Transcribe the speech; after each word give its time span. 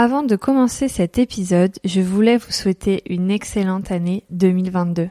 Avant 0.00 0.22
de 0.22 0.36
commencer 0.36 0.86
cet 0.86 1.18
épisode, 1.18 1.74
je 1.84 2.00
voulais 2.00 2.36
vous 2.36 2.52
souhaiter 2.52 3.02
une 3.12 3.32
excellente 3.32 3.90
année 3.90 4.22
2022. 4.30 5.10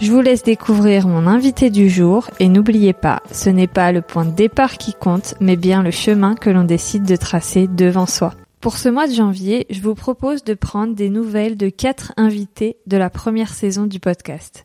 Je 0.00 0.10
vous 0.10 0.22
laisse 0.22 0.42
découvrir 0.42 1.06
mon 1.06 1.26
invité 1.26 1.68
du 1.68 1.90
jour 1.90 2.30
et 2.40 2.48
n'oubliez 2.48 2.94
pas, 2.94 3.22
ce 3.32 3.50
n'est 3.50 3.66
pas 3.66 3.92
le 3.92 4.00
point 4.00 4.24
de 4.24 4.30
départ 4.30 4.78
qui 4.78 4.94
compte, 4.94 5.34
mais 5.40 5.56
bien 5.56 5.82
le 5.82 5.90
chemin 5.90 6.34
que 6.36 6.48
l'on 6.48 6.64
décide 6.64 7.02
de 7.02 7.16
tracer 7.16 7.68
devant 7.68 8.06
soi. 8.06 8.32
Pour 8.62 8.78
ce 8.78 8.88
mois 8.88 9.06
de 9.06 9.12
janvier, 9.12 9.66
je 9.68 9.82
vous 9.82 9.94
propose 9.94 10.42
de 10.42 10.54
prendre 10.54 10.94
des 10.94 11.10
nouvelles 11.10 11.58
de 11.58 11.68
quatre 11.68 12.14
invités 12.16 12.78
de 12.86 12.96
la 12.96 13.10
première 13.10 13.52
saison 13.52 13.84
du 13.84 14.00
podcast. 14.00 14.64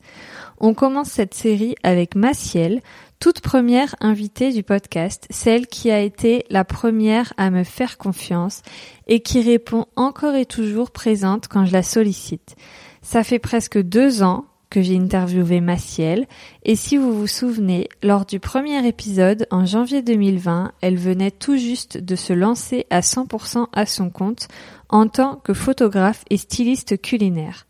On 0.61 0.73
commence 0.73 1.09
cette 1.09 1.33
série 1.33 1.75
avec 1.83 2.15
Maciel, 2.15 2.79
toute 3.19 3.41
première 3.41 3.93
invitée 3.99 4.53
du 4.53 4.63
podcast, 4.63 5.27
celle 5.31 5.67
qui 5.67 5.91
a 5.91 5.99
été 5.99 6.45
la 6.49 6.63
première 6.63 7.33
à 7.35 7.49
me 7.49 7.65
faire 7.65 7.97
confiance 7.97 8.61
et 9.07 9.19
qui 9.19 9.41
répond 9.41 9.85
encore 9.97 10.35
et 10.35 10.45
toujours 10.45 10.91
présente 10.91 11.49
quand 11.49 11.65
je 11.65 11.73
la 11.73 11.83
sollicite. 11.83 12.55
Ça 13.01 13.21
fait 13.25 13.39
presque 13.39 13.77
deux 13.77 14.23
ans 14.23 14.45
que 14.75 14.81
j'ai 14.81 14.97
interviewé 14.97 15.61
Maciel, 15.61 16.27
et 16.63 16.75
si 16.75 16.97
vous 16.97 17.17
vous 17.17 17.27
souvenez, 17.27 17.87
lors 18.03 18.25
du 18.25 18.41
premier 18.41 18.85
épisode, 18.85 19.47
en 19.49 19.65
janvier 19.65 20.01
2020, 20.01 20.73
elle 20.81 20.97
venait 20.97 21.31
tout 21.31 21.55
juste 21.55 21.97
de 21.97 22.17
se 22.17 22.33
lancer 22.33 22.85
à 22.89 22.99
100% 22.99 23.67
à 23.71 23.85
son 23.85 24.09
compte 24.09 24.49
en 24.89 25.07
tant 25.07 25.37
que 25.37 25.53
photographe 25.53 26.25
et 26.29 26.35
styliste 26.35 27.01
culinaire. 27.01 27.67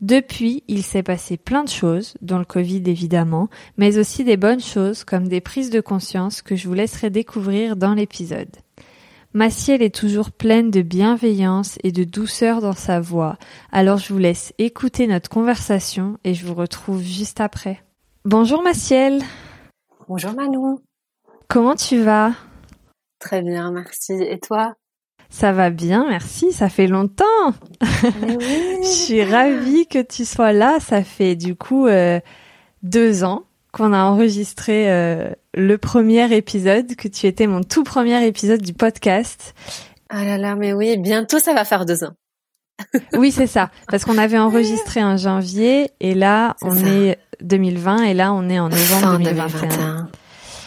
Depuis, 0.00 0.64
il 0.68 0.82
s'est 0.82 1.02
passé 1.02 1.36
plein 1.36 1.64
de 1.64 1.68
choses, 1.68 2.14
dont 2.22 2.38
le 2.38 2.46
Covid 2.46 2.82
évidemment, 2.86 3.50
mais 3.76 3.98
aussi 3.98 4.24
des 4.24 4.38
bonnes 4.38 4.62
choses 4.62 5.04
comme 5.04 5.28
des 5.28 5.42
prises 5.42 5.68
de 5.68 5.82
conscience 5.82 6.40
que 6.40 6.56
je 6.56 6.66
vous 6.66 6.72
laisserai 6.72 7.10
découvrir 7.10 7.76
dans 7.76 7.92
l'épisode. 7.92 8.56
Maciel 9.34 9.80
est 9.80 9.94
toujours 9.94 10.30
pleine 10.30 10.70
de 10.70 10.82
bienveillance 10.82 11.78
et 11.82 11.90
de 11.90 12.04
douceur 12.04 12.60
dans 12.60 12.74
sa 12.74 13.00
voix, 13.00 13.38
alors 13.70 13.96
je 13.96 14.12
vous 14.12 14.18
laisse 14.18 14.52
écouter 14.58 15.06
notre 15.06 15.30
conversation 15.30 16.18
et 16.22 16.34
je 16.34 16.44
vous 16.44 16.52
retrouve 16.52 17.02
juste 17.02 17.40
après. 17.40 17.82
Bonjour 18.26 18.62
Maciel. 18.62 19.22
Bonjour 20.06 20.34
Manon. 20.34 20.80
Comment 21.48 21.74
tu 21.76 22.02
vas? 22.02 22.34
Très 23.20 23.40
bien, 23.40 23.72
merci. 23.72 24.12
Et 24.12 24.38
toi? 24.38 24.74
Ça 25.30 25.52
va 25.52 25.70
bien, 25.70 26.06
merci. 26.10 26.52
Ça 26.52 26.68
fait 26.68 26.86
longtemps. 26.86 27.24
je 27.80 28.86
suis 28.86 29.24
ravie 29.24 29.86
que 29.86 30.02
tu 30.02 30.26
sois 30.26 30.52
là. 30.52 30.78
Ça 30.78 31.02
fait 31.02 31.36
du 31.36 31.56
coup 31.56 31.86
euh, 31.86 32.20
deux 32.82 33.24
ans 33.24 33.44
qu'on 33.72 33.92
a 33.92 34.04
enregistré 34.04 34.90
euh, 34.90 35.30
le 35.54 35.78
premier 35.78 36.34
épisode, 36.34 36.94
que 36.94 37.08
tu 37.08 37.26
étais 37.26 37.46
mon 37.46 37.62
tout 37.62 37.84
premier 37.84 38.24
épisode 38.26 38.60
du 38.60 38.74
podcast. 38.74 39.54
Ah 40.08 40.24
là 40.24 40.36
là, 40.38 40.54
mais 40.56 40.72
oui, 40.72 40.96
bientôt 40.98 41.38
ça 41.38 41.54
va 41.54 41.64
faire 41.64 41.86
deux 41.86 42.04
ans. 42.04 42.12
oui, 43.14 43.32
c'est 43.32 43.46
ça, 43.46 43.70
parce 43.88 44.04
qu'on 44.04 44.18
avait 44.18 44.38
enregistré 44.38 45.02
en 45.02 45.16
janvier 45.16 45.90
et 46.00 46.14
là 46.14 46.56
on 46.62 46.76
est 46.76 47.18
2020 47.40 48.04
et 48.04 48.14
là 48.14 48.32
on 48.32 48.48
est 48.48 48.58
en 48.58 48.68
novembre 48.68 49.18
2021. 49.18 50.08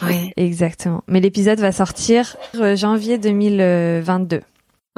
Oui. 0.04 0.32
Exactement. 0.36 1.04
Mais 1.08 1.20
l'épisode 1.20 1.60
va 1.60 1.72
sortir 1.72 2.36
euh, 2.56 2.76
janvier 2.76 3.18
2022. 3.18 4.42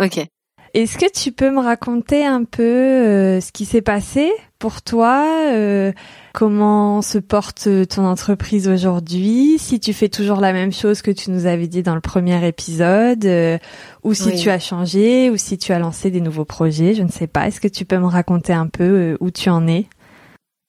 Ok. 0.02 0.28
Est-ce 0.74 0.98
que 0.98 1.12
tu 1.12 1.32
peux 1.32 1.52
me 1.52 1.60
raconter 1.60 2.26
un 2.26 2.44
peu 2.44 2.64
euh, 2.64 3.42
ce 3.42 3.52
qui 3.52 3.66
s'est 3.66 3.82
passé 3.82 4.32
pour 4.60 4.82
toi 4.82 5.26
euh, 5.52 5.92
Comment 6.34 7.02
se 7.02 7.18
porte 7.18 7.68
ton 7.90 8.06
entreprise 8.06 8.68
aujourd'hui? 8.68 9.58
Si 9.60 9.80
tu 9.80 9.94
fais 9.94 10.10
toujours 10.10 10.40
la 10.40 10.54
même 10.54 10.72
chose 10.72 11.02
que 11.02 11.12
tu 11.12 11.32
nous 11.32 11.46
avais 11.46 11.68
dit 11.68 11.84
dans 11.84 11.96
le 11.96 12.02
premier 12.02 12.46
épisode, 12.48 13.26
euh, 13.26 13.58
ou 14.04 14.14
si 14.14 14.36
tu 14.36 14.50
as 14.50 14.60
changé, 14.60 15.30
ou 15.30 15.38
si 15.38 15.58
tu 15.58 15.72
as 15.74 15.80
lancé 15.80 16.12
des 16.12 16.22
nouveaux 16.22 16.46
projets, 16.46 16.94
je 16.94 17.04
ne 17.04 17.10
sais 17.10 17.28
pas. 17.28 17.48
Est-ce 17.48 17.60
que 17.60 17.68
tu 17.68 17.86
peux 17.86 17.98
me 17.98 18.08
raconter 18.08 18.54
un 18.54 18.68
peu 18.68 19.18
où 19.20 19.32
tu 19.32 19.50
en 19.50 19.68
es? 19.68 19.88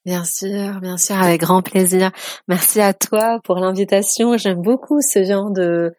Bien 0.05 0.23
sûr, 0.23 0.79
bien 0.81 0.97
sûr, 0.97 1.17
avec 1.17 1.41
grand 1.41 1.61
plaisir. 1.61 2.11
Merci 2.47 2.81
à 2.81 2.93
toi 2.93 3.39
pour 3.43 3.57
l'invitation. 3.57 4.37
J'aime 4.37 4.61
beaucoup 4.61 5.01
ce 5.01 5.23
genre 5.23 5.51
de 5.51 5.93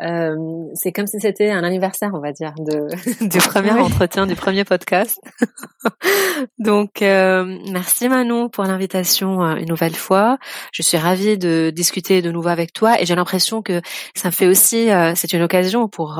euh, 0.00 0.36
c'est 0.74 0.92
comme 0.92 1.06
si 1.06 1.18
c'était 1.20 1.50
un 1.50 1.64
anniversaire, 1.64 2.10
on 2.12 2.20
va 2.20 2.32
dire, 2.32 2.52
de, 2.58 2.88
du 3.28 3.38
premier 3.38 3.72
entretien, 3.72 4.26
du 4.26 4.34
premier 4.34 4.64
podcast. 4.64 5.20
Donc, 6.58 7.02
euh, 7.02 7.58
merci 7.70 8.08
Manon 8.08 8.48
pour 8.48 8.64
l'invitation 8.64 9.42
euh, 9.42 9.56
une 9.56 9.68
nouvelle 9.68 9.94
fois. 9.94 10.38
Je 10.72 10.82
suis 10.82 10.96
ravie 10.98 11.38
de 11.38 11.70
discuter 11.74 12.20
de 12.22 12.30
nouveau 12.30 12.48
avec 12.48 12.72
toi 12.72 13.00
et 13.00 13.06
j'ai 13.06 13.14
l'impression 13.14 13.62
que 13.62 13.80
ça 14.14 14.28
me 14.28 14.32
fait 14.32 14.46
aussi, 14.46 14.88
c'est 15.14 15.32
une 15.32 15.42
occasion 15.42 15.88
pour 15.88 16.16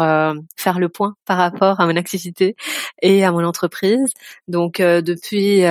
faire 0.56 0.78
le 0.78 0.88
point 0.88 1.14
par 1.26 1.36
rapport 1.36 1.80
à 1.80 1.86
mon 1.86 1.96
activité 1.96 2.56
et 3.02 3.24
à 3.24 3.32
mon 3.32 3.44
entreprise. 3.44 4.12
Donc, 4.48 4.78
depuis 4.80 5.64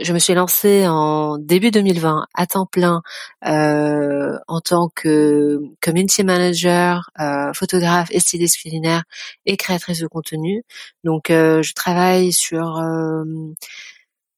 je 0.00 0.12
me 0.12 0.18
suis 0.18 0.34
lancée 0.34 0.86
en 0.86 1.38
début 1.38 1.70
2020 1.70 2.26
à 2.34 2.46
temps 2.46 2.66
plein 2.66 3.02
euh, 3.46 4.38
en 4.46 4.60
tant 4.60 4.88
que 4.94 5.60
community 5.82 6.24
manager, 6.24 7.10
euh, 7.20 7.52
photographe 7.52 8.08
et 8.10 8.20
styliste 8.20 8.58
culinaire 8.60 9.04
et 9.46 9.56
créatrice 9.56 10.00
de 10.00 10.06
contenu. 10.06 10.62
Donc 11.04 11.30
euh, 11.30 11.62
je 11.62 11.72
travaille 11.72 12.32
sur 12.32 12.78
euh, 12.78 13.24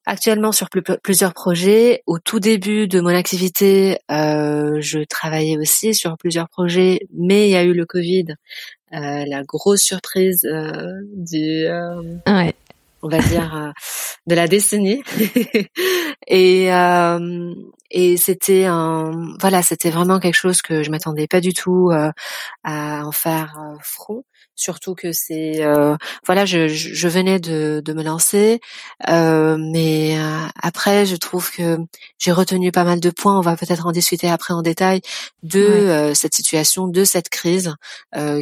actuellement 0.06 0.52
sur 0.52 0.68
plusieurs 1.02 1.34
projets. 1.34 2.02
Au 2.06 2.18
tout 2.18 2.40
début 2.40 2.88
de 2.88 3.00
mon 3.00 3.14
activité, 3.14 3.98
euh, 4.10 4.80
je 4.80 5.00
travaillais 5.00 5.58
aussi 5.58 5.94
sur 5.94 6.16
plusieurs 6.16 6.48
projets, 6.48 7.00
mais 7.12 7.48
il 7.48 7.50
y 7.50 7.56
a 7.56 7.64
eu 7.64 7.74
le 7.74 7.84
Covid, 7.86 8.34
la 8.92 9.42
grosse 9.44 9.82
surprise 9.82 10.40
du 10.42 11.66
ouais 12.26 12.54
on 13.02 13.08
va 13.08 13.18
dire, 13.18 13.56
euh, 13.56 13.70
de 14.26 14.34
la 14.34 14.46
décennie. 14.46 15.02
et 16.26 16.72
euh, 16.72 17.54
et 17.90 18.16
c'était 18.16 18.66
un, 18.66 19.34
voilà, 19.40 19.62
c'était 19.62 19.90
vraiment 19.90 20.20
quelque 20.20 20.36
chose 20.36 20.62
que 20.62 20.82
je 20.82 20.90
m'attendais 20.90 21.26
pas 21.26 21.40
du 21.40 21.52
tout 21.52 21.90
euh, 21.90 22.12
à 22.62 23.04
en 23.04 23.12
faire 23.12 23.58
front 23.82 24.24
surtout 24.60 24.94
que 24.94 25.12
c'est 25.12 25.64
euh, 25.64 25.96
voilà 26.26 26.44
je, 26.44 26.68
je, 26.68 27.08
venais 27.08 27.40
de, 27.40 27.82
de 27.84 27.92
me 27.92 28.02
lancer 28.02 28.60
euh, 29.08 29.56
mais 29.58 30.18
euh, 30.18 30.46
après 30.62 31.06
je 31.06 31.16
trouve 31.16 31.50
que 31.50 31.78
j'ai 32.18 32.32
retenu 32.32 32.70
pas 32.70 32.84
mal 32.84 33.00
de 33.00 33.10
points. 33.10 33.38
On 33.38 33.40
va 33.40 33.56
peut-être 33.56 33.86
en 33.86 33.92
discuter 33.92 34.28
après 34.28 34.52
en 34.54 34.62
détail 34.62 35.00
de 35.42 36.12
cette 36.14 36.34
situation 36.34 36.86
de 36.88 37.04
cette 37.04 37.30
crise 37.30 37.74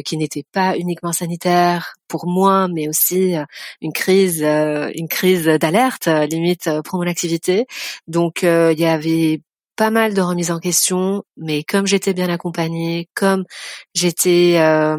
qui 0.05 0.17
n'était 0.17 0.45
pas 0.51 0.75
uniquement 0.77 1.13
sanitaire 1.13 1.95
pour 2.07 2.27
moi 2.27 2.67
mais 2.67 2.89
aussi 2.89 3.35
une 3.81 3.93
crise 3.93 4.43
une 4.43 5.07
crise 5.07 5.45
d'alerte 5.45 6.07
limite 6.07 6.69
pour 6.83 6.99
mon 6.99 7.07
activité. 7.07 7.65
Donc 8.07 8.43
il 8.43 8.79
y 8.79 8.85
avait 8.85 9.41
pas 9.79 9.91
mal 9.91 10.13
de 10.13 10.21
remises 10.21 10.51
en 10.51 10.59
question, 10.59 11.23
mais 11.37 11.63
comme 11.63 11.87
j'étais 11.87 12.13
bien 12.13 12.27
accompagnée, 12.27 13.07
comme 13.15 13.45
j'étais 13.93 14.57
euh, 14.59 14.97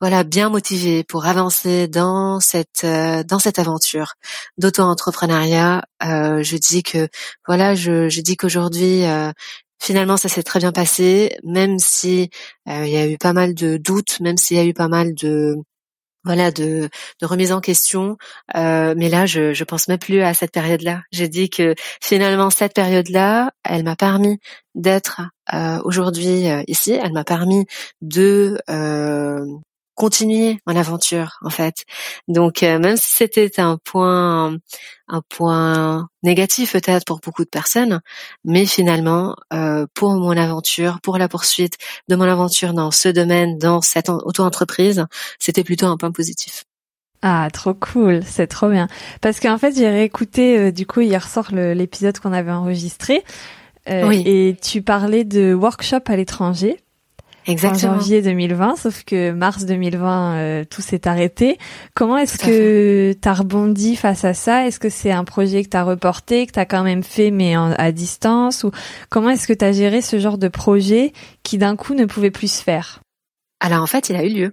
voilà 0.00 0.24
bien 0.24 0.48
motivée 0.48 1.04
pour 1.04 1.26
avancer 1.26 1.86
dans 1.86 2.40
cette 2.40 2.84
euh, 2.84 3.24
dans 3.24 3.38
cette 3.38 3.58
aventure 3.58 4.14
d'auto-entrepreneuriat, 4.56 5.84
euh, 6.02 6.42
je 6.42 6.56
dis 6.56 6.82
que 6.82 7.08
voilà, 7.46 7.74
je, 7.74 8.08
dis 8.22 8.38
qu'aujourd'hui 8.38 9.02
finalement 9.78 10.16
ça 10.16 10.30
s'est 10.30 10.42
très 10.42 10.60
bien 10.60 10.72
passé, 10.72 11.36
même 11.44 11.78
si 11.78 12.30
il 12.66 12.88
y 12.88 12.96
a 12.96 13.06
eu 13.06 13.18
pas 13.18 13.34
mal 13.34 13.54
de 13.54 13.76
doutes, 13.76 14.18
même 14.20 14.38
s'il 14.38 14.56
y 14.56 14.60
a 14.60 14.64
eu 14.64 14.72
pas 14.72 14.88
mal 14.88 15.14
de 15.14 15.56
voilà 16.24 16.50
de, 16.50 16.88
de 17.20 17.26
remise 17.26 17.52
en 17.52 17.60
question. 17.60 18.16
Euh, 18.56 18.94
mais 18.96 19.08
là 19.08 19.26
je 19.26 19.52
je 19.52 19.64
pense 19.64 19.88
même 19.88 19.98
plus 19.98 20.22
à 20.22 20.34
cette 20.34 20.52
période 20.52 20.82
là 20.82 21.02
j'ai 21.12 21.28
dit 21.28 21.50
que 21.50 21.74
finalement 22.00 22.50
cette 22.50 22.74
période 22.74 23.08
là 23.08 23.50
elle 23.64 23.84
m'a 23.84 23.96
permis 23.96 24.38
d'être 24.74 25.22
euh, 25.52 25.78
aujourd'hui 25.84 26.48
euh, 26.48 26.62
ici. 26.66 26.92
Elle 26.92 27.12
m'a 27.12 27.24
permis 27.24 27.66
de 28.00 28.58
continuer 29.94 30.58
mon 30.66 30.76
aventure 30.76 31.38
en 31.42 31.50
fait. 31.50 31.84
Donc 32.28 32.62
euh, 32.62 32.78
même 32.78 32.96
si 32.96 33.14
c'était 33.14 33.60
un 33.60 33.78
point 33.78 34.56
un 35.08 35.22
point 35.28 36.08
négatif 36.22 36.72
peut-être 36.72 37.04
pour 37.04 37.20
beaucoup 37.20 37.44
de 37.44 37.50
personnes, 37.50 38.00
mais 38.44 38.66
finalement 38.66 39.36
euh, 39.52 39.86
pour 39.94 40.12
mon 40.12 40.36
aventure, 40.36 41.00
pour 41.02 41.18
la 41.18 41.28
poursuite 41.28 41.76
de 42.08 42.16
mon 42.16 42.24
aventure 42.24 42.72
dans 42.72 42.90
ce 42.90 43.08
domaine, 43.08 43.58
dans 43.58 43.82
cette 43.82 44.08
auto-entreprise, 44.08 45.06
c'était 45.38 45.64
plutôt 45.64 45.86
un 45.86 45.96
point 45.96 46.12
positif. 46.12 46.64
Ah, 47.24 47.48
trop 47.52 47.74
cool, 47.74 48.22
c'est 48.26 48.48
trop 48.48 48.68
bien. 48.68 48.88
Parce 49.20 49.38
qu'en 49.38 49.56
fait, 49.56 49.76
j'ai 49.76 49.88
réécouté, 49.88 50.58
euh, 50.58 50.72
du 50.72 50.86
coup, 50.86 51.02
hier 51.02 51.28
soir 51.28 51.54
l'épisode 51.54 52.18
qu'on 52.18 52.32
avait 52.32 52.50
enregistré. 52.50 53.22
oui. 53.88 54.24
Et 54.26 54.56
tu 54.60 54.82
parlais 54.82 55.22
de 55.22 55.54
workshop 55.54 56.00
à 56.06 56.16
l'étranger. 56.16 56.80
Exactement. 57.46 57.92
En 57.92 57.98
janvier 57.98 58.22
2020, 58.22 58.76
sauf 58.76 59.04
que 59.04 59.32
mars 59.32 59.64
2020, 59.64 60.34
euh, 60.34 60.64
tout 60.68 60.82
s'est 60.82 61.08
arrêté. 61.08 61.58
Comment 61.94 62.18
est-ce 62.18 62.38
que 62.38 63.12
tu 63.20 63.28
as 63.28 63.34
rebondi 63.34 63.96
face 63.96 64.24
à 64.24 64.34
ça? 64.34 64.66
Est-ce 64.66 64.78
que 64.78 64.88
c'est 64.88 65.10
un 65.10 65.24
projet 65.24 65.64
que 65.64 65.68
tu 65.68 65.76
as 65.76 65.84
reporté, 65.84 66.46
que 66.46 66.52
tu 66.52 66.60
as 66.60 66.66
quand 66.66 66.84
même 66.84 67.02
fait 67.02 67.30
mais 67.30 67.54
à 67.54 67.92
distance? 67.92 68.64
Ou 68.64 68.70
comment 69.10 69.30
est-ce 69.30 69.48
que 69.48 69.52
tu 69.52 69.64
as 69.64 69.72
géré 69.72 70.02
ce 70.02 70.18
genre 70.18 70.38
de 70.38 70.48
projet 70.48 71.12
qui 71.42 71.58
d'un 71.58 71.76
coup 71.76 71.94
ne 71.94 72.04
pouvait 72.04 72.30
plus 72.30 72.52
se 72.52 72.62
faire? 72.62 73.00
Alors 73.60 73.82
en 73.82 73.86
fait, 73.86 74.08
il 74.08 74.16
a 74.16 74.24
eu 74.24 74.28
lieu. 74.28 74.52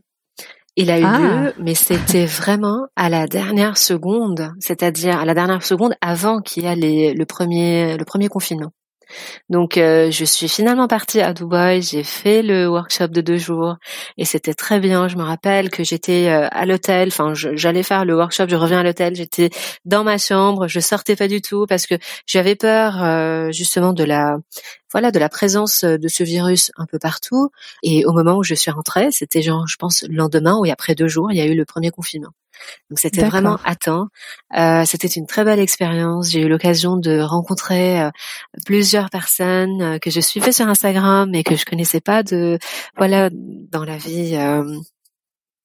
Il 0.76 0.92
a 0.92 1.00
eu 1.00 1.04
ah. 1.04 1.18
lieu, 1.20 1.54
mais 1.60 1.76
c'était 1.76 2.26
vraiment 2.26 2.88
à 2.96 3.10
la 3.10 3.28
dernière 3.28 3.78
seconde, 3.78 4.54
c'est-à-dire 4.60 5.20
à 5.20 5.26
la 5.26 5.34
dernière 5.34 5.64
seconde 5.64 5.94
avant 6.00 6.40
qu'il 6.40 6.64
y 6.64 6.68
ait 6.68 7.14
le 7.14 7.26
premier 7.26 7.98
le 7.98 8.06
premier 8.06 8.30
confinement. 8.30 8.72
Donc 9.50 9.78
euh, 9.78 10.12
je 10.12 10.26
suis 10.26 10.48
finalement 10.48 10.88
partie 10.88 11.22
à 11.22 11.34
Dubaï, 11.34 11.82
j'ai 11.82 12.04
fait 12.04 12.42
le 12.42 12.68
workshop 12.68 13.08
de 13.08 13.22
deux 13.22 13.38
jours 13.38 13.78
et 14.18 14.26
c'était 14.26 14.54
très 14.54 14.80
bien. 14.80 15.08
Je 15.08 15.18
me 15.18 15.24
rappelle 15.24 15.70
que 15.70 15.84
j'étais 15.84 16.28
euh, 16.30 16.48
à 16.52 16.66
l'hôtel, 16.66 17.10
enfin 17.10 17.34
j'allais 17.34 17.84
faire 17.84 18.06
le 18.06 18.16
workshop, 18.16 18.46
je 18.48 18.56
reviens 18.56 18.80
à 18.80 18.84
l'hôtel, 18.84 19.16
j'étais 19.16 19.50
dans 19.86 20.04
ma 20.04 20.18
chambre, 20.18 20.68
je 20.68 20.80
sortais 20.80 21.16
pas 21.16 21.28
du 21.28 21.42
tout 21.42 21.66
parce 21.68 21.88
que 21.88 21.96
j'avais 22.26 22.56
peur 22.56 23.04
euh, 23.04 23.52
justement 23.52 23.94
de 23.94 24.04
la 24.04 24.38
voilà 24.92 25.12
de 25.12 25.20
la 25.20 25.30
présence 25.30 25.84
de 25.84 26.08
ce 26.08 26.24
virus 26.24 26.72
un 26.78 26.86
peu 26.86 27.00
partout 27.00 27.52
et 27.84 28.06
au 28.06 28.14
moment 28.14 28.38
où 28.38 28.44
je 28.44 28.56
suis 28.56 28.72
rentrée, 28.72 29.10
c'était 29.12 29.42
genre 29.42 29.68
je 29.68 29.76
pense 29.78 30.04
le 30.04 30.16
lendemain 30.16 30.58
ou 30.58 30.70
après 30.70 30.96
deux 30.96 31.08
jours, 31.08 31.32
il 31.32 31.38
y 31.38 31.42
a 31.42 31.46
eu 31.46 31.56
le 31.56 31.66
premier 31.66 31.92
confinement. 31.92 32.32
Donc 32.90 33.00
c'était 33.00 33.24
vraiment 33.24 33.58
à 33.64 33.76
temps. 33.76 34.08
Euh, 34.58 34.84
c'était 34.86 35.08
une 35.08 35.28
très 35.28 35.44
belle 35.44 35.60
expérience. 35.60 36.30
J'ai 36.30 36.42
eu 36.42 36.50
l'occasion 36.50 36.98
de 36.98 37.20
rencontrer 37.20 38.02
euh, 38.02 38.10
plusieurs 38.66 39.10
personnes 39.10 39.82
euh, 39.82 40.00
que 40.00 40.10
je 40.10 40.20
suivais 40.20 40.52
sur 40.52 40.68
Instagram 40.68 41.34
et 41.36 41.44
que 41.44 41.56
je 41.56 41.66
connaissais 41.66 42.02
pas 42.02 42.24
de 42.24 42.58
voilà 42.98 43.30
dans 43.32 43.86
la 43.86 43.98
vie 43.98 44.38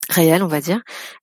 réel, 0.09 0.43
on 0.43 0.47
va 0.47 0.61
dire. 0.61 0.81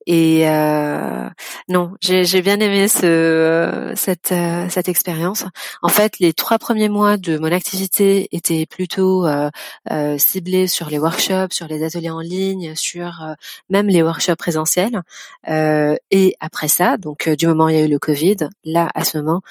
Et 0.08 0.50
euh, 0.50 1.30
non, 1.70 1.94
j'ai 2.02 2.42
bien 2.42 2.60
aimé 2.60 2.88
ce, 2.88 3.94
cette, 3.96 4.32
euh, 4.32 4.68
cette 4.70 4.90
expérience. 4.90 5.46
En 5.82 5.90
fait, 5.90 6.20
les 6.20 6.34
trois 6.34 6.58
premiers 6.58 6.90
mois 6.90 7.18
de 7.18 7.38
mon 7.38 7.52
activité 7.52 8.28
étaient 8.32 8.66
plutôt 8.66 9.26
euh, 9.26 9.50
euh 9.92 10.18
ciblés 10.18 10.68
sur 10.68 10.90
les 10.90 11.00
workshops, 11.00 11.52
sur 11.52 11.68
les 11.68 11.84
ateliers 11.84 12.10
en 12.10 12.20
ligne, 12.20 12.76
sur 12.76 13.24
même 13.70 13.88
les 13.88 14.04
workshops 14.04 14.36
présentiels. 14.38 15.02
et 15.48 16.36
après 16.40 16.68
ça, 16.68 16.98
donc 16.98 17.30
du 17.30 17.48
moment 17.48 17.66
où 17.66 17.70
il 17.70 17.76
y 17.76 17.82
a 17.82 17.86
eu 17.86 17.90
le 17.90 18.00
Covid, 18.00 18.38
là, 18.64 18.90
à 18.96 19.04
ce 19.04 19.18
moment, 19.18 19.42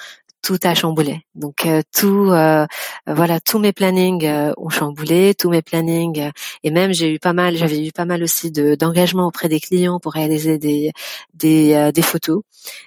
tout 0.41 0.57
a 0.63 0.73
chamboulé. 0.73 1.21
Donc 1.35 1.65
euh, 1.65 1.81
tout, 1.95 2.29
euh, 2.31 2.65
voilà, 3.07 3.39
tous 3.39 3.59
mes 3.59 3.73
plannings 3.73 4.25
euh, 4.25 4.53
ont 4.57 4.69
chamboulé, 4.69 5.35
tous 5.35 5.49
mes 5.49 5.61
plannings 5.61 6.31
et 6.63 6.71
même 6.71 6.93
j'ai 6.93 7.13
eu 7.13 7.19
pas 7.19 7.33
mal, 7.33 7.55
j'avais 7.55 7.85
eu 7.85 7.91
pas 7.91 8.05
mal 8.05 8.23
aussi 8.23 8.51
de 8.51 8.75
d'engagement 8.75 9.27
auprès 9.27 9.49
des 9.49 9.59
clients 9.59 9.99
pour 9.99 10.13
réaliser 10.13 10.57
des 10.57 10.91
des, 11.33 11.91
des 11.93 12.01
photos. 12.01 12.41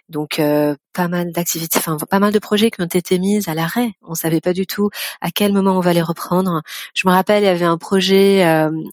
Donc 0.09 0.41
pas 0.93 1.09
mal 1.09 1.33
d'activités, 1.33 1.79
enfin 1.79 1.97
pas 1.97 2.19
mal 2.19 2.33
de 2.33 2.39
projets 2.39 2.71
qui 2.71 2.81
ont 2.83 2.87
été 2.87 3.19
mis 3.19 3.49
à 3.49 3.55
l'arrêt. 3.55 3.93
On 4.03 4.15
savait 4.15 4.41
pas 4.41 4.53
du 4.53 4.67
tout 4.67 4.91
à 5.21 5.31
quel 5.31 5.53
moment 5.53 5.77
on 5.77 5.81
va 5.81 5.93
les 5.93 6.03
reprendre. 6.03 6.63
Je 6.95 7.09
me 7.09 7.13
rappelle, 7.13 7.43
il 7.43 7.47
y 7.47 7.49
avait 7.49 7.65
un 7.65 7.79
projet 7.79 8.43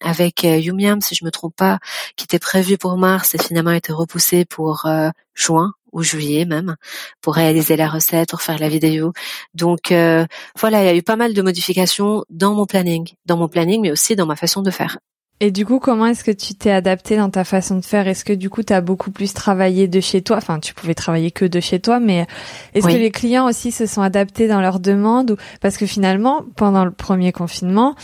avec 0.02 0.44
Yumiam, 0.44 1.02
si 1.02 1.16
je 1.16 1.26
me 1.26 1.32
trompe 1.32 1.56
pas, 1.56 1.80
qui 2.16 2.26
était 2.26 2.40
prévu 2.40 2.78
pour 2.78 2.98
mars 2.98 3.36
et 3.36 3.38
finalement 3.38 3.72
a 3.72 3.78
été 3.78 3.94
repoussé 3.94 4.46
pour 4.46 4.88
juin 5.36 5.74
ou 5.92 6.04
juillet 6.04 6.46
même 6.46 6.76
pour 7.22 7.36
réaliser 7.36 7.76
la 7.76 7.90
recette, 7.90 8.30
pour 8.30 8.42
faire 8.42 8.60
la 8.60 8.70
vidéo. 8.70 9.14
Donc 9.54 9.92
euh, 9.92 10.26
voilà, 10.60 10.84
il 10.84 10.86
y 10.86 10.90
a 10.90 10.96
eu 10.96 11.04
pas 11.04 11.16
mal 11.16 11.34
de 11.34 11.42
modifications 11.42 12.24
dans 12.30 12.54
mon 12.54 12.66
planning, 12.66 13.14
dans 13.26 13.38
mon 13.38 13.48
planning, 13.48 13.82
mais 13.82 13.92
aussi 13.92 14.16
dans 14.16 14.26
ma 14.26 14.36
façon 14.36 14.62
de 14.62 14.72
faire. 14.72 14.98
Et 15.44 15.50
du 15.50 15.66
coup, 15.66 15.80
comment 15.80 16.06
est-ce 16.06 16.24
que 16.24 16.30
tu 16.30 16.54
t'es 16.54 16.70
adapté 16.70 17.18
dans 17.18 17.32
ta 17.32 17.44
façon 17.44 17.78
de 17.78 17.84
faire? 17.84 18.08
Est-ce 18.08 18.24
que 18.24 18.32
du 18.32 18.52
coup, 18.52 18.62
tu 18.62 18.74
as 18.74 18.82
beaucoup 18.82 19.10
plus 19.10 19.34
travaillé 19.34 19.88
de 19.88 20.00
chez 20.00 20.22
toi? 20.22 20.38
Enfin, 20.38 20.60
tu 20.60 20.76
pouvais 20.76 20.94
travailler 20.94 21.32
que 21.32 21.46
de 21.46 21.60
chez 21.60 21.80
toi, 21.80 22.00
mais 22.00 22.28
est-ce 22.76 22.86
que 22.86 22.92
les 22.92 23.10
clients 23.10 23.50
aussi 23.50 23.72
se 23.72 23.88
sont 23.88 24.04
adaptés 24.04 24.48
dans 24.48 24.62
leurs 24.62 24.80
demandes 24.80 25.36
Parce 25.60 25.78
que 25.78 25.88
finalement, 25.88 26.46
pendant 26.56 26.86
le 26.86 26.92
premier 26.92 27.32
confinement, 27.32 27.96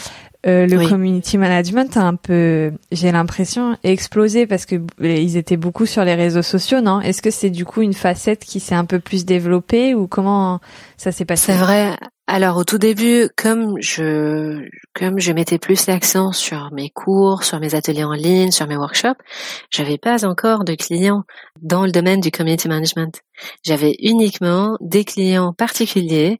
euh, 0.47 0.65
le 0.65 0.87
community 0.87 1.37
management 1.37 1.97
a 1.97 2.03
un 2.03 2.15
peu, 2.15 2.71
j'ai 2.91 3.11
l'impression, 3.11 3.77
explosé 3.83 4.47
parce 4.47 4.65
que 4.65 4.75
ils 5.01 5.35
étaient 5.35 5.57
beaucoup 5.57 5.85
sur 5.85 6.03
les 6.05 6.15
réseaux 6.15 6.41
sociaux, 6.41 6.81
non? 6.81 7.01
Est-ce 7.01 7.21
que 7.21 7.31
c'est 7.31 7.49
du 7.49 7.65
coup 7.65 7.81
une 7.81 7.93
facette 7.93 8.45
qui 8.45 8.59
s'est 8.59 8.75
un 8.75 8.85
peu 8.85 8.99
plus 8.99 9.25
développée 9.25 9.93
ou 9.93 10.07
comment 10.07 10.59
ça 10.95 11.11
s'est 11.11 11.25
passé? 11.25 11.51
C'est 11.51 11.57
vrai. 11.57 11.97
Alors 12.29 12.57
au 12.57 12.65
tout 12.65 12.77
début, 12.77 13.29
comme 13.37 13.75
je 13.79 14.67
comme 14.93 15.17
je 15.17 15.31
mettais 15.31 15.59
plus 15.59 15.87
l'accent 15.87 16.33
sur 16.33 16.71
mes 16.73 16.89
cours, 16.89 17.43
sur 17.43 17.59
mes 17.61 17.73
ateliers 17.73 18.03
en 18.03 18.11
ligne, 18.11 18.51
sur 18.51 18.67
mes 18.67 18.75
workshops, 18.75 19.21
j'avais 19.69 19.97
pas 19.97 20.25
encore 20.25 20.65
de 20.65 20.75
clients 20.75 21.23
dans 21.61 21.85
le 21.85 21.91
domaine 21.91 22.19
du 22.19 22.29
community 22.29 22.67
management. 22.67 23.21
J'avais 23.63 23.95
uniquement 24.01 24.77
des 24.81 25.05
clients 25.05 25.53
particuliers 25.53 26.39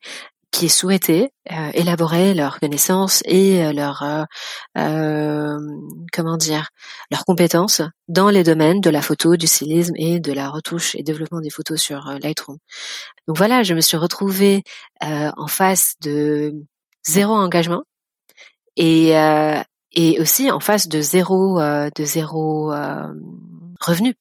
qui 0.58 0.70
souhaitaient 0.70 1.30
euh, 1.52 1.70
élaborer 1.76 2.34
leurs 2.34 2.60
connaissances 2.60 3.22
et 3.26 3.64
euh, 3.64 3.74
leur 3.74 4.02
euh, 4.02 4.24
euh, 4.76 5.60
comment 6.12 6.36
dire 6.36 6.70
leurs 7.12 7.26
compétences 7.26 7.84
dans 8.08 8.32
les 8.32 8.44
domaines 8.44 8.82
de 8.82 8.90
la 8.90 9.04
photo, 9.04 9.36
du 9.36 9.46
stylisme 9.46 9.94
et 9.98 10.20
de 10.20 10.34
la 10.34 10.50
retouche 10.50 10.96
et 10.96 11.04
développement 11.04 11.42
des 11.42 11.52
photos 11.52 11.80
sur 11.80 12.12
Lightroom. 12.24 12.58
Donc 13.28 13.38
voilà, 13.38 13.62
je 13.62 13.76
me 13.76 13.82
suis 13.82 13.98
retrouvée 13.98 14.64
en 15.00 15.48
face 15.48 15.94
de 16.02 16.56
zéro 17.06 17.36
engagement 17.36 17.84
et 18.78 19.12
et 19.92 20.20
aussi 20.20 20.50
en 20.50 20.60
face 20.60 20.88
de 20.88 21.02
zéro 21.02 21.60
de 21.60 22.04
zéro 22.04 22.74
revenu 23.80 24.16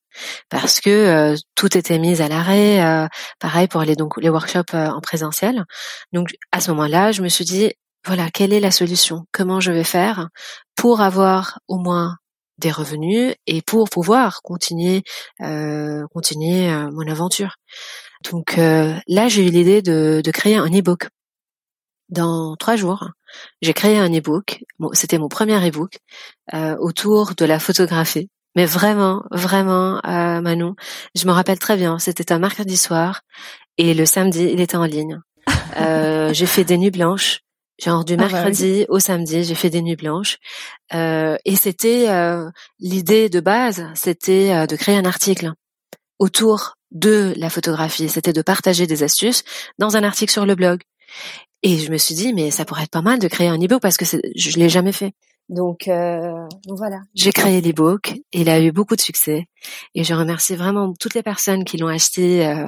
parce 0.49 0.81
que 0.81 0.91
euh, 0.91 1.37
tout 1.55 1.77
était 1.77 1.99
mis 1.99 2.21
à 2.23 2.29
l'arrêt. 2.29 2.85
Euh, 2.85 3.09
pareil 3.39 3.69
pour 3.69 3.83
les 3.83 3.97
donc 3.97 4.17
les 4.19 4.29
workshops 4.29 4.75
euh, 4.75 4.89
en 4.89 5.01
présentiel. 5.01 5.65
Donc 6.13 6.35
à 6.53 6.61
ce 6.61 6.71
moment-là, 6.73 7.13
je 7.13 7.23
me 7.23 7.29
suis 7.29 7.45
dit 7.45 7.73
voilà 8.05 8.31
quelle 8.31 8.53
est 8.53 8.61
la 8.61 8.71
solution? 8.71 9.25
Comment 9.33 9.61
je 9.61 9.73
vais 9.73 9.85
faire 9.85 10.29
pour 10.77 11.01
avoir 11.01 11.59
au 11.69 11.79
moins 11.79 12.17
des 12.59 12.71
revenus 12.71 13.35
et 13.47 13.63
pour 13.63 13.91
pouvoir 13.91 14.41
continuer 14.43 15.03
continuer 16.13 16.71
mon 16.93 17.07
aventure? 17.09 17.57
Donc 18.31 18.57
là, 18.57 19.29
j'ai 19.29 19.47
eu 19.47 19.51
l'idée 19.51 19.83
de, 19.83 20.23
de 20.25 20.31
créer 20.31 20.57
un 20.57 20.69
e-book. 20.69 21.09
Dans 22.09 22.55
trois 22.57 22.77
jours, 22.77 23.11
j'ai 23.61 23.75
créé 23.75 23.99
un 23.99 24.13
e-book. 24.13 24.61
C'était 24.93 25.19
mon 25.19 25.29
premier 25.29 25.59
e-book 25.69 25.99
autour 26.79 27.35
de 27.35 27.45
la 27.45 27.59
photographie 27.59 28.31
mais 28.57 28.65
vraiment, 28.65 29.23
vraiment, 29.31 30.01
euh, 30.07 30.41
Manon, 30.41 30.75
je 31.15 31.27
me 31.27 31.33
rappelle 31.33 31.59
très 31.59 31.77
bien. 31.77 31.99
C'était 31.99 32.33
un 32.33 32.39
mercredi 32.39 32.77
soir 32.77 33.21
et 33.77 33.95
le 33.95 34.07
samedi, 34.07 34.49
il 34.53 34.61
était 34.61 34.77
en 34.77 34.85
ligne. 34.85 35.21
Euh, 35.79 36.33
j'ai 36.33 36.47
fait 36.47 36.65
des 36.65 36.79
nuits 36.79 36.91
blanches, 36.91 37.41
genre 37.79 38.03
du 38.03 38.15
ah 38.15 38.17
bah 38.17 38.29
mercredi 38.29 38.87
au 38.89 38.99
samedi, 38.99 39.45
j'ai 39.45 39.55
fait 39.55 39.69
des 39.69 39.83
nuits 39.83 39.97
blanches. 39.97 40.39
Euh, 40.95 41.37
et 41.45 41.55
c'était 41.55 42.09
euh, 42.09 42.49
l'idée 42.79 43.29
de 43.29 43.41
base, 43.41 43.87
c'était 43.95 44.55
euh, 44.55 44.67
de 44.67 44.75
créer 44.75 44.97
un 44.97 45.05
article 45.05 45.53
autour 46.19 46.77
de 46.93 47.35
la 47.37 47.51
photographie. 47.51 48.09
C'était 48.09 48.33
de 48.33 48.41
partager 48.41 48.87
des 48.87 49.03
astuces 49.03 49.45
dans 49.79 49.99
un 49.99 50.03
article 50.03 50.33
sur 50.33 50.47
le 50.47 50.55
blog. 50.55 50.81
Et 51.63 51.77
je 51.79 51.93
me 51.93 51.99
suis 51.99 52.15
dit, 52.15 52.33
mais 52.33 52.51
ça 52.51 52.65
pourrait 52.65 52.85
être 52.85 52.91
pas 52.91 53.03
mal 53.03 53.19
de 53.19 53.29
créer 53.29 53.49
un 53.49 53.59
e-book 53.59 53.83
parce 53.83 53.99
que 53.99 54.07
je 54.07 54.59
l'ai 54.59 54.71
jamais 54.71 54.93
fait. 54.93 55.13
Donc, 55.49 55.87
euh, 55.87 56.47
donc 56.67 56.77
voilà, 56.77 57.01
j'ai 57.15 57.33
créé 57.33 57.61
l'ebook 57.61 58.15
il 58.33 58.49
a 58.49 58.61
eu 58.61 58.73
beaucoup 58.73 58.97
de 58.97 59.01
succès. 59.01 59.47
Et 59.95 60.05
je 60.05 60.15
remercie 60.15 60.57
vraiment 60.57 60.93
toutes 60.95 61.15
les 61.15 61.23
personnes 61.23 61.65
qui 61.65 61.79
l'ont 61.79 61.89
acheté 61.89 62.47
euh, 62.47 62.67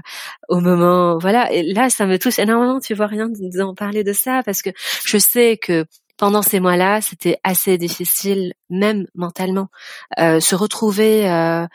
au 0.49 0.61
moment. 0.61 1.19
Voilà, 1.19 1.53
et 1.53 1.63
là, 1.63 1.91
ça 1.91 2.07
me 2.07 2.19
touche 2.19 2.39
énormément. 2.39 2.81
Tu 2.81 2.95
vois 2.95 3.07
rien 3.07 3.29
d'en 3.29 3.75
parler 3.75 4.05
de 4.05 4.13
ça 4.13 4.43
parce 4.45 4.63
que 4.63 4.71
je 5.05 5.19
sais 5.19 5.59
que 5.59 5.85
pendant 6.17 6.43
ces 6.43 6.59
mois-là, 6.59 7.01
c'était 7.01 7.39
assez 7.45 7.79
difficile, 7.79 8.55
même 8.71 9.07
mentalement, 9.15 9.69
euh, 10.19 10.41
se 10.41 10.57
retrouver. 10.57 11.31
Euh, 11.31 11.67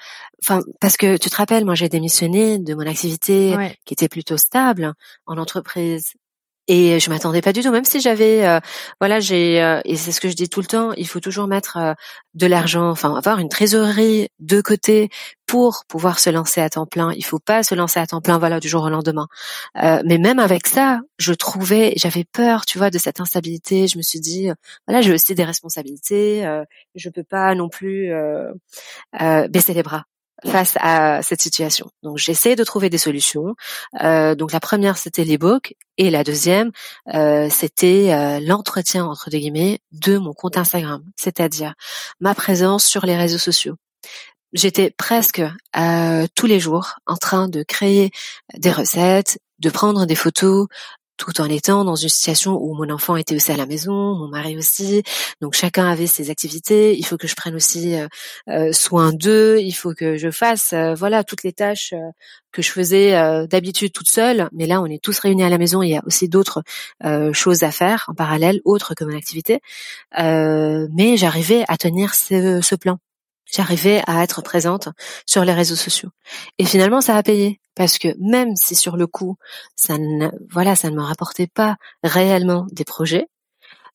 enfin, 0.43 0.60
parce 0.81 0.98
que 0.98 1.17
tu 1.17 1.29
te 1.29 1.36
rappelles, 1.36 1.63
moi, 1.63 1.75
j'ai 1.75 1.88
démissionné 1.88 2.60
de 2.60 2.74
mon 2.74 2.86
activité 2.86 3.55
qui 3.86 3.93
était 3.93 4.10
plutôt 4.10 4.38
stable 4.38 4.93
en 5.25 5.38
entreprise 5.38 6.13
et 6.67 7.00
je 7.00 7.10
m'attendais 7.10 7.41
pas 7.41 7.51
du 7.51 7.62
tout, 7.62 7.72
même 7.72 7.84
si 7.84 8.00
j'avais, 8.00 8.48
euh, 8.48 8.60
voilà, 9.01 9.20
j'ai, 9.20 9.62
euh, 9.62 9.82
et 9.84 9.98
c'est 9.98 10.13
ce 10.13 10.22
que 10.22 10.29
je 10.29 10.34
dis 10.34 10.48
tout 10.48 10.62
le 10.62 10.65
temps, 10.65 10.93
il 10.93 11.08
faut 11.08 11.20
toujours 11.20 11.48
mettre 11.48 11.77
euh, 11.77 11.93
de 12.36 12.48
l'argent, 12.48 12.89
enfin 12.89 13.15
avoir 13.15 13.39
une 13.39 13.50
trésorerie 13.50 14.29
de 14.39 14.62
côté 14.62 15.10
pour 15.46 15.84
pouvoir 15.89 16.20
se 16.20 16.29
lancer 16.29 16.62
à 16.62 16.70
temps 16.70 16.86
plein. 16.86 17.12
Il 17.17 17.25
faut 17.25 17.39
pas 17.39 17.63
se 17.63 17.75
lancer 17.75 18.00
à 18.00 18.08
temps 18.08 18.22
plein, 18.22 18.38
voilà, 18.38 18.62
du 18.62 18.70
jour 18.70 18.84
au 18.84 18.89
lendemain. 18.89 19.27
mais 19.75 20.17
même 20.17 20.39
avec 20.39 20.67
ça, 20.67 21.01
je 21.20 21.34
trouvais, 21.34 21.93
j'avais 21.98 22.24
peur, 22.24 22.65
tu 22.65 22.77
vois, 22.77 22.89
de 22.89 22.98
cette 22.98 23.20
instabilité. 23.20 23.88
Je 23.88 23.98
me 23.98 24.03
suis 24.03 24.20
dit, 24.20 24.50
voilà, 24.88 25.01
j'ai 25.01 25.13
aussi 25.13 25.36
des 25.36 25.43
responsabilités, 25.43 26.43
je 26.96 27.10
peux 27.10 27.24
pas 27.24 27.53
non 27.55 27.70
plus 27.70 28.12
baisser 29.50 29.74
les 29.74 29.84
bras 29.84 30.05
face 30.45 30.77
à 30.79 31.21
cette 31.23 31.41
situation. 31.41 31.89
Donc 32.03 32.17
j'essaie 32.17 32.55
de 32.55 32.63
trouver 32.63 32.89
des 32.89 32.97
solutions. 32.97 33.55
Euh, 34.01 34.35
donc 34.35 34.51
la 34.51 34.59
première 34.59 34.97
c'était 34.97 35.23
l'ebook 35.23 35.75
et 35.97 36.09
la 36.09 36.23
deuxième 36.23 36.71
euh, 37.13 37.47
c'était 37.50 38.13
euh, 38.13 38.39
l'entretien 38.39 39.05
entre 39.05 39.29
guillemets 39.29 39.79
de 39.91 40.17
mon 40.17 40.33
compte 40.33 40.57
Instagram, 40.57 41.03
c'est-à-dire 41.15 41.73
ma 42.19 42.35
présence 42.35 42.85
sur 42.85 43.05
les 43.05 43.15
réseaux 43.15 43.38
sociaux. 43.38 43.75
J'étais 44.53 44.91
presque 44.91 45.41
tous 46.35 46.45
les 46.45 46.59
jours 46.59 47.00
en 47.07 47.15
train 47.15 47.47
de 47.47 47.63
créer 47.63 48.12
des 48.55 48.71
recettes, 48.71 49.39
de 49.57 49.71
prendre 49.71 50.05
des 50.05 50.13
photos, 50.13 50.67
tout 51.17 51.41
en 51.41 51.46
étant 51.46 51.86
dans 51.86 51.96
une 51.96 52.10
situation 52.10 52.58
où 52.62 52.74
mon 52.75 52.89
enfant 52.89 53.15
était 53.15 53.36
aussi 53.36 53.51
à 53.51 53.58
la 53.58 53.65
maison, 53.65 54.15
mon 54.15 54.27
mari 54.27 54.58
aussi, 54.58 55.03
donc 55.41 55.53
chacun 55.53 55.88
avait 55.88 56.08
ses 56.08 56.29
activités. 56.29 56.98
Il 56.98 57.05
faut 57.05 57.17
que 57.17 57.27
je 57.27 57.36
prenne 57.36 57.55
aussi 57.55 57.96
euh, 57.96 58.08
euh, 58.50 58.72
soin 58.74 59.13
d'eux. 59.13 59.60
Il 59.60 59.74
faut 59.74 59.93
que 59.93 60.17
je 60.17 60.32
fasse, 60.32 60.74
euh, 60.74 60.93
voilà, 60.96 61.24
toutes 61.24 61.43
les 61.43 61.53
tâches 61.53 61.93
que 62.51 62.62
je 62.62 62.72
faisais 62.72 63.12
d'habitude 63.48 63.91
toute 63.93 64.10
seule. 64.10 64.48
Mais 64.53 64.67
là, 64.67 64.82
on 64.82 64.86
est 64.86 65.03
tous 65.03 65.17
réunis 65.20 65.43
à 65.43 65.50
la 65.50 65.58
maison. 65.58 65.82
Il 65.82 65.89
y 65.89 65.98
a 65.98 66.03
aussi 66.05 66.29
d'autres 66.29 66.62
choses 67.34 67.63
à 67.63 67.72
faire 67.72 68.05
en 68.10 68.13
parallèle, 68.13 68.62
autres 68.63 68.93
que 68.93 69.03
mon 69.03 69.15
activité. 69.17 69.60
mais 70.15 71.17
j'arrivais 71.17 71.65
à 71.67 71.77
tenir 71.77 72.13
ce, 72.13 72.62
ce 72.62 72.75
plan 72.75 73.00
j'arrivais 73.51 74.01
à 74.07 74.23
être 74.23 74.41
présente 74.41 74.89
sur 75.25 75.43
les 75.45 75.53
réseaux 75.53 75.75
sociaux. 75.75 76.09
Et 76.57 76.65
finalement, 76.65 77.01
ça 77.01 77.15
a 77.15 77.23
payé 77.23 77.59
parce 77.75 77.97
que 77.97 78.09
même 78.19 78.55
si 78.55 78.75
sur 78.75 78.97
le 78.97 79.07
coup, 79.07 79.38
ça 79.75 79.97
ne, 79.97 80.29
voilà, 80.51 80.75
ça 80.75 80.89
ne 80.89 80.95
me 80.95 81.01
rapportait 81.01 81.47
pas 81.47 81.77
réellement 82.03 82.67
des 82.71 82.83
projets, 82.83 83.27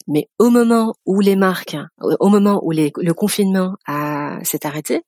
mais 0.08 0.28
au 0.38 0.50
moment 0.50 0.94
où 1.06 1.20
les 1.20 1.36
marques, 1.36 1.76
au 2.00 2.28
moment 2.28 2.60
où 2.64 2.72
le 2.72 3.12
confinement 3.12 3.76
s'est 4.42 4.66
arrêté, 4.66 5.02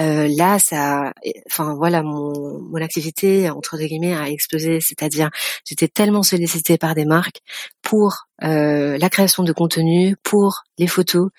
euh, 0.00 0.28
là, 0.36 0.58
ça, 0.58 1.12
enfin 1.46 1.74
voilà, 1.74 2.02
mon, 2.02 2.60
mon 2.60 2.82
activité 2.82 3.50
entre 3.50 3.76
guillemets 3.78 4.14
a 4.14 4.28
explosé. 4.28 4.80
C'est-à-dire, 4.80 5.30
j'étais 5.64 5.88
tellement 5.88 6.22
sollicitée 6.22 6.78
par 6.78 6.94
des 6.94 7.04
marques 7.04 7.40
pour 7.82 8.26
euh, 8.42 8.96
la 8.98 9.10
création 9.10 9.42
de 9.42 9.52
contenu, 9.52 10.16
pour 10.22 10.64
les 10.78 10.86
photos, 10.86 11.30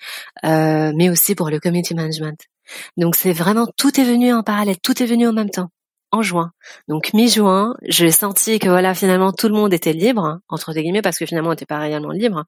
euh, 0.44 0.92
mais 0.94 1.10
aussi 1.10 1.34
pour 1.34 1.50
le 1.50 1.60
community 1.60 1.94
management. 1.94 2.40
Donc 2.96 3.16
c'est 3.16 3.32
vraiment 3.32 3.66
tout 3.76 4.00
est 4.00 4.04
venu 4.04 4.32
en 4.32 4.42
parallèle, 4.42 4.78
tout 4.80 5.02
est 5.02 5.06
venu 5.06 5.28
en 5.28 5.32
même 5.32 5.50
temps 5.50 5.68
en 6.14 6.22
juin. 6.22 6.52
Donc 6.88 7.12
mi-juin, 7.12 7.74
j'ai 7.82 8.10
senti 8.10 8.58
que 8.58 8.68
voilà 8.68 8.94
finalement 8.94 9.32
tout 9.32 9.48
le 9.48 9.54
monde 9.54 9.74
était 9.74 9.92
libre 9.92 10.38
entre 10.48 10.72
guillemets 10.72 11.02
parce 11.02 11.18
que 11.18 11.26
finalement 11.26 11.48
on 11.48 11.52
n'était 11.52 11.66
pas 11.66 11.78
réellement 11.78 12.12
libre, 12.12 12.44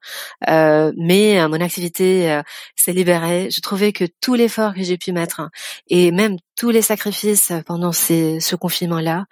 euh, 0.47 0.91
mais 0.97 1.39
euh, 1.39 1.49
mon 1.49 1.59
activité 1.61 2.31
euh, 2.31 2.41
s'est 2.75 2.93
libérée. 2.93 3.49
Je 3.51 3.59
trouvais 3.61 3.91
que 3.91 4.05
tout 4.21 4.35
l'effort 4.35 4.73
que 4.73 4.83
j'ai 4.83 4.97
pu 4.97 5.11
mettre 5.11 5.49
et 5.87 6.11
même 6.11 6.37
tous 6.55 6.69
les 6.69 6.81
sacrifices 6.81 7.51
pendant 7.65 7.91
ces, 7.91 8.39
ce 8.39 8.55
confinement-là, 8.55 9.25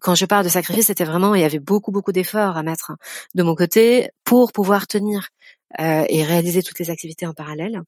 quand 0.00 0.14
je 0.14 0.24
parle 0.24 0.44
de 0.44 0.48
sacrifices, 0.48 0.86
c'était 0.86 1.04
vraiment 1.04 1.34
il 1.34 1.42
y 1.42 1.44
avait 1.44 1.58
beaucoup 1.58 1.92
beaucoup 1.92 2.12
d'efforts 2.12 2.56
à 2.56 2.62
mettre 2.62 2.92
de 3.34 3.42
mon 3.42 3.54
côté 3.54 4.08
pour 4.24 4.52
pouvoir 4.52 4.86
tenir 4.86 5.28
et 5.78 6.24
réaliser 6.24 6.62
toutes 6.62 6.78
les 6.78 6.90
activités 6.90 7.26
en 7.26 7.34
parallèle 7.34 7.82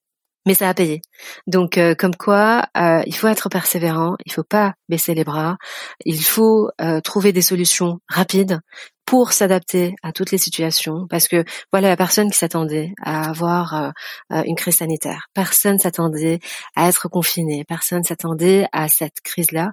mais 0.47 0.55
ça 0.55 0.69
a 0.69 0.75
payé. 0.75 1.01
Donc, 1.47 1.79
euh, 1.79 1.95
comme 1.95 2.15
quoi, 2.15 2.67
euh, 2.77 3.03
il 3.07 3.15
faut 3.15 3.29
être 3.29 3.49
persévérant, 3.49 4.17
il 4.27 4.33
faut 4.33 4.45
pas 4.45 4.75
baisser 4.89 5.15
les 5.15 5.25
bras, 5.25 5.57
il 6.05 6.23
faut 6.23 6.71
euh, 6.81 7.01
trouver 7.01 7.33
des 7.33 7.43
solutions 7.43 8.01
rapides 8.09 8.61
pour 9.07 9.33
s'adapter 9.33 9.95
à 10.03 10.13
toutes 10.13 10.31
les 10.31 10.39
situations, 10.39 11.07
parce 11.11 11.29
que 11.29 11.45
voilà, 11.73 11.89
il 11.89 11.91
y 11.91 11.93
a 11.93 11.97
personne 11.97 12.31
qui 12.31 12.39
s'attendait 12.39 12.95
à 13.03 13.29
avoir 13.29 13.93
une 14.31 14.55
crise 14.55 14.79
sanitaire, 14.79 15.27
personne 15.35 15.79
s'attendait 15.79 16.41
à 16.75 16.89
être 16.89 17.09
confiné, 17.11 17.65
personne 17.69 18.03
s'attendait 18.03 18.67
à 18.73 18.89
cette 18.89 19.21
crise-là, 19.23 19.73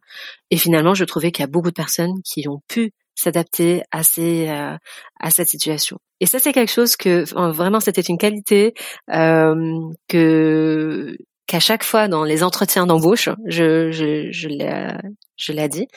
et 0.50 0.58
finalement, 0.58 0.96
je 0.96 1.06
trouvais 1.06 1.32
qu'il 1.32 1.44
y 1.44 1.46
a 1.46 1.48
beaucoup 1.48 1.70
de 1.70 1.74
personnes 1.74 2.22
qui 2.26 2.50
ont 2.50 2.62
pu 2.68 2.92
s'adapter 3.22 3.84
à 3.92 4.04
ces 4.04 4.48
à 4.50 5.32
cette 5.32 5.48
situation. 5.48 6.00
Et 6.22 6.28
ça, 6.28 6.38
c'est 6.40 6.54
quelque 6.54 6.72
chose 6.72 6.96
que 6.96 7.26
vraiment, 7.52 7.80
c'était 7.80 8.02
une 8.02 8.20
qualité 8.20 8.76
euh, 9.12 9.80
que 10.08 11.18
qu'à 11.48 11.60
chaque 11.60 11.84
fois 11.84 12.08
dans 12.08 12.24
les 12.24 12.44
entretiens 12.44 12.86
d'embauche, 12.86 13.28
je 13.46 13.92
je 13.92 14.32
je 14.32 14.48
l'ai 14.48 14.94
je 15.36 15.52
l'ai 15.52 15.68
dit, 15.68 15.88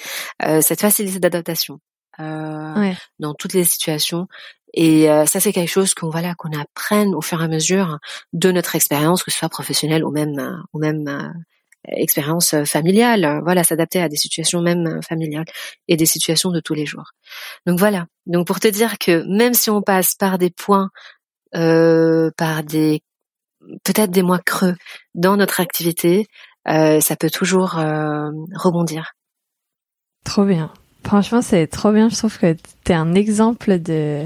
euh, 0.43 0.63
cette 0.63 0.81
facilité 0.81 1.21
d'adaptation 1.21 1.79
euh, 2.21 2.93
dans 3.19 3.35
toutes 3.35 3.53
les 3.53 3.65
situations. 3.65 4.27
Et 4.73 5.11
euh, 5.11 5.27
ça, 5.27 5.41
c'est 5.41 5.53
quelque 5.53 5.71
chose 5.71 5.95
qu'on 5.95 6.09
voilà 6.09 6.35
qu'on 6.35 6.53
apprenne 6.59 7.15
au 7.15 7.21
fur 7.21 7.41
et 7.41 7.45
à 7.45 7.49
mesure 7.49 7.99
de 8.33 8.51
notre 8.51 8.75
expérience, 8.77 9.23
que 9.23 9.31
ce 9.31 9.39
soit 9.39 9.51
professionnelle 9.51 10.05
ou 10.05 10.11
même 10.11 10.63
ou 10.73 10.79
même 10.79 11.35
expérience 11.87 12.55
euh, 12.55 12.65
familiale, 12.65 13.41
voilà, 13.45 13.65
s'adapter 13.65 14.01
à 14.01 14.09
des 14.09 14.17
situations 14.17 14.61
même 14.61 14.87
euh, 14.87 15.01
familiales 15.03 15.47
et 15.89 15.97
des 15.97 16.07
situations 16.07 16.51
de 16.51 16.61
tous 16.61 16.75
les 16.75 16.87
jours. 16.87 17.13
Donc 17.67 17.79
voilà. 17.79 18.07
Donc 18.27 18.47
pour 18.47 18.61
te 18.61 18.69
dire 18.69 18.99
que 18.99 19.25
même 19.29 19.55
si 19.55 19.71
on 19.71 19.83
passe 19.83 20.15
par 20.15 20.39
des 20.39 20.51
points, 20.51 20.91
euh, 21.55 22.31
par 22.37 22.65
des 22.65 23.03
peut-être 23.85 24.11
des 24.11 24.23
mois 24.23 24.41
creux 24.41 24.77
dans 25.15 25.37
notre 25.37 25.61
activité, 25.61 26.27
euh, 26.69 27.01
ça 27.01 27.17
peut 27.17 27.31
toujours 27.31 27.79
euh, 27.79 28.31
rebondir. 28.55 29.13
Trop 30.25 30.45
bien. 30.45 30.73
Franchement, 31.05 31.43
c'est 31.43 31.67
trop 31.67 31.93
bien. 31.93 32.09
Je 32.09 32.17
trouve 32.17 32.39
que 32.39 32.55
tu 32.85 32.93
es 32.93 32.95
un 32.95 33.15
exemple 33.15 33.79
de 33.79 34.25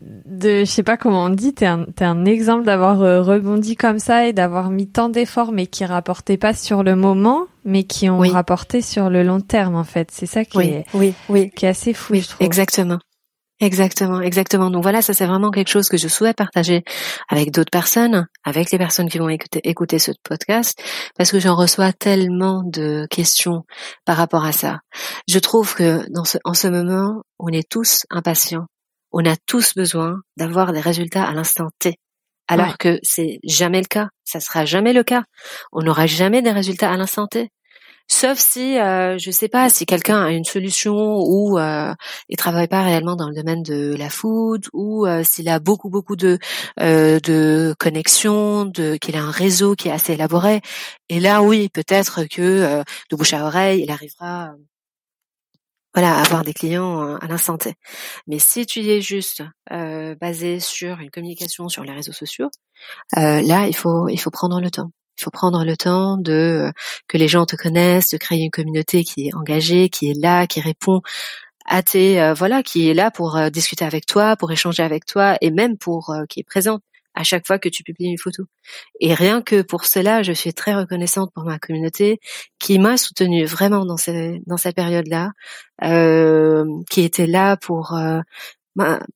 de, 0.00 0.60
je 0.60 0.64
sais 0.64 0.82
pas 0.82 0.96
comment 0.96 1.24
on 1.24 1.30
dit, 1.30 1.52
t'es 1.52 1.66
un, 1.66 1.86
es 1.98 2.04
un 2.04 2.24
exemple 2.24 2.64
d'avoir 2.64 3.02
euh, 3.02 3.22
rebondi 3.22 3.76
comme 3.76 3.98
ça 3.98 4.26
et 4.26 4.32
d'avoir 4.32 4.70
mis 4.70 4.88
tant 4.88 5.08
d'efforts, 5.08 5.52
mais 5.52 5.66
qui 5.66 5.84
rapportaient 5.84 6.38
pas 6.38 6.54
sur 6.54 6.82
le 6.82 6.96
moment, 6.96 7.46
mais 7.64 7.84
qui 7.84 8.08
ont 8.08 8.18
rapporté 8.18 8.80
sur 8.80 9.10
le 9.10 9.22
long 9.22 9.40
terme, 9.40 9.74
en 9.74 9.84
fait. 9.84 10.10
C'est 10.10 10.26
ça 10.26 10.44
qui 10.44 10.60
est, 10.60 10.84
oui, 10.94 11.14
oui. 11.28 11.50
qui 11.54 11.66
est 11.66 11.68
assez 11.68 11.92
fou, 11.92 12.14
je 12.14 12.28
trouve. 12.28 12.46
Exactement. 12.46 12.98
Exactement, 13.62 14.22
exactement. 14.22 14.70
Donc 14.70 14.82
voilà, 14.82 15.02
ça 15.02 15.12
c'est 15.12 15.26
vraiment 15.26 15.50
quelque 15.50 15.68
chose 15.68 15.90
que 15.90 15.98
je 15.98 16.08
souhaite 16.08 16.38
partager 16.38 16.82
avec 17.28 17.50
d'autres 17.50 17.70
personnes, 17.70 18.26
avec 18.42 18.70
les 18.70 18.78
personnes 18.78 19.10
qui 19.10 19.18
vont 19.18 19.28
écouter, 19.28 19.60
écouter 19.64 19.98
ce 19.98 20.12
podcast, 20.22 20.82
parce 21.18 21.30
que 21.30 21.38
j'en 21.38 21.54
reçois 21.56 21.92
tellement 21.92 22.62
de 22.64 23.06
questions 23.10 23.64
par 24.06 24.16
rapport 24.16 24.46
à 24.46 24.52
ça. 24.52 24.78
Je 25.28 25.38
trouve 25.38 25.74
que 25.74 26.10
dans 26.10 26.24
ce, 26.24 26.38
en 26.46 26.54
ce 26.54 26.68
moment, 26.68 27.22
on 27.38 27.48
est 27.48 27.68
tous 27.68 28.06
impatients 28.08 28.64
on 29.12 29.24
a 29.24 29.36
tous 29.46 29.74
besoin 29.74 30.20
d'avoir 30.36 30.72
des 30.72 30.80
résultats 30.80 31.24
à 31.24 31.32
l'instant 31.32 31.68
T. 31.78 31.96
Alors 32.48 32.78
que 32.78 32.98
c'est 33.02 33.38
jamais 33.44 33.80
le 33.80 33.86
cas. 33.86 34.08
Ça 34.24 34.40
sera 34.40 34.64
jamais 34.64 34.92
le 34.92 35.04
cas. 35.04 35.22
On 35.72 35.82
n'aura 35.82 36.06
jamais 36.06 36.42
des 36.42 36.50
résultats 36.50 36.90
à 36.90 36.96
l'instant 36.96 37.28
T. 37.28 37.50
Sauf 38.12 38.38
si, 38.40 38.76
euh, 38.76 39.18
je 39.18 39.30
sais 39.30 39.48
pas, 39.48 39.70
si 39.70 39.86
quelqu'un 39.86 40.20
a 40.24 40.30
une 40.32 40.44
solution 40.44 41.20
ou 41.20 41.60
euh, 41.60 41.94
il 42.28 42.36
travaille 42.36 42.66
pas 42.66 42.82
réellement 42.82 43.14
dans 43.14 43.28
le 43.28 43.36
domaine 43.36 43.62
de 43.62 43.94
la 43.96 44.10
food 44.10 44.66
ou 44.72 45.06
euh, 45.06 45.22
s'il 45.22 45.48
a 45.48 45.60
beaucoup 45.60 45.90
beaucoup 45.90 46.16
de 46.16 46.38
euh, 46.80 47.20
de 47.20 47.72
connexions, 47.78 48.64
de 48.64 48.96
qu'il 48.96 49.16
a 49.16 49.22
un 49.22 49.30
réseau 49.30 49.76
qui 49.76 49.88
est 49.88 49.92
assez 49.92 50.14
élaboré. 50.14 50.60
Et 51.08 51.20
là, 51.20 51.42
oui, 51.42 51.68
peut-être 51.72 52.24
que 52.24 52.42
euh, 52.42 52.82
de 53.10 53.16
bouche 53.16 53.32
à 53.32 53.44
oreille, 53.46 53.82
il 53.84 53.92
arrivera 53.92 54.54
voilà, 55.94 56.18
avoir 56.18 56.44
des 56.44 56.52
clients 56.52 57.02
euh, 57.02 57.16
à 57.20 57.26
l'instant 57.26 57.58
T. 57.58 57.74
Mais 58.26 58.38
si 58.38 58.66
tu 58.66 58.80
es 58.80 59.00
juste 59.00 59.42
euh, 59.72 60.14
basé 60.20 60.60
sur 60.60 61.00
une 61.00 61.10
communication 61.10 61.68
sur 61.68 61.84
les 61.84 61.92
réseaux 61.92 62.12
sociaux, 62.12 62.50
euh, 63.16 63.42
là, 63.42 63.66
il 63.66 63.74
faut 63.74 64.08
il 64.08 64.18
faut 64.18 64.30
prendre 64.30 64.60
le 64.60 64.70
temps. 64.70 64.90
Il 65.18 65.24
faut 65.24 65.30
prendre 65.30 65.64
le 65.64 65.76
temps 65.76 66.16
de 66.16 66.32
euh, 66.68 66.72
que 67.08 67.18
les 67.18 67.28
gens 67.28 67.46
te 67.46 67.56
connaissent, 67.56 68.10
de 68.10 68.18
créer 68.18 68.40
une 68.44 68.50
communauté 68.50 69.04
qui 69.04 69.28
est 69.28 69.34
engagée, 69.34 69.88
qui 69.88 70.10
est 70.10 70.20
là, 70.20 70.46
qui 70.46 70.60
répond 70.60 71.00
à 71.66 71.82
tes 71.82 72.32
voilà, 72.34 72.62
qui 72.62 72.88
est 72.88 72.94
là 72.94 73.10
pour 73.10 73.38
discuter 73.52 73.84
avec 73.84 74.06
toi, 74.06 74.36
pour 74.36 74.50
échanger 74.50 74.82
avec 74.82 75.04
toi 75.06 75.36
et 75.40 75.50
même 75.50 75.76
pour 75.78 76.14
qui 76.28 76.40
est 76.40 76.44
présente 76.44 76.82
à 77.14 77.24
chaque 77.24 77.46
fois 77.46 77.58
que 77.58 77.68
tu 77.68 77.82
publies 77.82 78.06
une 78.06 78.18
photo. 78.18 78.44
Et 79.00 79.14
rien 79.14 79.42
que 79.42 79.62
pour 79.62 79.84
cela, 79.84 80.22
je 80.22 80.32
suis 80.32 80.54
très 80.54 80.74
reconnaissante 80.74 81.32
pour 81.34 81.44
ma 81.44 81.58
communauté 81.58 82.20
qui 82.58 82.78
m'a 82.78 82.96
soutenue 82.96 83.44
vraiment 83.44 83.84
dans, 83.84 83.96
dans 84.46 84.56
cette 84.56 84.76
période-là, 84.76 85.32
euh, 85.84 86.64
qui 86.90 87.02
était 87.02 87.26
là 87.26 87.56
pour 87.56 87.94
euh, 87.94 88.20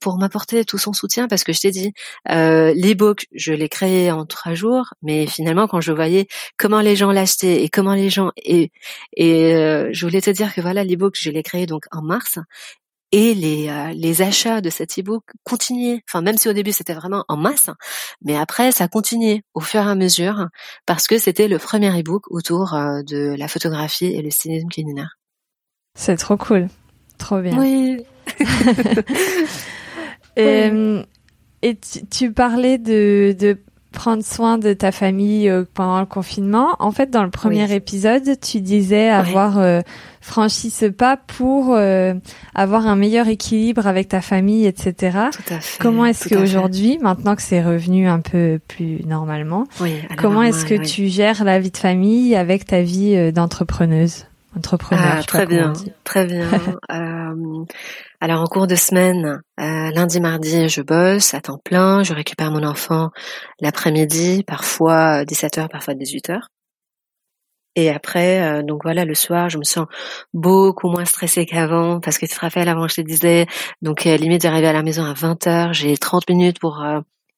pour 0.01 0.19
m'apporter 0.19 0.65
tout 0.65 0.79
son 0.79 0.93
soutien 0.93 1.29
parce 1.29 1.45
que 1.45 1.53
je 1.53 1.61
t'ai 1.61 1.71
dit 1.71 1.93
euh, 2.31 2.73
l'ebook 2.75 3.27
je 3.33 3.53
l'ai 3.53 3.69
créé 3.69 4.11
en 4.11 4.27
trois 4.27 4.55
jours 4.55 4.95
mais 5.03 5.27
finalement 5.27 5.69
quand 5.69 5.81
je 5.81 5.93
voyais 5.93 6.27
comment 6.57 6.81
les 6.81 6.97
gens 6.97 7.13
l'achetaient 7.13 7.63
et 7.63 7.69
comment 7.69 7.95
les 7.95 8.11
gens 8.11 8.33
et 8.37 8.73
et 9.17 9.55
euh, 9.55 9.91
je 9.93 10.07
voulais 10.07 10.21
te 10.21 10.31
dire 10.31 10.53
que 10.55 10.61
voilà 10.61 10.83
l'ebook 10.85 11.15
je 11.17 11.31
l'ai 11.31 11.43
créé 11.43 11.67
donc 11.67 11.87
en 11.93 12.03
mars 12.03 12.39
et 13.15 13.33
les 13.33 13.69
euh, 13.69 13.93
les 13.95 14.23
achats 14.23 14.61
de 14.61 14.71
cet 14.71 14.99
e-book 14.99 15.23
continuaient. 15.45 16.03
Enfin, 16.09 16.21
même 16.21 16.37
si 16.37 16.49
au 16.49 16.53
début 16.53 16.73
c'était 16.73 16.95
vraiment 16.95 17.25
en 17.29 17.37
masse, 17.37 17.71
mais 18.23 18.37
après 18.37 18.73
ça 18.73 18.89
continuait 18.89 19.43
au 19.55 19.61
fur 19.61 19.81
et 19.81 19.89
à 19.89 19.95
mesure 19.95 20.49
parce 20.85 21.07
que 21.07 21.17
c'était 21.17 21.47
le 21.47 21.59
premier 21.59 21.97
e-book 22.01 22.25
autour 22.31 22.75
euh, 22.75 23.03
de 23.03 23.37
la 23.39 23.47
photographie 23.47 24.07
et 24.07 24.21
le 24.21 24.31
stylisme 24.31 24.69
culinaire. 24.69 25.17
C'est 25.97 26.17
trop 26.17 26.37
cool, 26.37 26.67
trop 27.17 27.41
bien. 27.41 27.57
Oui. 27.57 28.05
et, 30.37 30.73
et 31.63 31.79
tu, 32.11 32.33
parlais 32.33 32.79
de, 32.79 33.37
de 33.39 33.59
prendre 33.95 34.23
soin 34.23 34.59
de 34.59 34.75
ta 34.75 34.93
famille 34.93 35.49
euh, 35.49 35.65
pendant 35.73 36.01
le 36.01 36.07
confinement. 36.07 36.77
En 36.81 36.91
fait, 36.91 37.11
dans 37.11 37.23
le 37.23 37.31
premier 37.31 37.73
épisode, 37.73 38.39
tu 38.41 38.61
disais 38.61 39.09
avoir 39.09 39.59
euh, 39.59 39.81
franchi 40.21 40.69
ce 40.69 40.87
pas 40.87 41.17
pour 41.17 41.73
euh, 41.73 42.13
avoir 42.55 42.87
un 42.87 42.97
meilleur 42.97 43.29
équilibre 43.29 43.87
avec 43.87 44.09
ta 44.09 44.21
famille, 44.21 44.67
etc. 44.67 45.19
Tout 45.33 45.55
à 45.55 45.61
fait, 45.61 45.79
comment 45.81 46.05
est-ce 46.05 46.29
qu'aujourd'hui, 46.29 46.99
maintenant 47.01 47.37
que 47.37 47.43
c'est 47.43 47.63
revenu 47.63 48.07
un 48.07 48.21
peu 48.21 48.61
plus 48.69 49.07
normalement, 49.07 49.65
comment 50.19 50.43
est-ce 50.43 50.67
que 50.67 50.75
tu 50.75 51.09
gères 51.09 51.45
la 51.45 51.59
vie 51.59 51.71
de 51.71 51.77
famille 51.77 52.37
avec 52.37 52.67
ta 52.67 52.83
vie 52.83 53.33
d'entrepreneuse? 53.33 54.27
Entrepreneur. 54.57 55.05
Ah, 55.19 55.23
très 55.23 55.47
bien, 55.47 55.73
très 56.05 56.27
bien. 56.29 56.49
euh, 56.91 57.65
alors 58.21 58.41
en 58.43 58.47
cours 58.47 58.67
de 58.67 58.75
semaine, 58.75 59.41
euh, 59.61 59.91
lundi, 59.91 60.21
mardi, 60.21 60.69
je 60.69 60.83
bosse 60.83 61.35
à 61.35 61.41
temps 61.41 61.59
plein, 61.65 62.03
je 62.03 62.15
récupère 62.15 62.51
mon 62.51 62.63
enfant 62.63 63.11
l'après-midi, 63.61 64.45
parfois 64.47 65.25
17h, 65.25 65.69
parfois 65.69 65.95
18h. 65.95 66.41
Et 67.77 67.91
après, 67.91 68.41
euh, 68.41 68.63
donc 68.63 68.83
voilà, 68.85 69.05
le 69.05 69.15
soir, 69.15 69.49
je 69.51 69.59
me 69.59 69.65
sens 69.65 69.87
beaucoup 70.33 70.89
moins 70.89 71.05
stressée 71.05 71.45
qu'avant 71.45 71.99
parce 71.99 72.19
que 72.19 72.27
tu 72.27 72.35
te 72.35 72.41
rappelles, 72.41 72.69
avant, 72.69 72.87
je 72.87 72.95
te 72.95 73.01
disais, 73.01 73.47
donc 73.83 74.07
euh, 74.07 74.17
limite 74.17 74.43
d'arriver 74.43 74.69
à 74.69 74.73
la 74.73 74.85
maison 74.85 75.05
à 75.05 75.13
20h, 75.13 75.73
j'ai 75.73 75.97
30 75.97 76.29
minutes 76.29 76.61
pour 76.61 76.85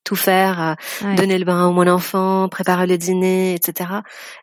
tout 0.06 0.16
faire, 0.16 0.76
donner 1.16 1.36
le 1.36 1.44
bain 1.44 1.68
à 1.68 1.70
mon 1.70 1.86
enfant, 1.88 2.48
préparer 2.48 2.86
le 2.86 2.96
dîner, 2.96 3.54
etc. 3.54 3.90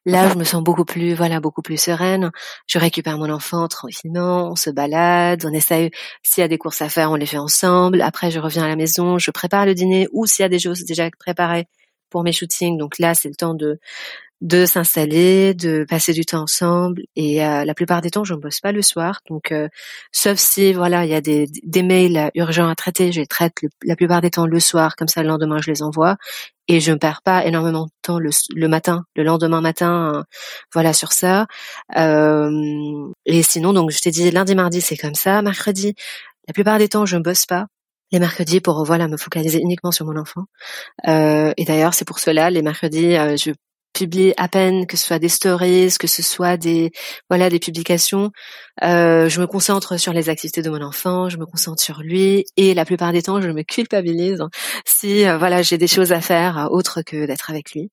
Là, 0.05 0.29
je 0.29 0.35
me 0.37 0.43
sens 0.43 0.61
beaucoup 0.61 0.83
plus, 0.83 1.15
voilà, 1.15 1.39
beaucoup 1.39 1.61
plus 1.61 1.77
sereine. 1.77 2.31
Je 2.67 2.77
récupère 2.77 3.17
mon 3.17 3.29
enfant 3.29 3.67
tranquillement, 3.69 4.51
on 4.51 4.55
se 4.55 4.69
balade, 4.69 5.45
on 5.45 5.53
essaye, 5.53 5.89
s'il 6.21 6.41
y 6.41 6.45
a 6.45 6.49
des 6.49 6.57
courses 6.57 6.81
à 6.81 6.89
faire, 6.89 7.11
on 7.11 7.15
les 7.15 7.25
fait 7.25 7.37
ensemble. 7.37 8.01
Après, 8.01 8.29
je 8.29 8.39
reviens 8.39 8.65
à 8.65 8.67
la 8.67 8.75
maison, 8.75 9.17
je 9.17 9.31
prépare 9.31 9.65
le 9.65 9.73
dîner 9.73 10.07
ou 10.11 10.25
s'il 10.25 10.43
y 10.43 10.45
a 10.45 10.49
des 10.49 10.59
choses 10.59 10.83
déjà 10.83 11.09
préparées 11.17 11.67
pour 12.09 12.23
mes 12.23 12.33
shootings. 12.33 12.77
Donc 12.77 12.99
là, 12.99 13.15
c'est 13.15 13.29
le 13.29 13.35
temps 13.35 13.53
de 13.53 13.79
de 14.43 14.65
s'installer, 14.65 15.53
de 15.53 15.85
passer 15.89 16.11
du 16.11 16.25
temps 16.25 16.41
ensemble. 16.43 17.03
Et 17.15 17.45
euh, 17.45 17.63
la 17.63 17.73
plupart 17.73 18.01
des 18.01 18.11
temps, 18.11 18.25
je 18.25 18.33
ne 18.33 18.39
bosse 18.39 18.59
pas 18.59 18.73
le 18.73 18.81
soir. 18.81 19.21
Donc, 19.29 19.53
euh, 19.53 19.69
sauf 20.11 20.37
si 20.37 20.73
voilà, 20.73 21.05
il 21.05 21.11
y 21.11 21.15
a 21.15 21.21
des, 21.21 21.47
des 21.63 21.81
mails 21.81 22.29
urgents 22.35 22.67
à 22.67 22.75
traiter, 22.75 23.13
je 23.13 23.21
les 23.21 23.25
traite 23.25 23.53
la 23.85 23.95
plupart 23.95 24.19
des 24.19 24.31
temps 24.31 24.45
le 24.45 24.59
soir. 24.59 24.97
Comme 24.97 25.07
ça, 25.07 25.23
le 25.23 25.29
lendemain, 25.29 25.59
je 25.63 25.71
les 25.71 25.81
envoie. 25.81 26.17
Et 26.67 26.81
je 26.81 26.91
ne 26.91 26.97
perds 26.97 27.21
pas 27.23 27.45
énormément 27.45 27.85
de 27.85 27.91
temps 28.01 28.19
le, 28.19 28.31
le 28.53 28.67
matin, 28.67 29.05
le 29.15 29.23
lendemain 29.23 29.61
matin, 29.61 30.13
euh, 30.15 30.23
voilà 30.73 30.93
sur 30.93 31.13
ça. 31.13 31.47
et 31.95 33.43
sinon, 33.43 33.73
donc 33.73 33.91
je 33.91 33.99
t'ai 33.99 34.11
dit 34.11 34.29
lundi, 34.29 34.55
mardi, 34.55 34.81
c'est 34.81 34.97
comme 34.97 35.15
ça. 35.15 35.41
Mercredi, 35.41 35.95
la 36.47 36.53
plupart 36.53 36.79
des 36.79 36.89
temps, 36.89 37.05
je 37.05 37.15
ne 37.17 37.23
bosse 37.23 37.45
pas 37.45 37.67
les 38.11 38.19
mercredis 38.19 38.61
pour 38.61 38.85
voilà 38.85 39.07
me 39.07 39.17
focaliser 39.17 39.59
uniquement 39.59 39.91
sur 39.91 40.05
mon 40.05 40.17
enfant. 40.17 40.43
Euh, 41.07 41.51
et 41.57 41.65
d'ailleurs, 41.65 41.93
c'est 41.95 42.05
pour 42.05 42.19
cela 42.19 42.49
les 42.51 42.61
mercredis, 42.61 43.15
je 43.37 43.51
publie 43.93 44.33
à 44.37 44.47
peine, 44.47 44.87
que 44.87 44.97
ce 44.97 45.05
soit 45.05 45.19
des 45.19 45.29
stories, 45.29 45.93
que 45.99 46.07
ce 46.07 46.21
soit 46.23 46.57
des 46.57 46.91
voilà 47.29 47.49
des 47.49 47.59
publications. 47.59 48.31
Euh, 48.81 49.29
je 49.29 49.39
me 49.39 49.45
concentre 49.45 49.97
sur 49.97 50.13
les 50.13 50.29
activités 50.29 50.63
de 50.63 50.69
mon 50.69 50.81
enfant, 50.81 51.29
je 51.29 51.37
me 51.37 51.45
concentre 51.45 51.81
sur 51.81 52.01
lui 52.01 52.45
et 52.57 52.73
la 52.73 52.85
plupart 52.85 53.11
des 53.11 53.21
temps 53.21 53.39
je 53.39 53.49
me 53.49 53.61
culpabilise 53.61 54.39
si 54.83 55.27
euh, 55.27 55.37
voilà 55.37 55.61
j'ai 55.61 55.77
des 55.77 55.87
choses 55.87 56.11
à 56.11 56.21
faire 56.21 56.57
euh, 56.57 56.67
autres 56.69 57.03
que 57.03 57.27
d'être 57.27 57.51
avec 57.51 57.73
lui. 57.73 57.91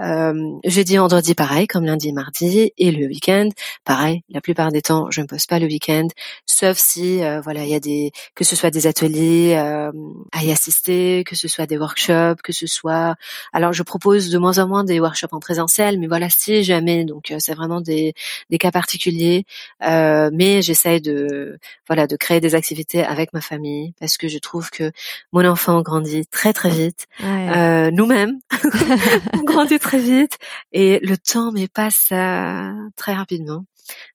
Euh, 0.00 0.34
jeudi, 0.64 0.98
vendredi 0.98 1.34
pareil 1.34 1.66
comme 1.66 1.84
lundi, 1.86 2.12
mardi 2.12 2.72
et 2.76 2.90
le 2.90 3.06
week-end 3.06 3.48
pareil. 3.84 4.22
La 4.28 4.42
plupart 4.42 4.70
des 4.70 4.82
temps 4.82 5.10
je 5.10 5.22
ne 5.22 5.26
pose 5.26 5.46
pas 5.46 5.58
le 5.58 5.66
week-end, 5.66 6.08
sauf 6.44 6.76
si 6.76 7.24
euh, 7.24 7.40
voilà 7.40 7.64
il 7.64 7.70
y 7.70 7.74
a 7.74 7.80
des 7.80 8.12
que 8.34 8.44
ce 8.44 8.54
soit 8.54 8.70
des 8.70 8.86
ateliers 8.86 9.54
à 9.56 10.44
y 10.44 10.52
assister, 10.52 11.24
que 11.24 11.36
ce 11.36 11.48
soit 11.48 11.66
des 11.66 11.78
workshops, 11.78 12.42
que 12.44 12.52
ce 12.52 12.66
soit 12.66 13.16
alors 13.54 13.72
je 13.72 13.82
propose 13.82 14.28
de 14.28 14.38
moins 14.38 14.58
en 14.58 14.68
moins 14.68 14.84
des 14.84 15.00
workshops 15.00 15.37
présentiel, 15.40 15.98
mais 15.98 16.06
voilà 16.06 16.28
si 16.30 16.64
jamais 16.64 17.04
donc 17.04 17.32
c'est 17.38 17.54
vraiment 17.54 17.80
des 17.80 18.14
des 18.50 18.58
cas 18.58 18.70
particuliers. 18.70 19.44
Euh, 19.82 20.08
euh, 20.08 20.30
mais 20.32 20.62
j'essaye 20.62 21.00
de 21.00 21.58
voilà 21.86 22.06
de 22.06 22.16
créer 22.16 22.40
des 22.40 22.54
activités 22.54 23.04
avec 23.04 23.32
ma 23.32 23.40
famille 23.40 23.94
parce 24.00 24.16
que 24.16 24.28
je 24.28 24.38
trouve 24.38 24.70
que 24.70 24.92
mon 25.32 25.44
enfant 25.44 25.80
grandit 25.82 26.26
très 26.26 26.52
très 26.52 26.70
vite. 26.70 27.06
Euh, 27.22 27.90
nous-mêmes 27.90 28.38
on 29.34 29.42
grandit 29.42 29.78
très 29.78 29.98
vite 29.98 30.38
et 30.72 30.98
le 31.00 31.16
temps 31.16 31.52
mais 31.52 31.68
passe 31.68 32.08
euh, 32.12 32.72
très 32.96 33.14
rapidement. 33.14 33.64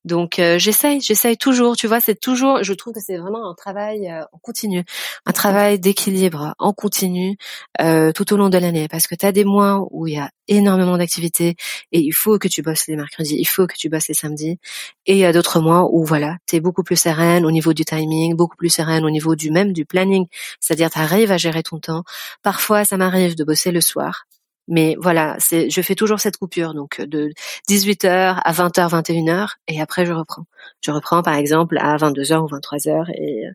Donc 0.05 0.39
euh, 0.39 0.57
j'essaye, 0.57 1.01
j'essaye 1.01 1.38
toujours. 1.38 1.75
Tu 1.75 1.88
vois, 1.88 1.99
c'est 1.99 2.19
toujours. 2.19 2.63
Je 2.63 2.73
trouve 2.73 2.93
que 2.93 2.99
c'est 2.99 3.17
vraiment 3.17 3.49
un 3.49 3.53
travail 3.55 4.09
euh, 4.09 4.23
en 4.31 4.38
continu, 4.39 4.83
un 5.25 5.31
travail 5.31 5.79
d'équilibre 5.79 6.55
en 6.59 6.73
continu 6.73 7.38
euh, 7.81 8.12
tout 8.12 8.33
au 8.33 8.38
long 8.38 8.49
de 8.49 8.57
l'année. 8.57 8.88
Parce 8.88 9.07
que 9.07 9.15
tu 9.15 9.25
as 9.25 9.31
des 9.31 9.45
mois 9.45 9.88
où 9.91 10.07
il 10.07 10.15
y 10.15 10.17
a 10.17 10.29
énormément 10.47 10.97
d'activités 10.97 11.55
et 11.91 11.99
il 11.99 12.12
faut 12.12 12.38
que 12.38 12.47
tu 12.47 12.62
bosses 12.62 12.88
les 12.88 12.95
mercredis, 12.95 13.36
il 13.38 13.45
faut 13.45 13.67
que 13.67 13.75
tu 13.77 13.89
bosses 13.89 14.07
les 14.09 14.13
samedis. 14.13 14.59
Et 15.05 15.13
il 15.13 15.19
y 15.19 15.25
a 15.25 15.33
d'autres 15.33 15.59
mois 15.59 15.88
où 15.91 16.03
voilà, 16.05 16.38
tu 16.47 16.55
es 16.57 16.59
beaucoup 16.59 16.83
plus 16.83 16.97
sereine 16.97 17.45
au 17.45 17.51
niveau 17.51 17.73
du 17.73 17.86
timing, 17.86 18.36
beaucoup 18.36 18.57
plus 18.57 18.69
sereine 18.69 19.05
au 19.05 19.09
niveau 19.09 19.36
du 19.36 19.51
même 19.51 19.73
du 19.73 19.86
planning. 19.86 20.27
C'est-à-dire 20.59 20.89
tu 20.89 20.99
à 20.99 21.38
gérer 21.38 21.63
ton 21.63 21.79
temps. 21.79 22.03
Parfois, 22.41 22.86
ça 22.86 22.97
m'arrive 22.97 23.36
de 23.36 23.43
bosser 23.43 23.71
le 23.71 23.81
soir. 23.81 24.25
Mais 24.67 24.95
voilà, 24.99 25.36
c'est, 25.39 25.69
je 25.69 25.82
fais 25.82 25.95
toujours 25.95 26.19
cette 26.19 26.38
coupure, 26.38 26.73
donc 26.73 27.02
de 27.02 27.32
18h 27.69 28.39
à 28.43 28.52
20h, 28.54 28.89
21h, 28.89 29.49
et 29.67 29.82
après 29.82 30.06
je 30.06 30.13
reprends. 30.13 30.45
Je 30.82 30.91
reprends 30.91 31.21
par 31.21 31.36
exemple 31.36 31.78
à 31.80 31.97
22h 31.97 32.39
ou 32.39 32.47
23h 32.47 33.12
et 33.15 33.45
euh, 33.45 33.52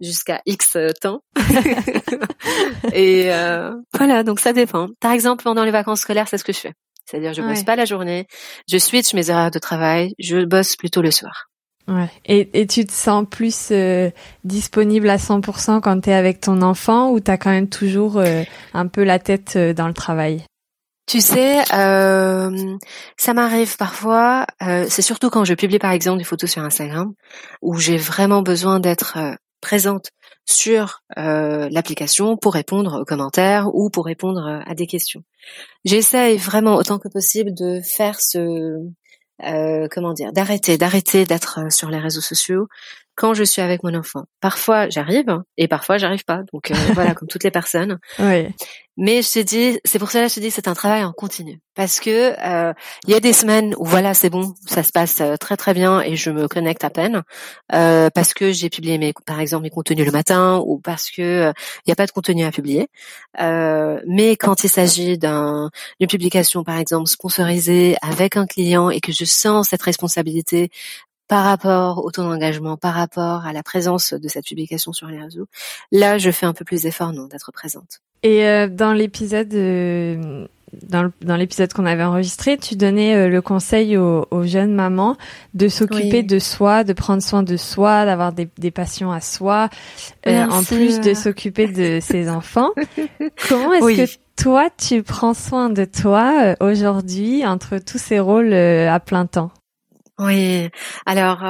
jusqu'à 0.00 0.40
X 0.46 0.78
temps. 1.00 1.22
et 2.92 3.32
euh, 3.32 3.74
voilà, 3.94 4.22
donc 4.22 4.40
ça 4.40 4.52
dépend. 4.52 4.88
Par 5.00 5.12
exemple, 5.12 5.44
pendant 5.44 5.64
les 5.64 5.70
vacances 5.70 6.00
scolaires, 6.00 6.28
c'est 6.28 6.38
ce 6.38 6.44
que 6.44 6.52
je 6.52 6.60
fais. 6.60 6.72
C'est-à-dire, 7.04 7.34
je 7.34 7.42
bosse 7.42 7.62
pas 7.62 7.76
la 7.76 7.84
journée, 7.84 8.26
je 8.68 8.78
switch 8.78 9.14
mes 9.14 9.30
horaires 9.30 9.52
de 9.52 9.60
travail, 9.60 10.14
je 10.18 10.44
bosse 10.44 10.74
plutôt 10.74 11.02
le 11.02 11.12
soir. 11.12 11.46
Ouais. 11.88 12.10
Et, 12.24 12.60
et 12.60 12.66
tu 12.66 12.84
te 12.84 12.92
sens 12.92 13.24
plus 13.30 13.68
euh, 13.70 14.10
disponible 14.44 15.08
à 15.08 15.18
100% 15.18 15.80
quand 15.80 16.00
tu 16.00 16.10
es 16.10 16.14
avec 16.14 16.40
ton 16.40 16.62
enfant 16.62 17.10
ou 17.10 17.20
tu 17.20 17.30
as 17.30 17.38
quand 17.38 17.50
même 17.50 17.68
toujours 17.68 18.18
euh, 18.18 18.42
un 18.74 18.88
peu 18.88 19.04
la 19.04 19.18
tête 19.18 19.54
euh, 19.54 19.72
dans 19.72 19.86
le 19.86 19.94
travail? 19.94 20.42
Tu 21.06 21.20
sais, 21.20 21.62
euh, 21.72 22.76
ça 23.16 23.32
m'arrive 23.32 23.76
parfois, 23.76 24.44
c'est 24.88 25.02
surtout 25.02 25.30
quand 25.30 25.44
je 25.44 25.54
publie 25.54 25.78
par 25.78 25.92
exemple 25.92 26.18
des 26.18 26.24
photos 26.24 26.50
sur 26.50 26.64
Instagram, 26.64 27.14
où 27.62 27.78
j'ai 27.78 27.96
vraiment 27.96 28.42
besoin 28.42 28.80
d'être 28.80 29.16
présente 29.60 30.10
sur 30.46 31.02
l'application 31.14 32.36
pour 32.36 32.54
répondre 32.54 33.00
aux 33.00 33.04
commentaires 33.04 33.72
ou 33.72 33.88
pour 33.88 34.04
répondre 34.04 34.62
à 34.66 34.74
des 34.74 34.88
questions. 34.88 35.22
J'essaye 35.84 36.38
vraiment 36.38 36.74
autant 36.74 36.98
que 36.98 37.06
possible 37.08 37.54
de 37.54 37.80
faire 37.80 38.20
ce, 38.20 38.38
euh, 38.38 38.90
comment 39.90 40.12
dire, 40.12 40.32
d'arrêter, 40.32 40.78
d'arrêter 40.78 41.24
d'être 41.24 41.60
euh, 41.60 41.70
sur 41.70 41.90
les 41.90 41.98
réseaux 41.98 42.20
sociaux 42.20 42.68
quand 43.16 43.34
je 43.34 43.44
suis 43.44 43.62
avec 43.62 43.82
mon 43.82 43.94
enfant. 43.94 44.24
Parfois 44.40 44.88
j'arrive 44.88 45.28
hein, 45.28 45.44
et 45.56 45.68
parfois 45.68 45.98
j'arrive 45.98 46.24
pas. 46.24 46.42
Donc 46.52 46.70
euh, 46.70 46.74
voilà, 46.92 47.14
comme 47.14 47.28
toutes 47.28 47.44
les 47.44 47.50
personnes. 47.50 47.98
Oui. 48.18 48.48
Mais 48.98 49.20
je 49.20 49.30
te 49.30 49.38
dis, 49.40 49.78
c'est 49.84 49.98
pour 49.98 50.10
ça 50.10 50.22
que 50.22 50.28
je 50.30 50.36
te 50.36 50.40
dis, 50.40 50.50
c'est 50.50 50.68
un 50.68 50.74
travail 50.74 51.04
en 51.04 51.12
continu, 51.12 51.60
parce 51.74 52.00
que 52.00 52.34
euh, 52.40 52.72
il 53.06 53.10
y 53.10 53.14
a 53.14 53.20
des 53.20 53.34
semaines 53.34 53.74
où 53.78 53.84
voilà, 53.84 54.14
c'est 54.14 54.30
bon, 54.30 54.54
ça 54.66 54.82
se 54.82 54.90
passe 54.90 55.20
euh, 55.20 55.36
très 55.36 55.58
très 55.58 55.74
bien 55.74 56.00
et 56.00 56.16
je 56.16 56.30
me 56.30 56.48
connecte 56.48 56.82
à 56.82 56.88
peine, 56.88 57.22
euh, 57.74 58.08
parce 58.14 58.32
que 58.32 58.52
j'ai 58.52 58.70
publié 58.70 58.96
mes, 58.96 59.12
par 59.26 59.40
exemple, 59.40 59.64
mes 59.64 59.70
contenus 59.70 60.06
le 60.06 60.12
matin 60.12 60.62
ou 60.64 60.78
parce 60.78 61.10
que 61.10 61.52
il 61.52 61.88
n'y 61.88 61.92
a 61.92 61.96
pas 61.96 62.06
de 62.06 62.10
contenu 62.10 62.44
à 62.44 62.50
publier. 62.50 62.88
mais 63.38 64.36
quand 64.36 64.64
il 64.64 64.70
s'agit 64.70 65.18
d'un, 65.18 65.70
d'une 66.00 66.08
publication, 66.08 66.64
par 66.64 66.78
exemple, 66.78 67.06
sponsorisée 67.08 67.96
avec 68.00 68.36
un 68.38 68.46
client 68.46 68.88
et 68.88 69.00
que 69.00 69.12
je 69.12 69.26
sens 69.26 69.68
cette 69.68 69.82
responsabilité 69.82 70.70
par 71.28 71.44
rapport 71.44 72.04
au 72.04 72.10
taux 72.10 72.22
d'engagement, 72.22 72.76
par 72.76 72.94
rapport 72.94 73.44
à 73.46 73.52
la 73.52 73.62
présence 73.62 74.12
de 74.12 74.28
cette 74.28 74.46
publication 74.46 74.92
sur 74.92 75.08
les 75.08 75.20
réseaux, 75.20 75.46
là, 75.92 76.18
je 76.18 76.30
fais 76.30 76.46
un 76.46 76.52
peu 76.52 76.64
plus 76.64 76.82
d'efforts, 76.82 77.12
non, 77.12 77.26
d'être 77.26 77.52
présente. 77.52 78.00
Et 78.22 78.44
euh, 78.44 78.68
dans 78.68 78.92
l'épisode 78.92 79.52
euh, 79.54 80.46
dans, 80.82 81.36
l'épisode 81.36 81.72
qu'on 81.72 81.86
avait 81.86 82.02
enregistré, 82.02 82.56
tu 82.56 82.76
donnais 82.76 83.14
euh, 83.14 83.28
le 83.28 83.40
conseil 83.40 83.96
aux, 83.96 84.26
aux, 84.30 84.42
jeunes 84.42 84.74
mamans 84.74 85.16
de 85.54 85.68
s'occuper 85.68 86.22
de 86.22 86.38
soi, 86.38 86.84
de 86.84 86.92
prendre 86.92 87.22
soin 87.22 87.42
de 87.42 87.56
soi, 87.56 88.04
d'avoir 88.04 88.32
des, 88.32 88.48
des 88.58 88.70
passions 88.70 89.12
à 89.12 89.20
soi, 89.20 89.68
en 90.26 90.62
plus 90.64 91.00
de 91.00 91.14
s'occuper 91.14 91.68
de 91.68 91.98
ses 92.02 92.28
enfants. 92.28 92.70
Comment 93.48 93.72
est-ce 93.74 94.16
que 94.16 94.18
toi, 94.36 94.68
tu 94.76 95.02
prends 95.02 95.34
soin 95.34 95.70
de 95.70 95.84
toi 95.84 96.56
aujourd'hui 96.60 97.46
entre 97.46 97.78
tous 97.78 97.98
ces 97.98 98.18
rôles 98.18 98.52
à 98.52 99.00
plein 99.00 99.26
temps? 99.26 99.50
Oui, 100.18 100.70
alors 101.04 101.44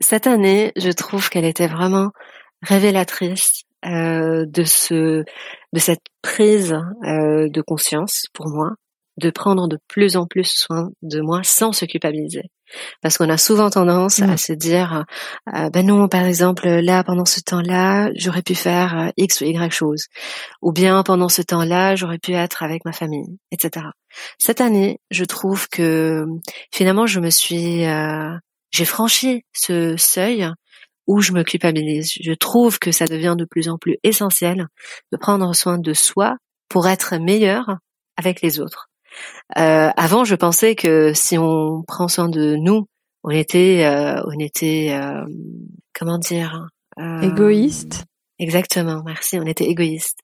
cette 0.00 0.26
année, 0.26 0.72
je 0.76 0.90
trouve 0.90 1.28
qu'elle 1.28 1.44
était 1.44 1.66
vraiment 1.66 2.10
révélatrice 2.62 3.62
euh, 3.84 4.44
de 4.46 4.64
ce, 4.64 5.24
de 5.72 5.78
cette 5.78 6.04
prise 6.22 6.72
euh, 7.04 7.48
de 7.48 7.62
conscience 7.62 8.24
pour 8.32 8.48
moi, 8.48 8.70
de 9.18 9.30
prendre 9.30 9.68
de 9.68 9.78
plus 9.88 10.16
en 10.16 10.26
plus 10.26 10.44
soin 10.44 10.90
de 11.02 11.20
moi 11.20 11.42
sans 11.44 11.72
se 11.72 11.84
culpabiliser. 11.84 12.50
Parce 13.02 13.18
qu'on 13.18 13.28
a 13.28 13.38
souvent 13.38 13.70
tendance 13.70 14.20
à 14.20 14.36
se 14.36 14.52
dire, 14.52 15.04
euh, 15.54 15.70
ben 15.70 15.86
non, 15.86 16.08
par 16.08 16.24
exemple, 16.24 16.68
là, 16.68 17.04
pendant 17.04 17.24
ce 17.24 17.40
temps-là, 17.40 18.10
j'aurais 18.14 18.42
pu 18.42 18.54
faire 18.54 18.98
euh, 18.98 19.08
X 19.16 19.40
ou 19.40 19.44
Y 19.44 19.72
chose. 19.72 20.06
Ou 20.62 20.72
bien, 20.72 21.02
pendant 21.02 21.28
ce 21.28 21.42
temps-là, 21.42 21.96
j'aurais 21.96 22.18
pu 22.18 22.32
être 22.32 22.62
avec 22.62 22.84
ma 22.84 22.92
famille, 22.92 23.38
etc. 23.50 23.86
Cette 24.38 24.60
année, 24.60 25.00
je 25.10 25.24
trouve 25.24 25.68
que 25.68 26.24
finalement, 26.72 27.06
je 27.06 27.20
me 27.20 27.30
suis, 27.30 27.84
euh, 27.86 28.36
j'ai 28.70 28.84
franchi 28.84 29.44
ce 29.52 29.96
seuil 29.96 30.48
où 31.06 31.20
je 31.20 31.32
me 31.32 31.42
culpabilise. 31.42 32.12
Je 32.20 32.32
trouve 32.32 32.78
que 32.78 32.92
ça 32.92 33.06
devient 33.06 33.34
de 33.36 33.44
plus 33.44 33.68
en 33.68 33.78
plus 33.78 33.96
essentiel 34.04 34.66
de 35.12 35.16
prendre 35.16 35.52
soin 35.54 35.78
de 35.78 35.92
soi 35.92 36.36
pour 36.68 36.86
être 36.86 37.16
meilleur 37.16 37.78
avec 38.16 38.42
les 38.42 38.60
autres. 38.60 38.89
Euh, 39.58 39.90
avant, 39.96 40.24
je 40.24 40.34
pensais 40.34 40.74
que 40.74 41.12
si 41.14 41.38
on 41.38 41.82
prend 41.86 42.08
soin 42.08 42.28
de 42.28 42.56
nous, 42.56 42.86
on 43.24 43.30
était, 43.30 43.84
euh, 43.84 44.22
on 44.26 44.38
était, 44.38 44.90
euh, 44.92 45.24
comment 45.98 46.18
dire, 46.18 46.68
égoïste. 47.22 48.04
Exactement, 48.38 49.02
merci. 49.04 49.38
On 49.38 49.46
était 49.46 49.64
égoïste. 49.64 50.18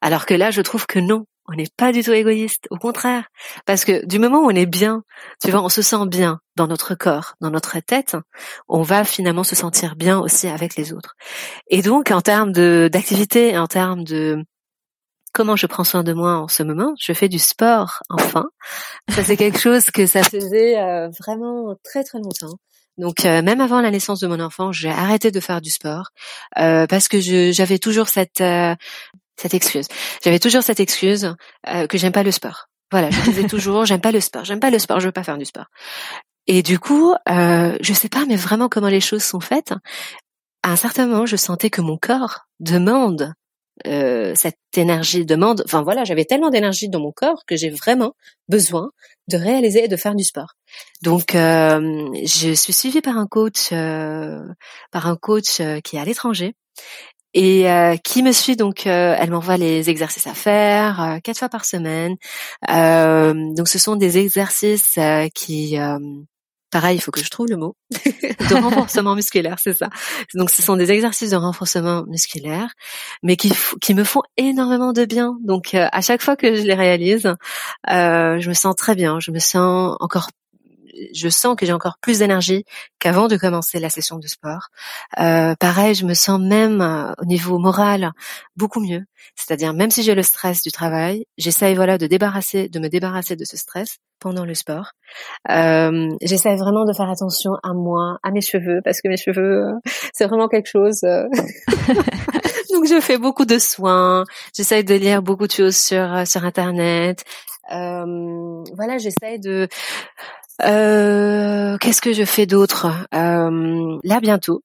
Alors 0.00 0.26
que 0.26 0.34
là, 0.34 0.50
je 0.50 0.60
trouve 0.60 0.86
que 0.86 0.98
non, 0.98 1.26
on 1.48 1.54
n'est 1.54 1.68
pas 1.76 1.92
du 1.92 2.02
tout 2.02 2.12
égoïste. 2.12 2.66
Au 2.70 2.76
contraire, 2.76 3.28
parce 3.66 3.84
que 3.84 4.04
du 4.06 4.18
moment 4.18 4.40
où 4.40 4.46
on 4.46 4.54
est 4.54 4.66
bien, 4.66 5.02
tu 5.42 5.50
vois, 5.50 5.62
on 5.62 5.68
se 5.68 5.82
sent 5.82 6.06
bien 6.06 6.40
dans 6.56 6.66
notre 6.66 6.94
corps, 6.94 7.34
dans 7.40 7.50
notre 7.50 7.78
tête, 7.80 8.16
on 8.68 8.82
va 8.82 9.04
finalement 9.04 9.44
se 9.44 9.54
sentir 9.56 9.96
bien 9.96 10.18
aussi 10.18 10.48
avec 10.48 10.76
les 10.76 10.92
autres. 10.92 11.16
Et 11.68 11.82
donc, 11.82 12.10
en 12.10 12.20
termes 12.20 12.52
de 12.52 12.88
d'activité, 12.92 13.56
en 13.58 13.66
termes 13.66 14.04
de 14.04 14.44
comment 15.36 15.54
je 15.54 15.66
prends 15.66 15.84
soin 15.84 16.02
de 16.02 16.14
moi 16.14 16.38
en 16.38 16.48
ce 16.48 16.62
moment. 16.62 16.94
Je 16.98 17.12
fais 17.12 17.28
du 17.28 17.38
sport, 17.38 18.02
enfin. 18.08 18.46
Ça, 19.10 19.22
c'est 19.22 19.36
quelque 19.36 19.58
chose 19.58 19.84
que 19.90 20.06
ça 20.06 20.22
faisait 20.22 20.78
euh, 20.78 21.10
vraiment 21.20 21.76
très 21.84 22.02
très 22.04 22.18
longtemps. 22.18 22.56
Donc 22.96 23.26
euh, 23.26 23.42
même 23.42 23.60
avant 23.60 23.82
la 23.82 23.90
naissance 23.90 24.20
de 24.20 24.26
mon 24.26 24.40
enfant, 24.40 24.72
j'ai 24.72 24.88
arrêté 24.88 25.30
de 25.30 25.38
faire 25.38 25.60
du 25.60 25.68
sport 25.68 26.08
euh, 26.58 26.86
parce 26.86 27.08
que 27.08 27.20
j'avais 27.20 27.78
toujours 27.78 28.08
cette 28.08 28.42
cette 29.36 29.52
excuse. 29.52 29.88
J'avais 30.24 30.38
toujours 30.38 30.62
cette 30.62 30.80
excuse 30.80 31.34
que 31.90 31.98
j'aime 31.98 32.12
pas 32.12 32.22
le 32.22 32.30
sport. 32.30 32.68
Voilà, 32.90 33.10
je 33.10 33.20
disais 33.20 33.46
toujours 33.46 33.84
j'aime 33.84 34.00
pas 34.00 34.12
le 34.12 34.20
sport, 34.20 34.44
j'aime 34.44 34.60
pas 34.60 34.70
le 34.70 34.78
sport, 34.78 35.00
je 35.00 35.06
veux 35.06 35.12
pas 35.12 35.24
faire 35.24 35.36
du 35.36 35.44
sport. 35.44 35.66
Et 36.46 36.62
du 36.62 36.78
coup, 36.78 37.14
euh, 37.28 37.76
je 37.80 37.92
sais 37.92 38.08
pas, 38.08 38.24
mais 38.26 38.36
vraiment 38.36 38.70
comment 38.70 38.88
les 38.88 39.00
choses 39.02 39.24
sont 39.24 39.40
faites. 39.40 39.74
À 40.62 40.70
un 40.70 40.76
certain 40.76 41.06
moment, 41.06 41.26
je 41.26 41.36
sentais 41.36 41.70
que 41.70 41.82
mon 41.82 41.98
corps 41.98 42.46
demande 42.60 43.34
euh, 43.86 44.32
cette 44.34 44.58
énergie 44.76 45.26
demande. 45.26 45.62
Enfin 45.66 45.82
voilà, 45.82 46.04
j'avais 46.04 46.24
tellement 46.24 46.50
d'énergie 46.50 46.88
dans 46.88 47.00
mon 47.00 47.12
corps 47.12 47.44
que 47.46 47.56
j'ai 47.56 47.70
vraiment 47.70 48.14
besoin 48.48 48.90
de 49.28 49.36
réaliser 49.36 49.84
et 49.84 49.88
de 49.88 49.96
faire 49.96 50.14
du 50.14 50.24
sport. 50.24 50.54
Donc 51.02 51.34
euh, 51.34 52.08
je 52.24 52.52
suis 52.52 52.72
suivie 52.72 53.02
par 53.02 53.18
un 53.18 53.26
coach, 53.26 53.70
euh, 53.72 54.40
par 54.90 55.06
un 55.08 55.16
coach 55.16 55.60
qui 55.84 55.96
est 55.96 56.00
à 56.00 56.04
l'étranger 56.04 56.54
et 57.34 57.66
qui 58.02 58.22
me 58.22 58.32
suit 58.32 58.56
donc. 58.56 58.86
elle 58.86 59.30
m'envoie 59.30 59.58
les 59.58 59.90
exercices 59.90 60.26
à 60.26 60.32
faire 60.32 61.18
quatre 61.22 61.38
fois 61.38 61.50
par 61.50 61.66
semaine. 61.66 62.16
donc 62.66 63.68
ce 63.68 63.78
sont 63.78 63.96
des 63.96 64.16
exercices 64.16 64.98
qui 65.34 65.76
Pareil, 66.76 66.98
il 66.98 67.00
faut 67.00 67.10
que 67.10 67.24
je 67.24 67.30
trouve 67.30 67.46
le 67.48 67.56
mot 67.56 67.74
de 67.90 68.62
renforcement 68.62 69.14
musculaire, 69.14 69.56
c'est 69.58 69.72
ça. 69.72 69.88
Donc, 70.34 70.50
ce 70.50 70.60
sont 70.60 70.76
des 70.76 70.92
exercices 70.92 71.30
de 71.30 71.36
renforcement 71.36 72.04
musculaire, 72.06 72.68
mais 73.22 73.36
qui, 73.36 73.50
qui 73.80 73.94
me 73.94 74.04
font 74.04 74.20
énormément 74.36 74.92
de 74.92 75.06
bien. 75.06 75.38
Donc, 75.42 75.72
euh, 75.72 75.86
à 75.90 76.02
chaque 76.02 76.20
fois 76.20 76.36
que 76.36 76.54
je 76.54 76.60
les 76.64 76.74
réalise, 76.74 77.32
euh, 77.88 78.38
je 78.40 78.48
me 78.50 78.52
sens 78.52 78.76
très 78.76 78.94
bien. 78.94 79.20
Je 79.20 79.30
me 79.30 79.38
sens 79.38 79.96
encore 80.00 80.28
je 81.12 81.28
sens 81.28 81.56
que 81.56 81.66
j'ai 81.66 81.72
encore 81.72 81.98
plus 82.00 82.18
d'énergie 82.18 82.64
qu'avant 82.98 83.28
de 83.28 83.36
commencer 83.36 83.78
la 83.78 83.90
session 83.90 84.18
de 84.18 84.26
sport. 84.26 84.68
Euh, 85.18 85.54
pareil, 85.56 85.94
je 85.94 86.04
me 86.04 86.14
sens 86.14 86.40
même 86.40 86.80
euh, 86.80 87.12
au 87.18 87.24
niveau 87.24 87.58
moral 87.58 88.12
beaucoup 88.56 88.80
mieux. 88.80 89.04
C'est-à-dire 89.34 89.74
même 89.74 89.90
si 89.90 90.02
j'ai 90.02 90.14
le 90.14 90.22
stress 90.22 90.62
du 90.62 90.70
travail, 90.70 91.26
j'essaye 91.38 91.74
voilà 91.74 91.98
de 91.98 92.06
débarrasser, 92.06 92.68
de 92.68 92.78
me 92.78 92.88
débarrasser 92.88 93.36
de 93.36 93.44
ce 93.44 93.56
stress 93.56 93.98
pendant 94.20 94.44
le 94.44 94.54
sport. 94.54 94.92
Euh, 95.50 96.08
j'essaie 96.22 96.56
vraiment 96.56 96.84
de 96.84 96.92
faire 96.92 97.10
attention 97.10 97.52
à 97.62 97.74
moi, 97.74 98.18
à 98.22 98.30
mes 98.30 98.40
cheveux, 98.40 98.80
parce 98.82 99.00
que 99.00 99.08
mes 99.08 99.16
cheveux, 99.16 99.72
c'est 100.12 100.26
vraiment 100.26 100.48
quelque 100.48 100.68
chose. 100.68 101.02
Euh. 101.04 101.24
Donc 102.72 102.86
je 102.86 103.00
fais 103.00 103.18
beaucoup 103.18 103.44
de 103.44 103.58
soins. 103.58 104.24
J'essaie 104.54 104.82
de 104.82 104.94
lire 104.94 105.22
beaucoup 105.22 105.46
de 105.46 105.52
choses 105.52 105.76
sur 105.76 106.26
sur 106.26 106.44
internet. 106.44 107.24
Euh, 107.72 108.64
voilà, 108.74 108.98
j'essaie 108.98 109.38
de 109.38 109.68
euh, 110.64 111.76
qu'est-ce 111.78 112.00
que 112.00 112.12
je 112.12 112.24
fais 112.24 112.46
d'autre? 112.46 112.86
Euh, 113.14 113.98
Là 114.04 114.20
bientôt, 114.20 114.62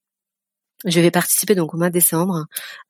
je 0.86 1.00
vais 1.00 1.12
participer 1.12 1.54
donc 1.54 1.74
au 1.74 1.78
mois 1.78 1.90
de 1.90 1.94
décembre. 1.94 2.46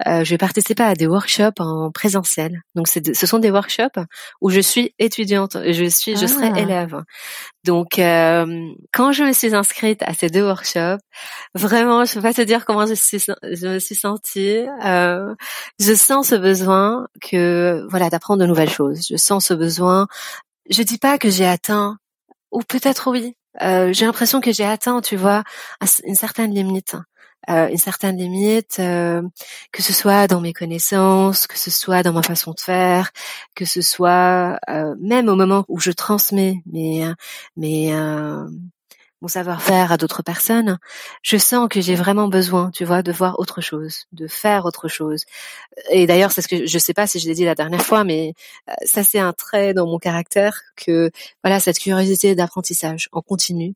Euh, 0.07 0.23
je 0.23 0.29
vais 0.29 0.37
participer 0.37 0.83
à 0.83 0.93
des 0.93 1.07
workshops 1.07 1.59
en 1.59 1.91
présentiel. 1.91 2.61
Donc 2.75 2.87
ce 2.87 3.25
sont 3.27 3.39
des 3.39 3.51
workshops 3.51 3.99
où 4.39 4.49
je 4.49 4.61
suis 4.61 4.93
étudiante, 4.97 5.57
je 5.65 5.85
suis, 5.85 6.15
je 6.15 6.25
serai 6.25 6.51
ah. 6.53 6.59
élève. 6.59 7.03
Donc 7.65 7.99
euh, 7.99 8.65
quand 8.93 9.11
je 9.11 9.23
me 9.23 9.33
suis 9.33 9.53
inscrite 9.53 10.03
à 10.03 10.13
ces 10.13 10.29
deux 10.29 10.43
workshops, 10.43 11.01
vraiment, 11.53 12.05
je 12.05 12.13
peux 12.13 12.21
pas 12.21 12.33
te 12.33 12.41
dire 12.41 12.65
comment 12.65 12.85
je 12.85 12.93
suis, 12.93 13.19
je 13.19 13.67
me 13.67 13.79
suis 13.79 13.95
sentie. 13.95 14.65
Euh, 14.85 15.33
je 15.79 15.93
sens 15.93 16.29
ce 16.29 16.35
besoin 16.35 17.07
que 17.21 17.85
voilà 17.89 18.09
d'apprendre 18.09 18.41
de 18.41 18.47
nouvelles 18.47 18.69
choses. 18.69 19.05
Je 19.09 19.17
sens 19.17 19.47
ce 19.47 19.53
besoin. 19.53 20.07
Je 20.69 20.83
dis 20.83 20.97
pas 20.97 21.17
que 21.17 21.29
j'ai 21.29 21.45
atteint 21.45 21.97
ou 22.51 22.61
peut-être 22.61 23.09
oui. 23.11 23.35
Euh, 23.61 23.91
j'ai 23.93 24.05
l'impression 24.05 24.41
que 24.41 24.51
j'ai 24.51 24.65
atteint, 24.65 25.01
tu 25.01 25.15
vois, 25.17 25.43
une 26.05 26.15
certaine 26.15 26.53
limite. 26.53 26.95
Euh, 27.49 27.69
une 27.69 27.77
certaine 27.77 28.17
limite, 28.17 28.77
euh, 28.79 29.23
que 29.71 29.81
ce 29.81 29.93
soit 29.93 30.27
dans 30.27 30.41
mes 30.41 30.53
connaissances, 30.53 31.47
que 31.47 31.57
ce 31.57 31.71
soit 31.71 32.03
dans 32.03 32.13
ma 32.13 32.21
façon 32.21 32.51
de 32.51 32.59
faire, 32.59 33.11
que 33.55 33.65
ce 33.65 33.81
soit 33.81 34.59
euh, 34.69 34.95
même 34.99 35.27
au 35.27 35.35
moment 35.35 35.65
où 35.67 35.79
je 35.79 35.91
transmets 35.91 36.61
mes 36.67 37.11
mes 37.57 37.91
mon 39.21 39.27
savoir-faire 39.27 39.91
à 39.91 39.97
d'autres 39.97 40.23
personnes, 40.23 40.79
je 41.21 41.37
sens 41.37 41.67
que 41.69 41.79
j'ai 41.81 41.95
vraiment 41.95 42.27
besoin, 42.27 42.71
tu 42.71 42.85
vois, 42.85 43.03
de 43.03 43.11
voir 43.11 43.39
autre 43.39 43.61
chose, 43.61 44.05
de 44.11 44.27
faire 44.27 44.65
autre 44.65 44.87
chose. 44.87 45.25
Et 45.91 46.07
d'ailleurs, 46.07 46.31
c'est 46.31 46.41
ce 46.41 46.47
que 46.47 46.65
je 46.65 46.77
sais 46.79 46.93
pas 46.93 47.07
si 47.07 47.19
je 47.19 47.27
l'ai 47.27 47.35
dit 47.35 47.45
la 47.45 47.55
dernière 47.55 47.81
fois, 47.83 48.03
mais 48.03 48.33
euh, 48.69 48.73
ça 48.85 49.03
c'est 49.03 49.19
un 49.19 49.33
trait 49.33 49.73
dans 49.73 49.85
mon 49.85 49.99
caractère 49.99 50.61
que 50.75 51.11
voilà 51.43 51.59
cette 51.59 51.79
curiosité 51.79 52.35
d'apprentissage 52.35 53.09
en 53.11 53.21
continu. 53.21 53.75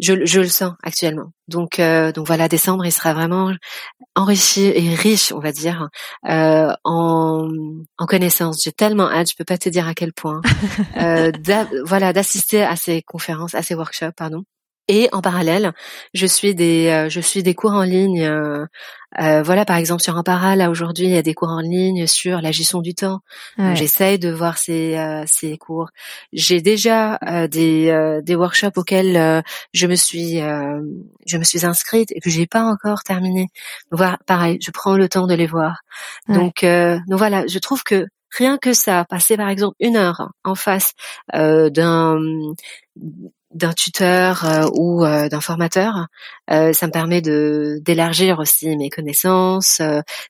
Je, 0.00 0.24
je, 0.24 0.40
le 0.40 0.46
sens 0.46 0.74
actuellement. 0.84 1.32
Donc, 1.48 1.80
euh, 1.80 2.12
donc 2.12 2.24
voilà, 2.24 2.46
décembre, 2.46 2.86
il 2.86 2.92
sera 2.92 3.14
vraiment 3.14 3.52
enrichi 4.14 4.66
et 4.66 4.94
riche, 4.94 5.32
on 5.32 5.40
va 5.40 5.50
dire, 5.50 5.88
euh, 6.28 6.72
en, 6.84 7.48
en 7.98 8.06
connaissances. 8.06 8.62
J'ai 8.62 8.70
tellement 8.70 9.10
hâte, 9.10 9.30
je 9.30 9.36
peux 9.36 9.44
pas 9.44 9.58
te 9.58 9.68
dire 9.68 9.88
à 9.88 9.94
quel 9.94 10.12
point. 10.12 10.40
euh, 10.98 11.32
voilà, 11.84 12.12
d'assister 12.12 12.62
à 12.62 12.76
ces 12.76 13.02
conférences, 13.02 13.56
à 13.56 13.62
ces 13.62 13.74
workshops, 13.74 14.12
pardon. 14.16 14.44
Et 14.90 15.10
en 15.12 15.20
parallèle, 15.20 15.72
je 16.14 16.26
suis 16.26 16.54
des 16.54 16.88
euh, 16.88 17.08
je 17.10 17.20
suis 17.20 17.42
des 17.42 17.54
cours 17.54 17.72
en 17.72 17.82
ligne. 17.82 18.22
Euh, 18.22 18.64
euh, 19.20 19.42
voilà, 19.42 19.66
par 19.66 19.76
exemple 19.76 20.02
sur 20.02 20.16
Impara, 20.16 20.56
là 20.56 20.70
aujourd'hui, 20.70 21.04
il 21.06 21.12
y 21.12 21.18
a 21.18 21.22
des 21.22 21.34
cours 21.34 21.50
en 21.50 21.60
ligne 21.60 22.06
sur 22.06 22.40
la 22.40 22.52
gestion 22.52 22.80
du 22.80 22.94
temps. 22.94 23.20
J'essaye 23.74 24.18
de 24.18 24.30
voir 24.30 24.56
ces 24.56 24.98
ces 25.26 25.58
cours. 25.58 25.90
J'ai 26.32 26.60
déjà 26.62 27.18
des 27.48 28.20
des 28.22 28.34
workshops 28.34 28.76
auxquels 28.76 29.42
je 29.72 29.86
me 29.86 29.94
suis 29.94 30.38
je 30.38 31.38
me 31.38 31.44
suis 31.44 31.64
inscrite 31.64 32.12
et 32.12 32.20
que 32.20 32.28
j'ai 32.28 32.46
pas 32.46 32.62
encore 32.62 33.02
terminé. 33.02 33.48
Voilà, 33.90 34.18
pareil, 34.26 34.58
je 34.62 34.70
prends 34.70 34.96
le 34.96 35.08
temps 35.08 35.26
de 35.26 35.34
les 35.34 35.46
voir. 35.46 35.80
Donc 36.28 36.62
donc 36.62 37.18
voilà, 37.18 37.46
je 37.46 37.58
trouve 37.58 37.82
que 37.82 38.06
rien 38.36 38.58
que 38.58 38.74
ça, 38.74 39.06
passer 39.08 39.38
par 39.38 39.48
exemple 39.48 39.74
une 39.80 39.96
heure 39.96 40.30
en 40.44 40.54
face 40.54 40.92
d'un 41.32 42.18
d'un 43.54 43.72
tuteur 43.72 44.44
euh, 44.44 44.66
ou 44.74 45.04
euh, 45.04 45.28
d'un 45.28 45.40
formateur, 45.40 46.08
euh, 46.50 46.72
ça 46.72 46.86
me 46.86 46.92
permet 46.92 47.22
de 47.22 47.78
d'élargir 47.82 48.38
aussi 48.38 48.76
mes 48.76 48.90
connaissances, 48.90 49.80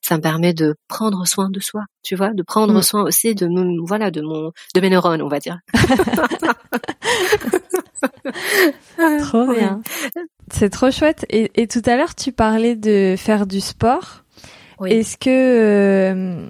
ça 0.03 0.17
me 0.17 0.21
permet 0.21 0.55
de 0.55 0.77
prendre 0.87 1.27
soin 1.27 1.51
de 1.51 1.59
soi, 1.61 1.83
tu 2.03 2.15
vois, 2.15 2.33
de 2.33 2.43
prendre 2.43 2.75
mm. 2.75 2.83
soin 2.83 3.03
aussi 3.03 3.35
de 3.35 3.47
mon 3.47 3.85
voilà 3.85 4.11
de 4.11 4.21
mon 4.21 4.53
de 4.75 4.81
mes 4.81 4.91
neurones, 4.91 5.23
on 5.23 5.29
va 5.29 5.41
dire. 5.41 5.59
trop 9.21 9.53
bien. 9.53 9.81
C'est 10.53 10.71
trop 10.71 10.91
chouette. 10.91 11.27
Et, 11.29 11.51
et 11.61 11.67
tout 11.67 11.83
à 11.87 11.97
l'heure, 11.97 12.15
tu 12.15 12.31
parlais 12.33 12.77
de 12.77 13.17
faire 13.19 13.47
du 13.47 13.61
sport. 13.61 14.23
Oui. 14.79 14.93
Est-ce 14.93 15.17
que 15.17 16.49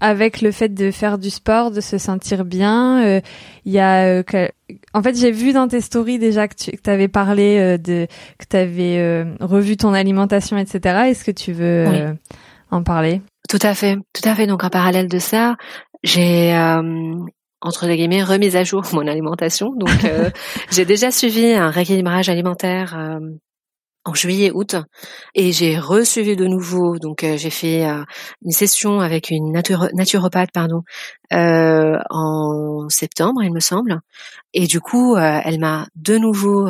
avec 0.00 0.40
le 0.40 0.50
fait 0.52 0.68
de 0.68 0.90
faire 0.90 1.18
du 1.18 1.30
sport, 1.30 1.70
de 1.70 1.80
se 1.80 1.98
sentir 1.98 2.44
bien, 2.44 3.20
il 3.64 3.72
y 3.72 3.78
a 3.78 4.24
En 4.98 5.02
fait, 5.02 5.16
j'ai 5.16 5.30
vu 5.30 5.52
dans 5.52 5.68
tes 5.68 5.80
stories 5.80 6.18
déjà 6.18 6.48
que 6.48 6.56
tu 6.56 6.90
avais 6.90 7.06
parlé 7.06 7.56
euh, 7.56 7.78
de 7.78 8.08
que 8.36 8.44
tu 8.50 8.56
avais 8.56 8.98
euh, 8.98 9.26
revu 9.38 9.76
ton 9.76 9.94
alimentation, 9.94 10.58
etc. 10.58 11.02
Est-ce 11.06 11.22
que 11.22 11.30
tu 11.30 11.52
veux 11.52 11.86
euh, 11.86 12.12
en 12.72 12.82
parler? 12.82 13.22
Tout 13.48 13.60
à 13.62 13.74
fait, 13.74 13.96
tout 14.12 14.28
à 14.28 14.34
fait. 14.34 14.48
Donc 14.48 14.64
en 14.64 14.70
parallèle 14.70 15.06
de 15.06 15.20
ça, 15.20 15.54
j'ai 16.02 16.52
entre 17.60 17.86
guillemets 17.86 18.24
remis 18.24 18.56
à 18.56 18.64
jour 18.64 18.82
mon 18.92 19.06
alimentation. 19.06 19.68
Donc 19.78 19.90
j'ai 20.72 20.84
déjà 20.84 21.12
suivi 21.12 21.52
un 21.52 21.70
rééquilibrage 21.70 22.28
alimentaire 22.28 23.20
en 24.08 24.14
juillet 24.14 24.50
août. 24.52 24.76
Et 25.34 25.52
j'ai 25.52 25.78
resuivi 25.78 26.34
de 26.34 26.46
nouveau 26.46 26.98
donc 26.98 27.24
euh, 27.24 27.36
j'ai 27.36 27.50
fait 27.50 27.86
euh, 27.86 28.02
une 28.42 28.52
session 28.52 29.00
avec 29.00 29.30
une 29.30 29.52
naturopathe 29.52 30.50
pardon 30.52 30.82
euh, 31.32 31.98
en 32.08 32.88
septembre 32.88 33.42
il 33.42 33.52
me 33.52 33.60
semble. 33.60 34.00
Et 34.54 34.66
du 34.66 34.80
coup 34.80 35.16
elle 35.16 35.60
m'a 35.60 35.86
de 35.94 36.16
nouveau 36.16 36.68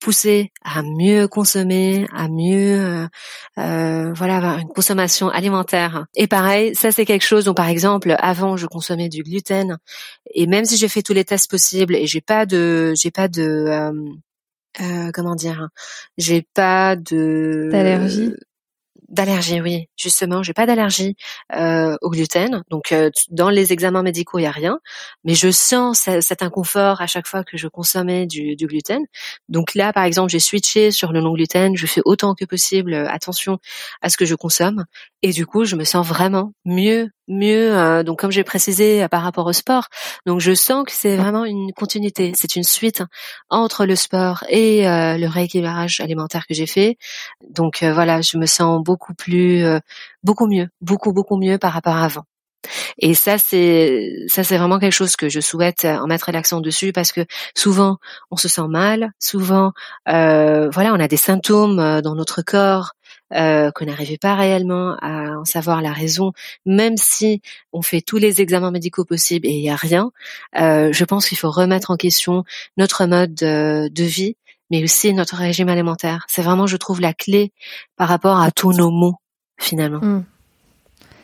poussé 0.00 0.50
à 0.64 0.82
mieux 0.82 1.28
consommer 1.28 2.06
à 2.12 2.28
mieux 2.28 3.08
voilà 3.56 4.36
avoir 4.36 4.58
une 4.58 4.68
consommation 4.68 5.28
alimentaire. 5.28 6.06
Et 6.16 6.26
pareil 6.26 6.74
ça 6.74 6.90
c'est 6.90 7.04
quelque 7.04 7.24
chose 7.24 7.44
dont 7.44 7.54
par 7.54 7.68
exemple 7.68 8.16
avant 8.18 8.56
je 8.56 8.66
consommais 8.66 9.08
du 9.08 9.22
gluten. 9.22 9.78
Et 10.34 10.48
même 10.48 10.64
si 10.64 10.76
j'ai 10.76 10.88
fait 10.88 11.02
tous 11.02 11.14
les 11.14 11.24
tests 11.24 11.48
possibles 11.48 11.94
et 11.94 12.06
j'ai 12.06 12.20
pas 12.20 12.46
de 12.46 12.94
j'ai 13.00 13.12
pas 13.12 13.28
de 13.28 13.92
euh, 14.80 15.10
comment 15.12 15.34
dire, 15.34 15.68
j'ai 16.18 16.42
pas 16.54 16.96
de 16.96 17.68
d'allergie? 17.70 18.34
D'allergie, 19.08 19.60
oui, 19.60 19.88
justement, 19.96 20.42
j'ai 20.42 20.52
pas 20.52 20.66
d'allergie 20.66 21.16
euh, 21.54 21.96
au 22.00 22.10
gluten. 22.10 22.62
Donc 22.70 22.92
euh, 22.92 23.10
dans 23.30 23.50
les 23.50 23.72
examens 23.72 24.02
médicaux, 24.02 24.38
il 24.38 24.42
y 24.42 24.46
a 24.46 24.50
rien, 24.50 24.78
mais 25.24 25.34
je 25.34 25.50
sens 25.50 26.08
cet 26.20 26.42
inconfort 26.42 27.00
à 27.00 27.06
chaque 27.06 27.26
fois 27.26 27.44
que 27.44 27.56
je 27.56 27.68
consommais 27.68 28.26
du, 28.26 28.56
du 28.56 28.66
gluten. 28.66 29.02
Donc 29.48 29.74
là, 29.74 29.92
par 29.92 30.04
exemple, 30.04 30.30
j'ai 30.30 30.40
switché 30.40 30.90
sur 30.90 31.12
le 31.12 31.20
non 31.20 31.34
gluten. 31.34 31.76
Je 31.76 31.86
fais 31.86 32.00
autant 32.04 32.34
que 32.34 32.44
possible 32.44 32.94
attention 32.94 33.58
à 34.00 34.08
ce 34.08 34.16
que 34.16 34.24
je 34.24 34.34
consomme, 34.34 34.84
et 35.22 35.32
du 35.32 35.46
coup, 35.46 35.64
je 35.64 35.76
me 35.76 35.84
sens 35.84 36.06
vraiment 36.06 36.52
mieux, 36.64 37.10
mieux. 37.28 37.76
Euh, 37.76 38.02
donc 38.02 38.18
comme 38.18 38.30
j'ai 38.30 38.44
précisé 38.44 39.06
par 39.08 39.22
rapport 39.22 39.46
au 39.46 39.52
sport, 39.52 39.88
donc 40.26 40.40
je 40.40 40.54
sens 40.54 40.84
que 40.84 40.92
c'est 40.92 41.16
vraiment 41.16 41.44
une 41.44 41.72
continuité, 41.72 42.32
c'est 42.36 42.56
une 42.56 42.64
suite 42.64 43.02
entre 43.50 43.86
le 43.86 43.96
sport 43.96 44.44
et 44.48 44.82
le 44.84 45.26
rééquilibrage 45.26 46.00
alimentaire 46.00 46.46
que 46.46 46.54
j'ai 46.54 46.66
fait. 46.66 46.96
Donc 47.50 47.82
voilà, 47.82 48.20
je 48.20 48.38
me 48.38 48.46
sens 48.46 48.82
beaucoup 48.82 48.93
beaucoup 48.94 49.14
plus, 49.14 49.64
euh, 49.64 49.80
beaucoup 50.22 50.46
mieux, 50.46 50.68
beaucoup 50.80 51.12
beaucoup 51.12 51.36
mieux 51.36 51.58
par 51.58 51.72
rapport 51.72 51.96
à 51.96 52.04
avant. 52.04 52.24
Et 52.98 53.14
ça, 53.14 53.38
c'est 53.38 54.24
ça, 54.28 54.44
c'est 54.44 54.56
vraiment 54.58 54.78
quelque 54.78 54.92
chose 54.92 55.16
que 55.16 55.28
je 55.28 55.40
souhaite 55.40 55.84
euh, 55.84 55.96
en 55.98 56.06
mettre 56.06 56.32
l'accent 56.32 56.60
dessus 56.60 56.92
parce 56.92 57.12
que 57.12 57.26
souvent 57.56 57.98
on 58.30 58.36
se 58.36 58.48
sent 58.48 58.68
mal, 58.68 59.10
souvent, 59.18 59.72
euh, 60.08 60.70
voilà, 60.70 60.92
on 60.94 61.00
a 61.00 61.08
des 61.08 61.16
symptômes 61.16 62.00
dans 62.02 62.14
notre 62.14 62.42
corps 62.42 62.92
euh, 63.34 63.70
qu'on 63.72 63.86
n'arrivait 63.86 64.18
pas 64.18 64.34
réellement 64.36 64.96
à 65.02 65.38
en 65.38 65.44
savoir 65.44 65.82
la 65.82 65.92
raison, 65.92 66.32
même 66.66 66.96
si 66.96 67.40
on 67.72 67.82
fait 67.82 68.00
tous 68.00 68.18
les 68.18 68.40
examens 68.40 68.70
médicaux 68.70 69.04
possibles 69.04 69.46
et 69.46 69.52
il 69.52 69.64
y 69.64 69.70
a 69.70 69.76
rien. 69.76 70.12
Euh, 70.58 70.92
je 70.92 71.04
pense 71.04 71.28
qu'il 71.28 71.38
faut 71.38 71.50
remettre 71.50 71.90
en 71.90 71.96
question 71.96 72.44
notre 72.76 73.06
mode 73.06 73.34
de 73.34 74.04
vie 74.04 74.36
mais 74.74 74.82
aussi 74.82 75.14
notre 75.14 75.36
régime 75.36 75.68
alimentaire. 75.68 76.26
C'est 76.28 76.42
vraiment, 76.42 76.66
je 76.66 76.76
trouve, 76.76 77.00
la 77.00 77.14
clé 77.14 77.52
par 77.96 78.08
rapport 78.08 78.40
à 78.40 78.50
tous 78.50 78.72
nos 78.72 78.90
maux, 78.90 79.14
finalement. 79.56 80.00
Hmm. 80.00 80.24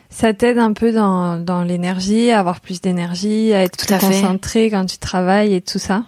Ça 0.09 0.33
t'aide 0.33 0.57
un 0.57 0.71
peu 0.71 0.93
dans, 0.93 1.37
dans 1.37 1.61
l'énergie, 1.63 2.31
à 2.31 2.39
avoir 2.39 2.61
plus 2.61 2.79
d'énergie, 2.79 3.53
à 3.53 3.63
être 3.63 3.77
tout 3.77 3.85
plus 3.85 3.99
concentré 3.99 4.69
quand 4.69 4.85
tu 4.85 4.97
travailles 4.99 5.53
et 5.53 5.61
tout 5.61 5.79
ça? 5.79 6.03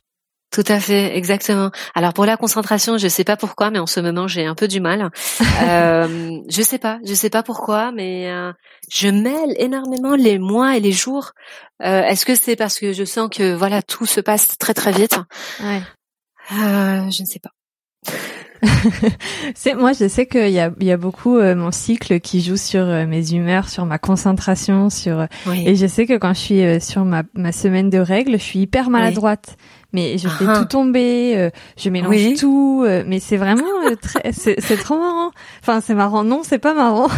Tout 0.51 0.63
à 0.67 0.79
fait, 0.79 1.17
exactement. 1.17 1.71
Alors 1.95 2.13
pour 2.13 2.25
la 2.25 2.37
concentration, 2.37 2.97
je 2.97 3.07
sais 3.07 3.23
pas 3.23 3.37
pourquoi, 3.37 3.71
mais 3.71 3.79
en 3.79 3.87
ce 3.87 3.99
moment 3.99 4.27
j'ai 4.27 4.45
un 4.45 4.55
peu 4.55 4.67
du 4.67 4.79
mal. 4.79 5.09
euh, 5.63 6.37
je 6.47 6.61
sais 6.61 6.77
pas, 6.77 6.99
je 7.05 7.13
sais 7.13 7.31
pas 7.31 7.43
pourquoi, 7.43 7.91
mais 7.91 8.29
euh, 8.29 8.53
je 8.89 9.07
mêle 9.07 9.55
énormément 9.57 10.15
les 10.15 10.37
mois 10.37 10.77
et 10.77 10.79
les 10.79 10.91
jours. 10.91 11.31
Euh, 11.81 12.03
Est-ce 12.03 12.25
que 12.25 12.35
c'est 12.35 12.55
parce 12.55 12.79
que 12.79 12.93
je 12.93 13.03
sens 13.03 13.29
que 13.35 13.53
voilà 13.53 13.81
tout 13.81 14.05
se 14.05 14.21
passe 14.21 14.47
très 14.59 14.75
très 14.75 14.91
vite? 14.91 15.17
Ouais. 15.61 15.81
Euh, 16.51 17.09
je 17.09 17.21
ne 17.21 17.27
sais 17.27 17.39
pas. 17.39 17.51
c'est 19.55 19.73
moi 19.73 19.91
je 19.91 20.07
sais 20.07 20.25
qu'il 20.25 20.49
y 20.49 20.59
a 20.59 20.71
il 20.79 20.85
y 20.85 20.91
a 20.91 20.97
beaucoup 20.97 21.37
euh, 21.37 21.53
mon 21.53 21.71
cycle 21.71 22.21
qui 22.21 22.41
joue 22.41 22.55
sur 22.55 22.81
euh, 22.81 23.05
mes 23.05 23.33
humeurs 23.33 23.67
sur 23.67 23.85
ma 23.85 23.97
concentration 23.97 24.89
sur 24.89 25.27
et 25.53 25.75
je 25.75 25.85
sais 25.85 26.05
que 26.05 26.17
quand 26.17 26.33
je 26.33 26.39
suis 26.39 26.81
sur 26.81 27.03
ma 27.03 27.23
ma 27.33 27.51
semaine 27.51 27.89
de 27.89 27.97
règles 27.97 28.33
je 28.33 28.43
suis 28.43 28.59
hyper 28.59 28.89
maladroite. 28.89 29.57
Mais 29.91 30.17
je 30.17 30.27
fais 30.27 30.45
ah. 30.47 30.59
tout 30.59 30.65
tomber 30.65 31.51
je 31.77 31.89
mélange 31.89 32.39
tout 32.39 32.85
mais 33.05 33.19
c'est 33.19 33.37
vraiment 33.37 33.63
très 34.01 34.31
c'est 34.31 34.59
c'est 34.59 34.77
trop 34.77 34.97
marrant. 34.97 35.31
Enfin 35.61 35.81
c'est 35.81 35.95
marrant. 35.95 36.23
Non 36.23 36.41
c'est 36.43 36.59
pas 36.59 36.73
marrant. 36.73 37.09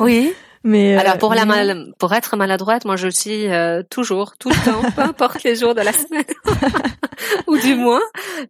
Oui 0.00 0.32
mais 0.64 0.96
alors 0.96 1.18
pour 1.18 1.34
la 1.34 1.44
mal, 1.44 1.92
pour 1.98 2.12
être 2.14 2.36
maladroite, 2.36 2.84
moi 2.84 2.96
je 2.96 3.08
suis 3.08 3.46
toujours, 3.90 4.36
tout 4.38 4.48
le 4.48 4.64
temps, 4.64 4.90
peu 4.96 5.02
importe 5.02 5.42
les 5.44 5.54
jours 5.54 5.74
de 5.74 5.82
la 5.82 5.92
semaine. 5.92 6.24
ou 7.46 7.56
du 7.58 7.74
moins, 7.74 8.00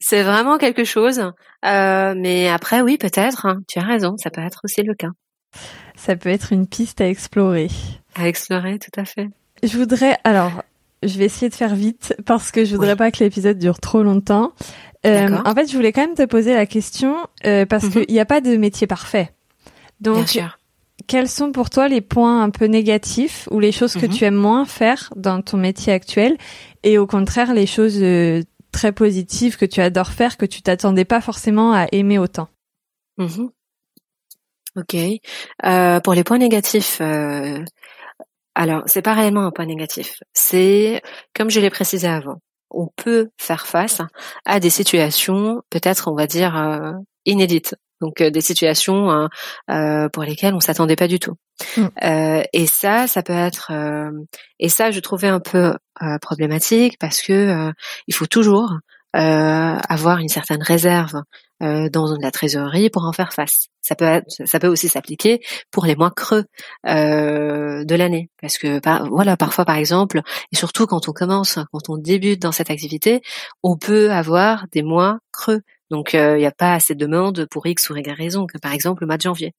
c'est 0.01 0.23
vraiment 0.23 0.59
quelque 0.59 0.85
chose. 0.85 1.33
Euh, 1.65 2.15
mais 2.17 2.49
après, 2.49 2.81
oui, 2.81 2.99
peut-être. 2.99 3.47
Hein, 3.47 3.61
tu 3.69 3.79
as 3.79 3.83
raison, 3.83 4.17
ça 4.17 4.31
peut 4.31 4.41
être 4.41 4.61
aussi 4.65 4.83
le 4.83 4.95
cas. 4.95 5.11
Ça 5.97 6.17
peut 6.17 6.29
être 6.29 6.53
une 6.53 6.67
piste 6.67 7.01
à 7.01 7.09
explorer. 7.09 7.69
À 8.15 8.29
explorer, 8.29 8.79
tout 8.79 9.01
à 9.01 9.05
fait. 9.05 9.29
Je 9.63 9.77
voudrais, 9.79 10.19
alors, 10.25 10.63
je 11.03 11.17
vais 11.19 11.27
essayer 11.27 11.49
de 11.49 11.55
faire 11.55 11.75
vite 11.75 12.15
parce 12.27 12.51
que 12.51 12.65
je 12.65 12.75
voudrais 12.75 12.97
pas 12.97 13.11
que 13.11 13.23
l'épisode 13.23 13.59
dure 13.59 13.79
trop 13.81 14.03
longtemps. 14.03 14.53
Euh, 15.07 15.37
en 15.45 15.55
fait, 15.55 15.71
je 15.71 15.77
voulais 15.77 15.93
quand 15.93 16.01
même 16.01 16.15
te 16.15 16.25
poser 16.25 16.55
la 16.55 16.67
question 16.67 17.17
euh, 17.47 17.67
parce 17.67 17.85
mhm. 17.85 17.91
qu'il 17.91 18.15
n'y 18.15 18.21
a 18.21 18.25
pas 18.25 18.41
de 18.41 18.57
métier 18.57 18.87
parfait. 18.87 19.33
Donc, 20.01 20.39
quels 21.07 21.29
sont 21.29 21.53
pour 21.53 21.71
toi 21.71 21.89
les 21.89 22.01
points 22.01 22.43
un 22.43 22.51
peu 22.51 22.67
négatifs 22.67 23.49
ou 23.51 23.61
les 23.61 23.73
choses 23.73 23.95
que 23.95 24.07
mhm. 24.07 24.13
tu 24.13 24.25
aimes 24.25 24.35
moins 24.35 24.65
faire 24.65 25.11
dans 25.17 25.43
ton 25.43 25.57
métier 25.57 25.93
actuel 25.93 26.37
et 26.83 26.99
au 26.99 27.07
contraire 27.07 27.55
les 27.55 27.67
choses 27.67 28.03
euh, 28.03 28.43
très 28.73 28.93
positif 28.93 29.57
que 29.57 29.65
tu 29.65 29.81
adores 29.81 30.11
faire 30.11 30.37
que 30.37 30.47
tu 30.47 30.63
t'attendais 30.63 31.05
pas 31.05 31.21
forcément 31.21 31.73
à 31.73 31.87
aimer 31.93 32.19
autant? 32.19 32.49
Mhm. 33.19 33.51
Ok. 34.77 34.97
Euh, 35.65 36.01
pour 36.01 36.15
les 36.15 36.25
points 36.25 36.39
négatifs, 36.39 36.99
euh, 37.01 37.65
alors 38.57 38.83
c'est 38.87 39.03
pas 39.03 39.15
réellement 39.15 39.47
un 39.47 39.53
point 39.53 39.67
négatif. 39.67 40.19
C'est 40.33 41.01
comme 41.35 41.51
je 41.51 41.61
l'ai 41.61 41.71
précisé 41.71 42.09
avant, 42.09 42.41
on 42.71 42.89
peut 42.97 43.31
faire 43.39 43.67
face 43.67 44.03
à 44.45 44.61
des 44.61 44.71
situations 44.71 45.63
peut-être 45.71 46.11
on 46.11 46.15
va 46.15 46.27
dire 46.27 46.57
euh, 46.57 46.93
inédites 47.25 47.77
donc 48.05 48.21
euh, 48.21 48.31
des 48.31 48.43
situations 48.43 49.11
hein, 49.11 49.31
euh, 49.71 50.09
pour 50.11 50.25
lesquelles 50.25 50.55
on 50.55 50.61
s'attendait 50.61 50.97
pas 50.97 51.09
du 51.09 51.19
tout. 51.19 51.35
Mm. 51.77 51.87
Euh, 52.03 52.43
et 52.53 52.67
ça, 52.67 53.07
ça 53.07 53.23
peut 53.23 53.33
être 53.33 53.73
et 54.59 54.69
ça, 54.69 54.91
je 54.91 55.01
trouvais 55.01 55.29
un 55.29 55.41
peu 55.41 55.75
problématique 56.21 56.99
parce 56.99 57.23
que 57.23 57.73
il 58.07 58.15
faut 58.15 58.27
toujours 58.27 58.73
avoir 59.13 60.19
une 60.19 60.29
certaine 60.29 60.63
réserve 60.63 61.23
dans 61.61 62.17
la 62.21 62.31
trésorerie 62.33 62.91
pour 62.91 63.05
en 63.05 63.13
faire 63.13 63.33
face. 63.33 63.69
Ça 63.81 63.95
peut 63.95 64.05
être, 64.05 64.27
ça 64.45 64.59
peut 64.59 64.67
aussi 64.67 64.89
s'appliquer 64.89 65.41
pour 65.71 65.87
les 65.87 65.95
mois 65.95 66.11
creux 66.11 66.45
de 66.85 67.95
l'année, 67.95 68.29
parce 68.41 68.59
que 68.59 68.81
voilà, 69.09 69.37
parfois 69.37 69.65
par 69.65 69.77
exemple, 69.77 70.21
et 70.53 70.57
surtout 70.57 70.87
quand 70.87 71.09
on 71.09 71.13
commence, 71.13 71.59
quand 71.73 71.89
on 71.89 71.97
débute 71.97 72.43
dans 72.43 72.53
cette 72.53 72.71
activité, 72.71 73.23
on 73.63 73.77
peut 73.77 74.11
avoir 74.11 74.67
des 74.73 74.83
mois 74.83 75.19
creux. 75.33 75.61
Donc 75.91 76.15
il 76.15 76.37
n'y 76.37 76.47
a 76.47 76.53
pas 76.53 76.75
assez 76.75 76.95
de 76.95 77.01
demandes 77.01 77.47
pour 77.51 77.67
X 77.67 77.91
ou 77.91 77.97
Y 77.97 78.17
raison, 78.17 78.47
que 78.47 78.59
par 78.59 78.73
exemple 78.73 79.03
le 79.03 79.07
mois 79.07 79.17
de 79.17 79.23
janvier, 79.23 79.53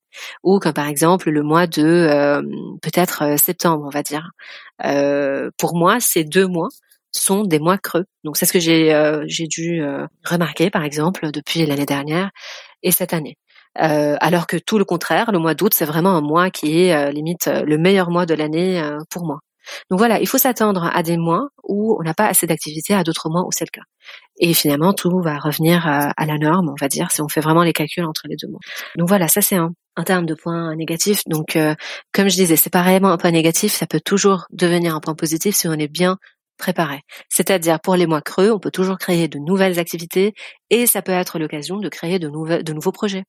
ou 0.44 0.60
comme 0.60 0.74
par 0.74 0.88
exemple 0.88 1.30
le 1.30 1.44
mois 1.44 1.68
de 1.68 2.42
peut-être 2.82 3.38
septembre, 3.40 3.86
on 3.86 3.90
va 3.90 4.04
dire. 4.04 4.32
pour 5.58 5.76
moi, 5.76 6.00
ces 6.00 6.24
deux 6.24 6.48
mois 6.48 6.70
sont 7.12 7.44
des 7.44 7.60
mois 7.60 7.78
creux. 7.78 8.06
Donc 8.24 8.38
c'est 8.38 8.46
ce 8.46 8.54
que 8.54 8.60
j'ai 8.60 9.48
dû 9.48 9.84
remarquer 10.26 10.70
par 10.70 10.84
exemple 10.84 11.32
depuis 11.32 11.66
l'année 11.66 11.86
dernière 11.86 12.32
et 12.84 12.92
cette 12.92 13.14
année. 13.14 13.38
alors 13.76 14.48
que 14.48 14.58
tout 14.58 14.78
le 14.78 14.86
contraire, 14.86 15.32
le 15.32 15.40
mois 15.40 15.54
d'août, 15.54 15.74
c'est 15.74 15.86
vraiment 15.86 16.12
un 16.18 16.22
mois 16.22 16.50
qui 16.50 16.82
est 16.82 17.12
limite 17.12 17.48
le 17.48 17.78
meilleur 17.78 18.10
mois 18.10 18.26
de 18.26 18.34
l'année 18.34 18.82
pour 19.10 19.26
moi. 19.26 19.40
Donc 19.90 20.00
voilà, 20.00 20.20
il 20.20 20.28
faut 20.28 20.38
s'attendre 20.38 20.90
à 20.94 21.04
des 21.04 21.18
mois 21.18 21.50
où 21.64 21.98
on 22.00 22.04
n'a 22.04 22.14
pas 22.14 22.28
assez 22.28 22.48
d'activité, 22.48 22.94
à 22.94 23.04
d'autres 23.04 23.30
mois 23.30 23.44
où 23.46 23.52
c'est 23.52 23.66
le 23.66 23.72
cas. 23.72 23.86
Et 24.38 24.54
finalement, 24.54 24.94
tout 24.94 25.22
va 25.22 25.38
revenir 25.38 25.88
à, 25.88 26.26
la 26.26 26.38
norme, 26.38 26.70
on 26.70 26.76
va 26.80 26.88
dire, 26.88 27.12
si 27.12 27.22
on 27.22 27.28
fait 27.28 27.42
vraiment 27.42 27.64
les 27.64 27.74
calculs 27.74 28.06
entre 28.06 28.24
les 28.28 28.36
deux 28.36 28.48
mois. 28.50 28.60
Donc 28.98 29.08
voilà, 29.08 29.28
ça 29.28 29.42
c'est 29.42 29.56
un, 29.56 29.72
un 29.96 30.04
terme 30.04 30.26
de 30.26 30.36
point 30.36 30.76
négatif. 30.76 31.24
Donc 31.28 31.56
euh, 31.56 31.76
comme 32.14 32.30
je 32.30 32.36
disais, 32.36 32.56
c'est 32.56 32.70
pas 32.70 32.82
réellement 32.82 33.10
un 33.10 33.18
point 33.18 33.32
négatif, 33.32 33.74
ça 33.74 33.88
peut 33.88 34.02
toujours 34.04 34.46
devenir 34.52 34.96
un 34.96 35.00
point 35.00 35.16
positif 35.16 35.56
si 35.56 35.68
on 35.68 35.74
est 35.74 35.88
bien 35.88 36.18
préparé. 36.58 37.02
C'est-à-dire 37.30 37.80
pour 37.82 37.96
les 37.96 38.08
mois 38.08 38.22
creux, 38.22 38.52
on 38.52 38.60
peut 38.60 38.72
toujours 38.72 38.98
créer 38.98 39.28
de 39.28 39.40
nouvelles 39.40 39.80
activités 39.80 40.34
et 40.70 40.88
ça 40.88 41.02
peut 41.02 41.12
être 41.12 41.40
l'occasion 41.40 41.78
de 41.80 41.90
créer 41.90 42.20
de 42.20 42.30
nouveaux 42.30 42.92
projets. 42.92 43.24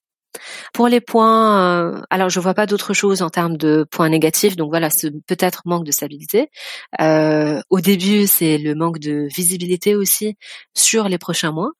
Pour 0.72 0.88
les 0.88 1.01
points, 1.01 1.94
euh, 1.96 2.03
alors 2.11 2.29
je 2.29 2.40
vois 2.40 2.55
pas 2.55 2.66
d'autre 2.66 2.94
chose 2.94 3.22
en 3.22 3.31
termes 3.31 3.57
de 3.57 3.87
points 3.90 4.09
négatifs. 4.09 4.57
Donc 4.57 4.70
voilà, 4.70 4.90
ce 4.90 5.09
peut-être 5.27 5.62
manque 5.64 5.85
de 5.85 5.92
stabilité. 5.92 6.51
Euh, 7.01 7.61
au 7.70 7.81
début, 7.81 8.27
c'est 8.27 8.59
le 8.59 8.75
manque 8.75 8.99
de 8.99 9.29
visibilité 9.35 9.94
aussi 9.96 10.37
sur 10.75 11.09
les 11.09 11.18
prochains 11.18 11.53
mois. 11.53 11.72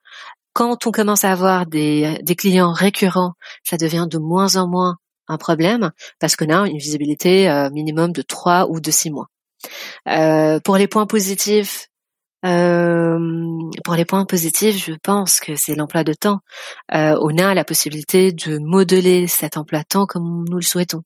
Quand 0.53 0.87
on 0.87 0.93
commence 0.93 1.25
à 1.25 1.33
avoir 1.33 1.67
des, 1.67 2.19
des 2.23 2.35
clients 2.35 2.73
récurrents, 2.73 3.35
ça 3.63 3.77
devient 3.77 4.07
de 4.11 4.19
moins 4.19 4.57
en 4.57 4.67
moins 4.67 4.97
un 5.29 5.39
problème 5.39 5.93
parce 6.19 6.37
qu'on 6.37 6.51
a 6.51 6.67
une 6.69 6.79
visibilité 6.79 7.51
euh, 7.51 7.71
minimum 7.71 8.13
de 8.13 8.23
trois 8.23 8.69
ou 8.69 8.81
de 8.81 8.91
six 8.91 9.11
mois. 9.11 9.29
Euh, 10.09 10.61
pour 10.61 10.77
les 10.77 10.87
points 10.87 11.07
positifs, 11.07 11.89
euh, 12.45 13.19
pour 13.85 13.95
les 13.95 14.05
points 14.05 14.25
positifs, 14.25 14.77
je 14.85 14.93
pense 15.03 15.41
que 15.41 15.57
c'est 15.57 15.75
l'emploi 15.75 16.05
de 16.05 16.13
temps. 16.13 16.41
Euh, 16.95 17.19
on 17.23 17.39
a 17.39 17.55
la 17.55 17.65
possibilité 17.65 18.33
de 18.33 18.59
modeler 18.59 19.27
cet 19.27 19.57
emploi 19.57 19.81
de 19.81 19.87
temps 19.89 20.07
comme 20.07 20.45
nous 20.49 20.57
le 20.57 20.63
souhaitons, 20.63 21.03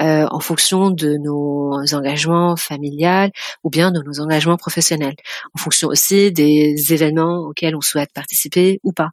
euh, 0.00 0.26
en 0.30 0.40
fonction 0.40 0.90
de 0.90 1.16
nos 1.16 1.72
engagements 1.94 2.56
familiales 2.56 3.32
ou 3.64 3.70
bien 3.70 3.90
de 3.90 4.02
nos 4.02 4.20
engagements 4.20 4.56
professionnels, 4.56 5.16
en 5.54 5.58
fonction 5.58 5.88
aussi 5.88 6.30
des 6.32 6.92
événements 6.92 7.38
auxquels 7.38 7.74
on 7.74 7.80
souhaite 7.80 8.12
participer 8.12 8.80
ou 8.82 8.92
pas. 8.92 9.10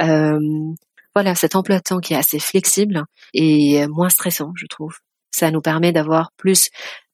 Euh, 0.00 0.38
voilà, 1.14 1.34
cet 1.34 1.56
emploi 1.56 1.76
de 1.76 1.82
temps 1.82 2.00
qui 2.00 2.14
est 2.14 2.16
assez 2.16 2.38
flexible 2.38 3.04
et 3.34 3.86
moins 3.88 4.08
stressant, 4.08 4.52
je 4.56 4.66
trouve. 4.66 4.96
Ça 5.30 5.50
nous 5.50 5.60
permet 5.62 5.92
d'avoir 5.92 6.30
plus 6.36 6.68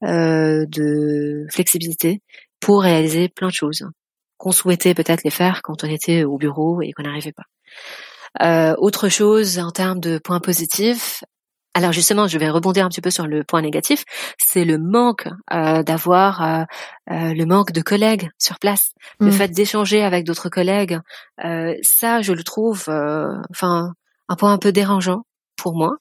euh, 0.05 0.67
de 0.67 1.47
flexibilité 1.51 2.21
pour 2.61 2.83
réaliser 2.83 3.29
plein 3.29 3.49
de 3.49 3.53
choses 3.53 3.87
qu'on 4.37 4.53
souhaitait 4.53 4.95
peut-être 4.95 5.25
les 5.25 5.31
faire 5.31 5.63
quand 5.63 5.85
on 5.85 5.89
était 5.89 6.25
au 6.25 6.39
bureau 6.39 6.81
et 6.81 6.93
qu'on 6.93 7.03
n'arrivait 7.03 7.33
pas. 7.33 7.45
Euh, 8.43 8.75
autre 8.79 9.09
chose 9.09 9.59
en 9.59 9.71
termes 9.73 10.01
de 10.01 10.19
points 10.19 10.41
positifs, 10.41 11.25
alors 11.75 11.93
justement, 11.93 12.27
je 12.27 12.39
vais 12.39 12.51
rebondir 12.51 12.85
un 12.85 12.89
petit 12.89 13.01
peu 13.01 13.11
sur 13.11 13.27
le 13.27 13.45
point 13.45 13.63
négatif, 13.63 14.05
c'est 14.37 14.65
le 14.65 14.79
manque 14.79 15.29
euh, 15.53 15.83
d'avoir 15.83 16.43
euh, 16.43 16.65
euh 17.11 17.35
le 17.35 17.47
manque 17.47 17.73
de 17.73 17.83
collègues 17.83 18.31
sur 18.39 18.59
place, 18.59 18.93
le 19.21 19.29
mmh. 19.29 19.33
fait 19.33 19.49
d'échanger 19.49 20.03
avec 20.03 20.25
d'autres 20.25 20.49
collègues. 20.49 20.99
Euh, 21.45 21.75
ça, 21.83 22.21
je 22.21 22.33
le 22.33 22.43
trouve, 22.43 22.85
euh, 22.89 23.29
enfin, 23.51 23.93
un 24.29 24.37
point 24.37 24.53
un 24.53 24.59
peu 24.59 24.73
dérangeant 24.73 25.23
pour 25.59 25.75
moi 25.75 25.97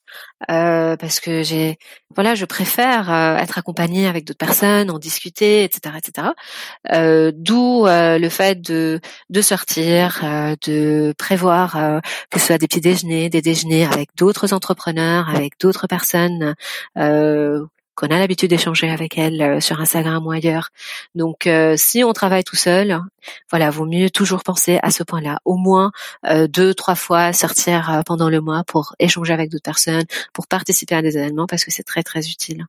euh, 0.49 0.95
parce 0.95 1.19
que 1.19 1.43
j'ai 1.43 1.77
voilà 2.15 2.35
je 2.35 2.45
préfère 2.45 3.11
euh, 3.11 3.35
être 3.37 3.57
accompagnée 3.57 4.07
avec 4.07 4.23
d'autres 4.23 4.37
personnes 4.37 4.89
en 4.89 4.99
discuter 4.99 5.63
etc 5.63 5.95
etc 5.97 6.29
euh, 6.93 7.31
d'où 7.35 7.85
euh, 7.85 8.17
le 8.19 8.29
fait 8.29 8.61
de 8.61 9.01
de 9.29 9.41
sortir 9.41 10.21
euh, 10.23 10.55
de 10.65 11.13
prévoir 11.17 12.01
que 12.29 12.39
ce 12.39 12.45
soit 12.45 12.57
des 12.57 12.67
petits 12.67 12.81
déjeuners 12.81 13.29
des 13.29 13.41
déjeuners 13.41 13.85
avec 13.85 14.09
d'autres 14.15 14.53
entrepreneurs 14.53 15.27
avec 15.29 15.53
d'autres 15.59 15.87
personnes 15.87 16.55
qu'on 17.97 18.07
a 18.07 18.19
l'habitude 18.19 18.51
d'échanger 18.51 18.89
avec 18.91 19.17
elle 19.17 19.41
euh, 19.41 19.59
sur 19.59 19.81
Instagram 19.81 20.25
ou 20.25 20.31
ailleurs. 20.31 20.69
Donc, 21.15 21.47
euh, 21.47 21.73
si 21.77 22.03
on 22.03 22.13
travaille 22.13 22.43
tout 22.43 22.55
seul, 22.55 23.01
voilà, 23.49 23.71
vaut 23.71 23.87
mieux 23.87 24.11
toujours 24.11 24.43
penser 24.43 24.79
à 24.83 24.91
ce 24.91 25.01
point-là. 25.01 25.39
Au 25.45 25.57
moins 25.57 25.91
euh, 26.27 26.47
deux, 26.47 26.75
trois 26.75 26.93
fois 26.93 27.33
sortir 27.33 28.03
pendant 28.05 28.29
le 28.29 28.39
mois 28.39 28.63
pour 28.63 28.95
échanger 28.99 29.33
avec 29.33 29.49
d'autres 29.49 29.63
personnes, 29.63 30.05
pour 30.31 30.45
participer 30.45 30.93
à 30.93 31.01
des 31.01 31.17
événements, 31.17 31.47
parce 31.47 31.65
que 31.65 31.71
c'est 31.71 31.83
très 31.83 32.03
très 32.03 32.29
utile. 32.29 32.65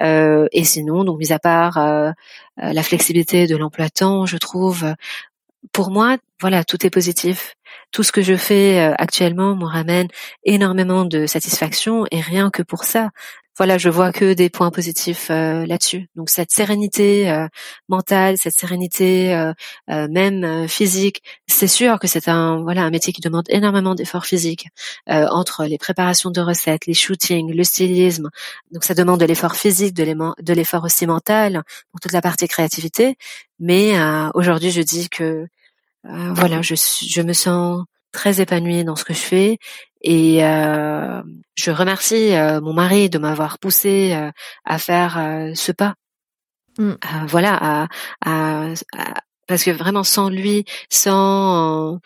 et 0.00 0.64
sinon, 0.64 1.04
donc 1.04 1.18
mis 1.18 1.32
à 1.32 1.38
part 1.38 1.78
la 2.56 2.82
flexibilité 2.82 3.46
de 3.46 3.56
l'emploi 3.56 3.88
temps, 3.88 4.26
je 4.26 4.36
trouve, 4.36 4.94
pour 5.72 5.90
moi, 5.90 6.16
voilà, 6.40 6.64
tout 6.64 6.86
est 6.86 6.90
positif. 6.90 7.54
Tout 7.90 8.02
ce 8.02 8.12
que 8.12 8.22
je 8.22 8.36
fais 8.36 8.78
actuellement 8.98 9.56
me 9.56 9.64
ramène 9.64 10.08
énormément 10.44 11.04
de 11.04 11.26
satisfaction 11.26 12.04
et 12.10 12.20
rien 12.20 12.50
que 12.50 12.62
pour 12.62 12.84
ça, 12.84 13.10
voilà, 13.58 13.76
je 13.76 13.88
vois 13.88 14.12
que 14.12 14.34
des 14.34 14.50
points 14.50 14.70
positifs 14.70 15.30
euh, 15.30 15.66
là-dessus. 15.66 16.08
Donc 16.14 16.30
cette 16.30 16.52
sérénité 16.52 17.28
euh, 17.28 17.48
mentale, 17.88 18.38
cette 18.38 18.58
sérénité 18.58 19.34
euh, 19.34 19.52
même 20.08 20.68
physique, 20.68 21.22
c'est 21.48 21.66
sûr 21.66 21.98
que 21.98 22.06
c'est 22.06 22.28
un 22.28 22.62
voilà 22.62 22.82
un 22.84 22.90
métier 22.90 23.12
qui 23.12 23.20
demande 23.20 23.46
énormément 23.48 23.96
d'efforts 23.96 24.26
physiques 24.26 24.68
entre 25.08 25.64
les 25.64 25.78
préparations 25.78 26.30
de 26.30 26.40
recettes, 26.40 26.86
les 26.86 26.94
shootings, 26.94 27.52
le 27.52 27.64
stylisme. 27.64 28.30
Donc 28.70 28.84
ça 28.84 28.94
demande 28.94 29.20
de 29.20 29.24
l'effort 29.26 29.56
physique, 29.56 29.94
de 29.94 30.52
l'effort 30.52 30.84
aussi 30.84 31.06
mental 31.06 31.62
pour 31.90 32.00
toute 32.00 32.12
la 32.12 32.22
partie 32.22 32.46
créativité. 32.46 33.16
Mais 33.58 33.94
aujourd'hui, 34.34 34.70
je 34.70 34.82
dis 34.82 35.08
que 35.08 35.48
voilà, 36.04 36.62
je 36.62 36.74
je 36.76 37.22
me 37.22 37.32
sens 37.32 37.84
très 38.12 38.40
épanouie 38.40 38.84
dans 38.84 38.96
ce 38.96 39.04
que 39.04 39.14
je 39.14 39.18
fais 39.18 39.58
et 40.02 40.44
euh, 40.44 41.22
je 41.56 41.70
remercie 41.70 42.34
euh, 42.34 42.60
mon 42.60 42.72
mari 42.72 43.10
de 43.10 43.18
m'avoir 43.18 43.58
poussé 43.58 44.12
euh, 44.14 44.30
à 44.64 44.78
faire 44.78 45.18
euh, 45.18 45.52
ce 45.54 45.72
pas. 45.72 45.94
Mm. 46.78 46.92
voilà, 47.26 47.58
à, 47.60 47.88
à, 48.24 48.68
parce 49.48 49.64
que 49.64 49.72
vraiment 49.72 50.04
sans 50.04 50.28
lui, 50.28 50.64
sans 50.90 51.98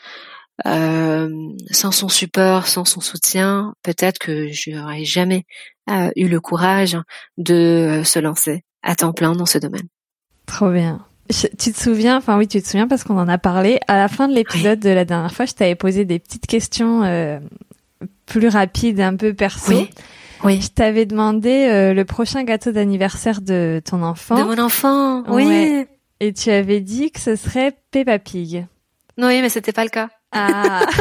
sans 0.64 1.90
son 1.90 2.08
support, 2.08 2.66
sans 2.68 2.84
son 2.84 3.00
soutien, 3.00 3.74
peut-être 3.82 4.18
que 4.18 4.50
je 4.52 4.70
n'aurais 4.70 5.04
jamais 5.04 5.44
eu 6.16 6.28
le 6.28 6.40
courage 6.40 6.96
de 7.36 8.02
se 8.04 8.18
lancer 8.20 8.62
à 8.82 8.94
temps 8.94 9.12
plein 9.12 9.32
dans 9.32 9.46
ce 9.46 9.58
domaine. 9.58 9.88
Trop 10.46 10.70
bien 10.70 11.04
tu 11.30 11.72
te 11.72 11.80
souviens, 11.80 12.16
enfin 12.16 12.36
oui, 12.38 12.48
tu 12.48 12.60
te 12.60 12.66
souviens 12.66 12.88
parce 12.88 13.04
qu'on 13.04 13.18
en 13.18 13.28
a 13.28 13.38
parlé. 13.38 13.80
À 13.88 13.96
la 13.96 14.08
fin 14.08 14.28
de 14.28 14.34
l'épisode 14.34 14.80
de 14.80 14.90
la 14.90 15.04
dernière 15.04 15.32
fois, 15.32 15.46
je 15.46 15.54
t'avais 15.54 15.74
posé 15.74 16.04
des 16.04 16.18
petites 16.18 16.46
questions 16.46 17.02
euh, 17.04 17.38
plus 18.26 18.48
rapides, 18.48 19.00
un 19.00 19.16
peu 19.16 19.32
perso. 19.32 19.72
Oui. 19.72 19.90
oui. 20.44 20.60
Je 20.60 20.68
t'avais 20.68 21.06
demandé 21.06 21.68
euh, 21.70 21.94
le 21.94 22.04
prochain 22.04 22.44
gâteau 22.44 22.72
d'anniversaire 22.72 23.40
de 23.40 23.80
ton 23.84 24.02
enfant. 24.02 24.36
De 24.36 24.42
mon 24.42 24.58
enfant, 24.58 25.24
oui. 25.28 25.86
Et 26.20 26.32
tu 26.32 26.50
avais 26.50 26.80
dit 26.80 27.10
que 27.10 27.20
ce 27.20 27.34
serait 27.34 27.76
Peppa 27.90 28.18
Pig. 28.18 28.66
Oui, 29.18 29.42
mais 29.42 29.48
c'était 29.48 29.72
pas 29.72 29.84
le 29.84 29.90
cas. 29.90 30.08
Ah. 30.32 30.86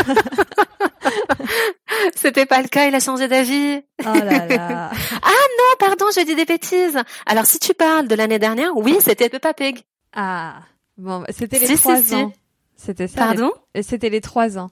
C'était 2.16 2.46
pas 2.46 2.62
le 2.62 2.68
cas, 2.68 2.88
il 2.88 2.96
a 2.96 3.00
changé 3.00 3.28
d'avis. 3.28 3.82
Oh 4.02 4.14
là 4.14 4.48
là. 4.48 4.92
ah 5.22 5.46
non, 5.58 5.76
pardon, 5.80 6.06
je 6.16 6.26
dis 6.26 6.36
des 6.36 6.46
bêtises. 6.46 6.98
Alors 7.26 7.46
si 7.46 7.60
tu 7.60 7.74
parles 7.74 8.08
de 8.08 8.16
l'année 8.16 8.40
dernière, 8.40 8.76
oui, 8.76 8.98
c'était 9.00 9.30
Peppa 9.30 9.54
Pig. 9.54 9.84
Ah, 10.14 10.62
bon, 10.98 11.20
bah, 11.20 11.28
c'était 11.30 11.60
les 11.60 11.76
trois 11.76 12.14
ans. 12.14 12.34
C'était 12.76 13.08
ça. 13.08 13.18
Pardon? 13.18 13.52
C'était 13.82 14.10
les 14.10 14.22
trois 14.22 14.58
ans. 14.58 14.72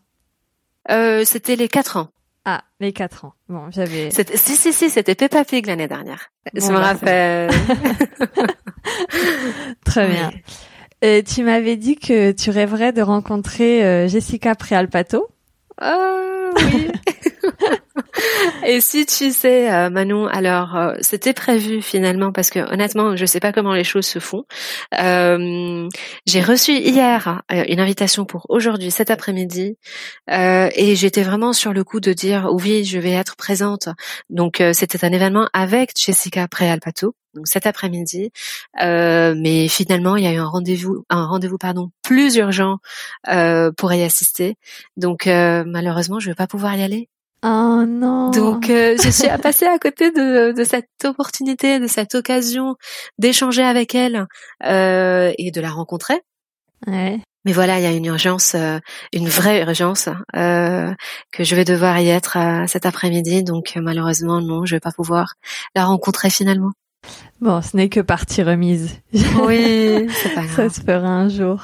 Euh, 0.89 1.23
c'était 1.25 1.55
les 1.55 1.67
quatre 1.67 1.97
ans. 1.97 2.09
Ah, 2.45 2.63
les 2.79 2.93
quatre 2.93 3.25
ans. 3.25 3.33
Bon, 3.47 3.69
j'avais. 3.69 4.09
Si 4.11 4.55
si 4.55 4.73
si, 4.73 4.89
c'était 4.89 5.15
Peppa 5.15 5.45
Pig 5.45 5.67
l'année 5.67 5.87
dernière. 5.87 6.31
je 6.53 6.65
me 6.65 6.73
bah, 6.73 6.79
rappelle. 6.79 7.51
Très 9.85 10.07
bien. 10.07 10.31
Et 11.01 11.23
tu 11.23 11.43
m'avais 11.43 11.77
dit 11.77 11.95
que 11.95 12.31
tu 12.31 12.49
rêverais 12.49 12.91
de 12.91 13.01
rencontrer 13.01 13.85
euh, 13.85 14.07
Jessica 14.07 14.55
Préalpato. 14.55 15.27
Oh 15.81 16.49
oui. 16.57 16.91
Et 18.65 18.81
si 18.81 19.05
tu 19.05 19.31
sais, 19.31 19.71
euh, 19.71 19.89
Manon, 19.89 20.27
alors 20.27 20.75
euh, 20.75 20.93
c'était 21.01 21.33
prévu 21.33 21.81
finalement 21.81 22.31
parce 22.31 22.49
que 22.49 22.59
honnêtement, 22.71 23.15
je 23.15 23.25
sais 23.25 23.39
pas 23.39 23.51
comment 23.51 23.73
les 23.73 23.83
choses 23.83 24.05
se 24.05 24.19
font. 24.19 24.45
Euh, 24.99 25.87
j'ai 26.25 26.41
reçu 26.41 26.73
hier 26.73 27.41
une 27.49 27.79
invitation 27.79 28.25
pour 28.25 28.45
aujourd'hui, 28.49 28.91
cet 28.91 29.11
après-midi, 29.11 29.77
et 30.29 30.95
j'étais 30.95 31.23
vraiment 31.23 31.53
sur 31.53 31.73
le 31.73 31.83
coup 31.83 31.99
de 31.99 32.13
dire 32.13 32.49
oui, 32.51 32.85
je 32.85 32.99
vais 32.99 33.11
être 33.11 33.35
présente. 33.35 33.89
Donc 34.29 34.61
c'était 34.73 35.05
un 35.05 35.11
événement 35.11 35.49
avec 35.53 35.91
Jessica 35.97 36.47
Préalpato 36.47 37.15
donc 37.33 37.47
cet 37.47 37.67
après-midi. 37.67 38.31
Euh, 38.81 39.35
mais 39.37 39.67
finalement, 39.67 40.15
il 40.15 40.23
y 40.23 40.27
a 40.27 40.33
eu 40.33 40.37
un 40.37 40.47
rendez-vous, 40.47 41.05
un 41.09 41.25
rendez-vous 41.25 41.57
pardon, 41.57 41.91
plus 42.03 42.35
urgent 42.37 42.79
euh, 43.27 43.71
pour 43.71 43.93
y 43.93 44.03
assister. 44.03 44.55
Donc 44.97 45.27
euh, 45.27 45.63
malheureusement, 45.65 46.19
je 46.19 46.29
vais 46.29 46.35
pas 46.35 46.47
pouvoir 46.47 46.75
y 46.75 46.83
aller. 46.83 47.09
Oh 47.43 47.83
non. 47.87 48.31
Donc 48.31 48.69
euh, 48.69 48.97
je 49.01 49.09
suis 49.09 49.29
passée 49.41 49.65
à 49.65 49.79
côté 49.79 50.11
de, 50.11 50.51
de, 50.51 50.63
cette 50.63 50.89
opportunité, 51.05 51.79
de 51.79 51.87
cette 51.87 52.15
occasion 52.15 52.75
d'échanger 53.17 53.63
avec 53.63 53.95
elle 53.95 54.27
euh, 54.65 55.31
et 55.37 55.51
de 55.51 55.61
la 55.61 55.69
rencontrer. 55.69 56.21
Ouais. 56.87 57.19
Mais 57.45 57.53
voilà, 57.53 57.79
il 57.79 57.83
y 57.83 57.87
a 57.87 57.91
une 57.91 58.05
urgence, 58.05 58.55
euh, 58.55 58.79
une 59.13 59.29
vraie 59.29 59.61
urgence, 59.61 60.09
euh, 60.35 60.93
que 61.31 61.45
je 61.45 61.55
vais 61.55 61.63
devoir 61.63 61.97
y 61.99 62.09
être 62.09 62.37
cet 62.67 62.85
après-midi. 62.85 63.43
Donc 63.43 63.73
malheureusement, 63.77 64.41
non, 64.41 64.65
je 64.65 64.75
vais 64.75 64.81
pas 64.81 64.91
pouvoir 64.91 65.35
la 65.75 65.85
rencontrer 65.85 66.29
finalement. 66.29 66.71
Bon, 67.39 67.61
ce 67.61 67.77
n'est 67.77 67.87
que 67.87 68.01
partie 68.01 68.43
remise. 68.43 68.97
Oui, 69.13 70.07
c'est 70.21 70.35
pas 70.35 70.43
grave. 70.43 70.55
Ça 70.55 70.69
se 70.69 70.81
fera 70.81 71.07
un 71.07 71.29
jour. 71.29 71.61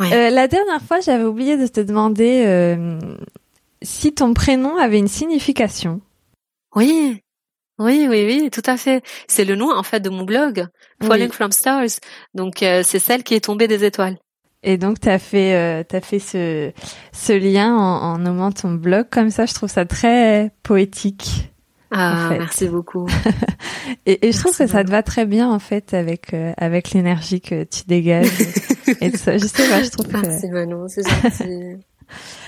Euh, 0.00 0.30
la 0.30 0.46
dernière 0.48 0.82
fois, 0.82 1.00
j'avais 1.00 1.24
oublié 1.24 1.56
de 1.56 1.66
te 1.66 1.80
demander 1.80 2.44
euh, 2.46 2.98
si 3.82 4.14
ton 4.14 4.34
prénom 4.34 4.76
avait 4.76 4.98
une 4.98 5.08
signification. 5.08 6.00
Oui, 6.74 7.22
oui, 7.78 8.06
oui, 8.08 8.24
oui, 8.26 8.50
tout 8.50 8.62
à 8.66 8.76
fait. 8.76 9.02
C'est 9.28 9.44
le 9.44 9.54
nom 9.54 9.70
en 9.70 9.82
fait 9.82 10.00
de 10.00 10.10
mon 10.10 10.24
blog, 10.24 10.66
Falling 11.02 11.30
from 11.30 11.52
Stars. 11.52 12.00
Donc 12.34 12.62
euh, 12.62 12.82
c'est 12.84 12.98
celle 12.98 13.22
qui 13.22 13.34
est 13.34 13.44
tombée 13.44 13.68
des 13.68 13.84
étoiles. 13.84 14.16
Et 14.62 14.78
donc, 14.78 14.98
tu 14.98 15.08
as 15.08 15.20
fait, 15.20 15.54
euh, 15.54 15.84
as 15.92 16.00
fait 16.00 16.18
ce, 16.18 16.72
ce 17.12 17.32
lien 17.32 17.76
en, 17.76 18.14
en 18.14 18.18
nommant 18.18 18.50
ton 18.50 18.72
blog 18.72 19.06
comme 19.10 19.30
ça. 19.30 19.46
Je 19.46 19.54
trouve 19.54 19.70
ça 19.70 19.84
très 19.84 20.50
poétique. 20.64 21.52
Ah, 21.92 22.30
merci 22.30 22.66
beaucoup. 22.66 23.06
et, 24.06 24.26
et 24.26 24.32
je 24.32 24.38
trouve 24.38 24.56
que 24.56 24.66
ça 24.66 24.82
te 24.82 24.90
va 24.90 25.04
très 25.04 25.24
bien 25.24 25.48
en 25.48 25.60
fait 25.60 25.94
avec 25.94 26.34
euh, 26.34 26.52
avec 26.56 26.90
l'énergie 26.90 27.40
que 27.40 27.62
tu 27.62 27.84
dégages 27.86 28.26
et, 29.00 29.12
tout 29.12 29.18
ça. 29.18 29.38
Je 29.38 29.46
sais 29.46 29.68
pas, 29.68 29.82
je 29.82 29.90
trouve 29.90 30.08
merci 30.12 30.48
que. 30.48 30.52
Manon, 30.52 30.88
c'est 30.88 31.08
gentil. 31.08 31.76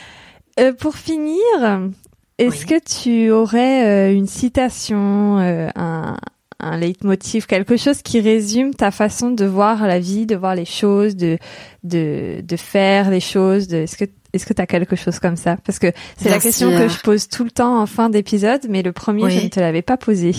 euh, 0.59 0.73
pour 0.73 0.97
finir, 0.97 1.43
est-ce 2.39 2.67
que 2.67 2.79
tu 2.79 3.31
aurais 3.31 3.87
euh, 3.87 4.15
une 4.15 4.27
citation, 4.27 5.39
euh, 5.39 5.69
un 5.75 6.17
un 6.61 6.77
leitmotiv, 6.77 7.47
quelque 7.47 7.77
chose 7.77 8.03
qui 8.03 8.21
résume 8.21 8.75
ta 8.75 8.91
façon 8.91 9.31
de 9.31 9.45
voir 9.45 9.87
la 9.87 10.01
vie, 10.01 10.27
de 10.27 10.35
voir 10.35 10.55
les 10.55 10.65
choses, 10.65 11.15
de 11.15 11.39
de, 11.85 12.41
de 12.43 12.57
faire 12.57 13.11
les 13.11 13.21
choses. 13.21 13.69
De, 13.69 13.79
est-ce 13.79 13.97
que 13.97 14.05
est-ce 14.33 14.45
que 14.45 14.53
tu 14.53 14.61
as 14.61 14.67
quelque 14.67 14.97
chose 14.97 15.21
comme 15.21 15.37
ça? 15.37 15.57
Parce 15.65 15.79
que 15.79 15.93
c'est 16.17 16.29
la 16.29 16.39
question 16.39 16.71
que 16.71 16.89
je 16.89 17.01
pose 17.01 17.29
tout 17.29 17.45
le 17.45 17.51
temps 17.51 17.81
en 17.81 17.87
fin 17.87 18.11
d'épisode, 18.11 18.67
mais 18.69 18.83
le 18.83 18.93
premier, 18.93 19.31
je 19.31 19.45
ne 19.45 19.49
te 19.49 19.61
l'avais 19.61 19.83
pas 19.83 19.97
posé. 19.97 20.35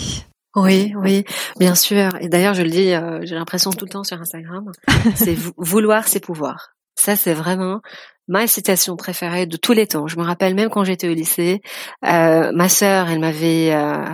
Oui, 0.55 0.93
oui, 0.97 1.25
bien 1.59 1.75
sûr. 1.75 2.09
Et 2.19 2.27
d'ailleurs, 2.27 2.53
je 2.53 2.63
le 2.63 2.69
dis, 2.69 2.91
euh, 2.91 3.19
j'ai 3.23 3.35
l'impression 3.35 3.71
tout 3.71 3.85
le 3.85 3.91
temps 3.91 4.03
sur 4.03 4.19
Instagram, 4.19 4.71
c'est 5.15 5.37
vouloir, 5.57 6.07
c'est 6.07 6.19
pouvoir. 6.19 6.71
Ça, 6.95 7.15
c'est 7.15 7.33
vraiment 7.33 7.81
ma 8.29 8.47
citation 8.47 8.95
préférée 8.95 9.47
de 9.47 9.57
tous 9.57 9.73
les 9.73 9.87
temps. 9.87 10.07
Je 10.07 10.17
me 10.17 10.23
rappelle 10.23 10.53
même 10.55 10.69
quand 10.69 10.83
j'étais 10.83 11.09
au 11.09 11.13
lycée, 11.13 11.61
euh, 12.05 12.51
ma 12.53 12.69
sœur, 12.69 13.09
elle 13.09 13.19
m'avait, 13.19 13.73
euh, 13.73 14.05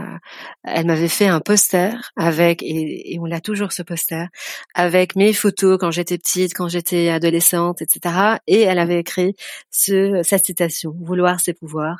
elle 0.64 0.86
m'avait 0.88 1.10
fait 1.10 1.28
un 1.28 1.42
poster 1.42 2.12
avec, 2.16 2.64
et, 2.64 3.14
et 3.14 3.20
on 3.20 3.26
l'a 3.26 3.42
toujours 3.42 3.74
ce 3.74 3.84
poster, 3.84 4.28
avec 4.74 5.16
mes 5.18 5.34
photos 5.34 5.78
quand 5.80 5.92
j'étais 5.92 6.18
petite, 6.18 6.54
quand 6.54 6.70
j'étais 6.70 7.10
adolescente, 7.10 7.82
etc. 7.82 8.38
Et 8.48 8.62
elle 8.62 8.80
avait 8.80 9.00
écrit 9.00 9.36
ce, 9.70 10.22
cette 10.24 10.46
citation 10.46 10.96
"Vouloir, 11.02 11.40
c'est 11.42 11.54
pouvoir". 11.54 11.98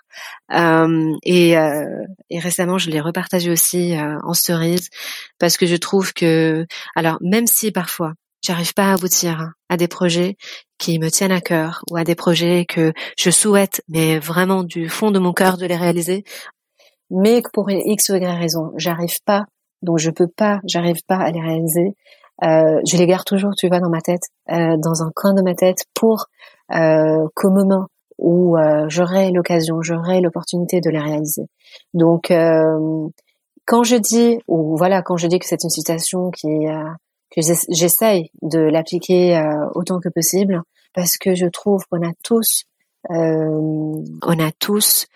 Euh, 0.54 1.14
et, 1.24 1.58
euh, 1.58 1.84
et, 2.30 2.40
récemment, 2.40 2.78
je 2.78 2.90
l'ai 2.90 3.02
repartagée 3.02 3.52
aussi 3.52 3.98
euh, 3.98 4.18
en 4.24 4.34
stories 4.34 4.88
parce 5.40 5.58
que 5.58 5.66
je 5.66 5.76
trouve 5.76 6.14
que, 6.14 6.66
alors 6.96 7.18
même 7.22 7.48
si 7.48 7.72
parfois 7.72 8.14
j'arrive 8.42 8.74
pas 8.74 8.92
à 8.92 8.94
aboutir 8.94 9.52
à 9.70 9.78
des 9.78 9.88
projets 9.88 10.38
qui 10.78 11.00
me 11.00 11.10
tiennent 11.10 11.32
à 11.32 11.42
cœur 11.42 11.84
ou 11.90 11.98
à 11.98 12.04
des 12.04 12.16
projets 12.16 12.66
que 12.66 12.94
je 13.18 13.30
souhaite, 13.30 13.82
mais 13.88 14.20
vraiment 14.20 14.64
du 14.64 14.90
fond 14.90 15.12
de 15.12 15.20
mon 15.20 15.34
cœur 15.34 15.58
de 15.58 15.66
les 15.66 15.78
réaliser, 15.78 16.24
mais 17.10 17.42
que 17.42 17.50
pour 17.52 17.70
X 17.70 18.10
ou 18.10 18.16
Y 18.16 18.38
raison, 18.38 18.72
j'arrive 18.78 19.20
pas, 19.26 19.46
donc 19.82 20.00
je 20.00 20.10
peux 20.10 20.28
pas, 20.28 20.60
j'arrive 20.66 21.02
pas 21.08 21.18
à 21.18 21.32
les 21.32 21.42
réaliser. 21.42 21.96
Euh, 22.44 22.82
je 22.86 22.98
les 22.98 23.08
garde 23.08 23.24
toujours, 23.26 23.54
tu 23.58 23.68
vois, 23.68 23.80
dans 23.80 23.90
ma 23.90 24.02
tête, 24.02 24.24
euh, 24.52 24.76
dans 24.78 25.04
un 25.04 25.12
coin 25.16 25.34
de 25.34 25.42
ma 25.42 25.56
tête, 25.56 25.86
pour 25.94 26.26
euh, 26.74 27.28
qu'au 27.36 27.50
moment 27.50 27.88
où 28.18 28.58
euh, 28.58 28.86
j'aurai 28.90 29.32
l'occasion, 29.32 29.82
j'aurai 29.82 30.20
l'opportunité 30.22 30.82
de 30.82 30.90
les 30.90 31.00
réaliser. 31.00 31.44
Donc, 31.94 32.32
euh, 32.32 33.08
quand 33.66 33.84
je 33.84 33.96
dis, 33.96 34.40
ou 34.48 34.76
voilà, 34.78 35.02
quand 35.02 35.18
je 35.18 35.28
dis 35.28 35.40
que 35.40 35.46
c'est 35.46 35.64
une 35.64 35.70
citation 35.70 36.32
qui 36.32 36.48
est 36.48 36.72
que 37.32 37.42
j'essaye 37.70 38.30
de 38.42 38.60
l'appliquer 38.60 39.38
euh, 39.38 39.68
autant 39.74 40.00
que 40.00 40.10
possible 40.10 40.62
parce 40.94 41.18
que 41.18 41.36
je 41.36 41.48
trouve 41.48 41.84
qu'on 41.90 42.08
a 42.08 42.14
tous 42.24 42.64
euh, 43.12 44.02
on 44.24 44.40
a 44.40 44.52
tous 44.52 45.08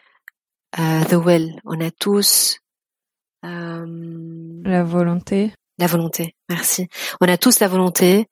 euh, 0.79 1.03
the 1.05 1.13
will 1.13 1.59
on 1.65 1.79
a 1.81 1.91
tous 1.91 2.59
la 3.41 4.83
volonté. 4.83 5.53
la 5.77 5.87
volonté 5.87 6.35
merci. 6.49 6.87
On 7.21 7.27
a 7.27 7.37
tous 7.37 7.61
la 7.61 7.69
volonté. 7.69 8.27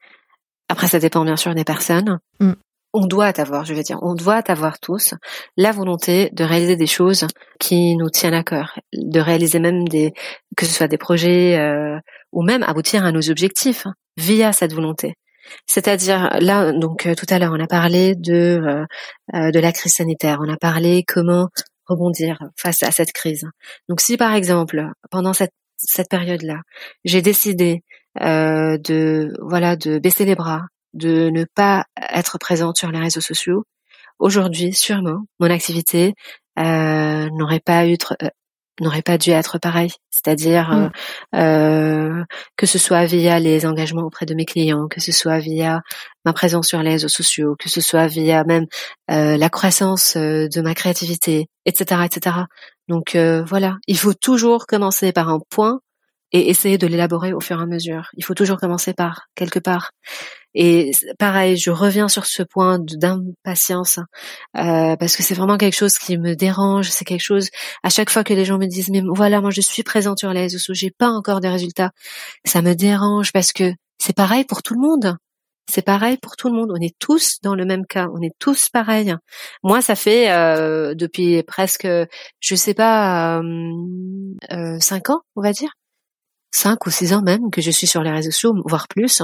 Après 0.67 0.88
ça 0.88 0.99
dépend 0.99 1.23
bien 1.23 1.38
sûr 1.38 1.55
des 1.55 1.63
personnes. 1.63 2.19
Mm. 2.41 2.53
on 2.93 3.05
doit 3.05 3.39
avoir 3.39 3.63
je 3.63 3.73
veux 3.73 3.84
dire. 3.84 3.99
On 4.01 4.15
doit 4.15 4.43
avoir 4.47 4.80
tous 4.80 5.13
la 5.55 5.71
volonté 5.71 6.30
de 6.34 6.43
réaliser 6.43 6.75
des 6.75 6.88
choses 6.88 7.25
qui 7.57 7.95
nous 7.95 8.09
tiennent 8.09 8.34
à 8.34 8.43
cœur 8.43 8.78
de 8.93 9.19
réaliser 9.21 9.59
même 9.59 9.88
des 9.88 10.13
que 10.57 10.65
ce 10.65 10.73
soit 10.73 10.89
des 10.89 10.97
projets 10.97 11.57
ou 12.38 12.43
même 12.43 12.61
aboutir 12.61 13.03
à 13.03 13.11
nos 13.11 13.31
objectifs 13.31 13.88
via 14.15 14.53
cette 14.53 14.71
volonté. 14.71 15.15
C'est-à-dire 15.65 16.38
là, 16.39 16.71
donc 16.71 17.07
euh, 17.07 17.15
tout 17.15 17.25
à 17.31 17.39
l'heure, 17.39 17.51
on 17.51 17.59
a 17.59 17.65
parlé 17.65 18.13
de 18.13 18.61
euh, 18.63 18.85
euh, 19.33 19.49
de 19.49 19.59
la 19.59 19.71
crise 19.71 19.95
sanitaire, 19.95 20.38
on 20.39 20.53
a 20.53 20.55
parlé 20.55 21.03
comment 21.07 21.49
rebondir 21.88 22.38
face 22.55 22.83
à 22.83 22.91
cette 22.91 23.11
crise. 23.11 23.45
Donc 23.89 24.01
si 24.01 24.17
par 24.17 24.35
exemple 24.35 24.85
pendant 25.09 25.33
cette 25.33 25.53
cette 25.77 26.09
période-là, 26.09 26.61
j'ai 27.05 27.23
décidé 27.23 27.81
de 28.19 29.33
voilà 29.41 29.75
de 29.75 29.97
baisser 29.97 30.25
les 30.25 30.35
bras, 30.35 30.61
de 30.93 31.31
ne 31.31 31.43
pas 31.55 31.85
être 32.13 32.38
présente 32.38 32.77
sur 32.77 32.91
les 32.91 32.99
réseaux 32.99 33.21
sociaux, 33.21 33.63
aujourd'hui 34.19 34.73
sûrement 34.73 35.21
mon 35.39 35.49
activité 35.49 36.13
n'aurait 36.57 37.61
pas 37.63 37.88
eu 37.88 37.97
n'aurait 38.80 39.01
pas 39.01 39.17
dû 39.17 39.32
être 39.32 39.57
pareil. 39.59 39.91
C'est-à-dire 40.09 40.69
mm. 40.69 40.91
euh, 41.36 41.39
euh, 41.39 42.23
que 42.55 42.65
ce 42.65 42.78
soit 42.78 43.05
via 43.05 43.39
les 43.39 43.65
engagements 43.65 44.03
auprès 44.03 44.25
de 44.25 44.36
mes 44.36 44.45
clients, 44.45 44.88
que 44.88 45.01
ce 45.01 45.11
soit 45.11 45.39
via 45.39 45.82
ma 46.25 46.34
présence 46.34 46.67
sur 46.67 46.82
les 46.82 46.91
réseaux 46.91 47.07
sociaux, 47.07 47.55
que 47.57 47.69
ce 47.69 47.82
soit 47.82 48.07
via 48.07 48.43
même 48.43 48.65
euh, 49.11 49.38
la 49.38 49.49
croissance 49.49 50.17
de 50.17 50.61
ma 50.61 50.73
créativité, 50.73 51.47
etc., 51.65 52.01
etc. 52.05 52.36
Donc 52.88 53.15
euh, 53.15 53.43
voilà, 53.43 53.78
il 53.88 53.97
faut 53.97 54.13
toujours 54.13 54.65
commencer 54.65 55.11
par 55.11 55.30
un 55.30 55.39
point 55.49 55.80
et 56.32 56.49
essayer 56.49 56.78
de 56.78 56.88
l'élaborer 56.88 57.34
au 57.34 57.39
fur 57.39 57.59
et 57.59 57.63
à 57.63 57.65
mesure. 57.65 58.09
Il 58.15 58.23
faut 58.23 58.34
toujours 58.34 58.57
commencer 58.57 58.93
par 58.93 59.28
quelque 59.36 59.59
part. 59.59 59.91
Et 60.53 60.91
pareil, 61.19 61.57
je 61.57 61.71
reviens 61.71 62.07
sur 62.07 62.25
ce 62.25 62.43
point 62.43 62.80
d'impatience 62.80 63.99
euh, 64.57 64.95
parce 64.95 65.15
que 65.15 65.23
c'est 65.23 65.36
vraiment 65.36 65.57
quelque 65.57 65.75
chose 65.75 65.97
qui 65.97 66.17
me 66.17 66.36
dérange. 66.36 66.89
C'est 66.89 67.05
quelque 67.05 67.21
chose 67.23 67.49
à 67.84 67.89
chaque 67.89 68.09
fois 68.09 68.23
que 68.23 68.34
les 68.34 68.45
gens 68.45 68.57
me 68.57 68.65
disent 68.65 68.89
mais 68.89 69.01
voilà 69.05 69.39
moi 69.41 69.51
je 69.51 69.61
suis 69.61 69.84
présente 69.84 70.19
sur 70.19 70.34
les 70.34 70.41
réseaux 70.41 70.57
j'ai 70.73 70.91
pas 70.91 71.09
encore 71.09 71.41
de 71.41 71.47
résultats. 71.47 71.91
Ça 72.45 72.61
me 72.61 72.73
dérange 72.73 73.32
parce 73.32 73.53
que 73.53 73.71
c'est 73.99 74.15
pareil 74.15 74.45
pour 74.45 74.63
tout 74.63 74.73
le 74.73 74.82
monde. 74.82 75.17
C'est 75.69 75.82
pareil 75.82 76.17
pour 76.17 76.38
tout 76.38 76.49
le 76.49 76.55
monde. 76.55 76.71
On 76.71 76.82
est 76.82 76.97
tous 76.97 77.39
dans 77.43 77.53
le 77.53 77.65
même 77.65 77.86
cas. 77.86 78.07
On 78.13 78.21
est 78.21 78.34
tous 78.39 78.69
pareils. 78.69 79.13
Moi, 79.63 79.82
ça 79.82 79.95
fait 79.95 80.32
euh, 80.32 80.95
depuis 80.95 81.43
presque, 81.43 81.88
je 82.39 82.55
sais 82.55 82.73
pas, 82.73 83.39
euh, 83.39 83.43
euh, 84.51 84.80
cinq 84.80 85.09
ans, 85.09 85.21
on 85.36 85.41
va 85.41 85.51
dire, 85.51 85.71
cinq 86.57 86.85
ou 86.85 86.89
six 86.89 87.13
ans 87.13 87.21
même 87.21 87.51
que 87.51 87.61
je 87.61 87.71
suis 87.71 87.87
sur 87.87 88.01
les 88.03 88.11
réseaux 88.11 88.31
sociaux, 88.31 88.55
voire 88.65 88.87
plus 88.87 89.21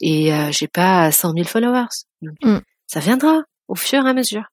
et 0.00 0.32
euh, 0.32 0.50
j'ai 0.50 0.68
pas 0.68 1.10
100 1.12 1.34
000 1.34 1.44
followers. 1.44 1.88
Mm. 2.22 2.58
Ça 2.86 3.00
viendra 3.00 3.42
au 3.68 3.74
fur 3.74 4.04
et 4.04 4.08
à 4.08 4.14
mesure. 4.14 4.44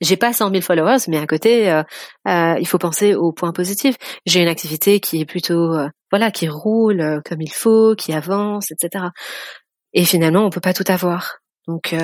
J'ai 0.00 0.16
pas 0.16 0.32
100 0.32 0.50
000 0.50 0.62
followers, 0.62 0.98
mais 1.08 1.18
à 1.18 1.26
côté, 1.26 1.70
euh, 1.70 1.82
euh, 2.26 2.56
il 2.58 2.66
faut 2.66 2.78
penser 2.78 3.14
au 3.14 3.32
point 3.32 3.52
positif. 3.52 3.96
J'ai 4.24 4.40
une 4.40 4.48
activité 4.48 4.98
qui 4.98 5.20
est 5.20 5.26
plutôt, 5.26 5.74
euh, 5.74 5.88
voilà, 6.10 6.30
qui 6.30 6.48
roule 6.48 7.20
comme 7.24 7.42
il 7.42 7.52
faut, 7.52 7.94
qui 7.94 8.12
avance, 8.12 8.70
etc. 8.70 9.06
Et 9.92 10.04
finalement, 10.04 10.44
on 10.44 10.50
peut 10.50 10.60
pas 10.60 10.72
tout 10.72 10.84
avoir. 10.88 11.38
Donc 11.68 11.94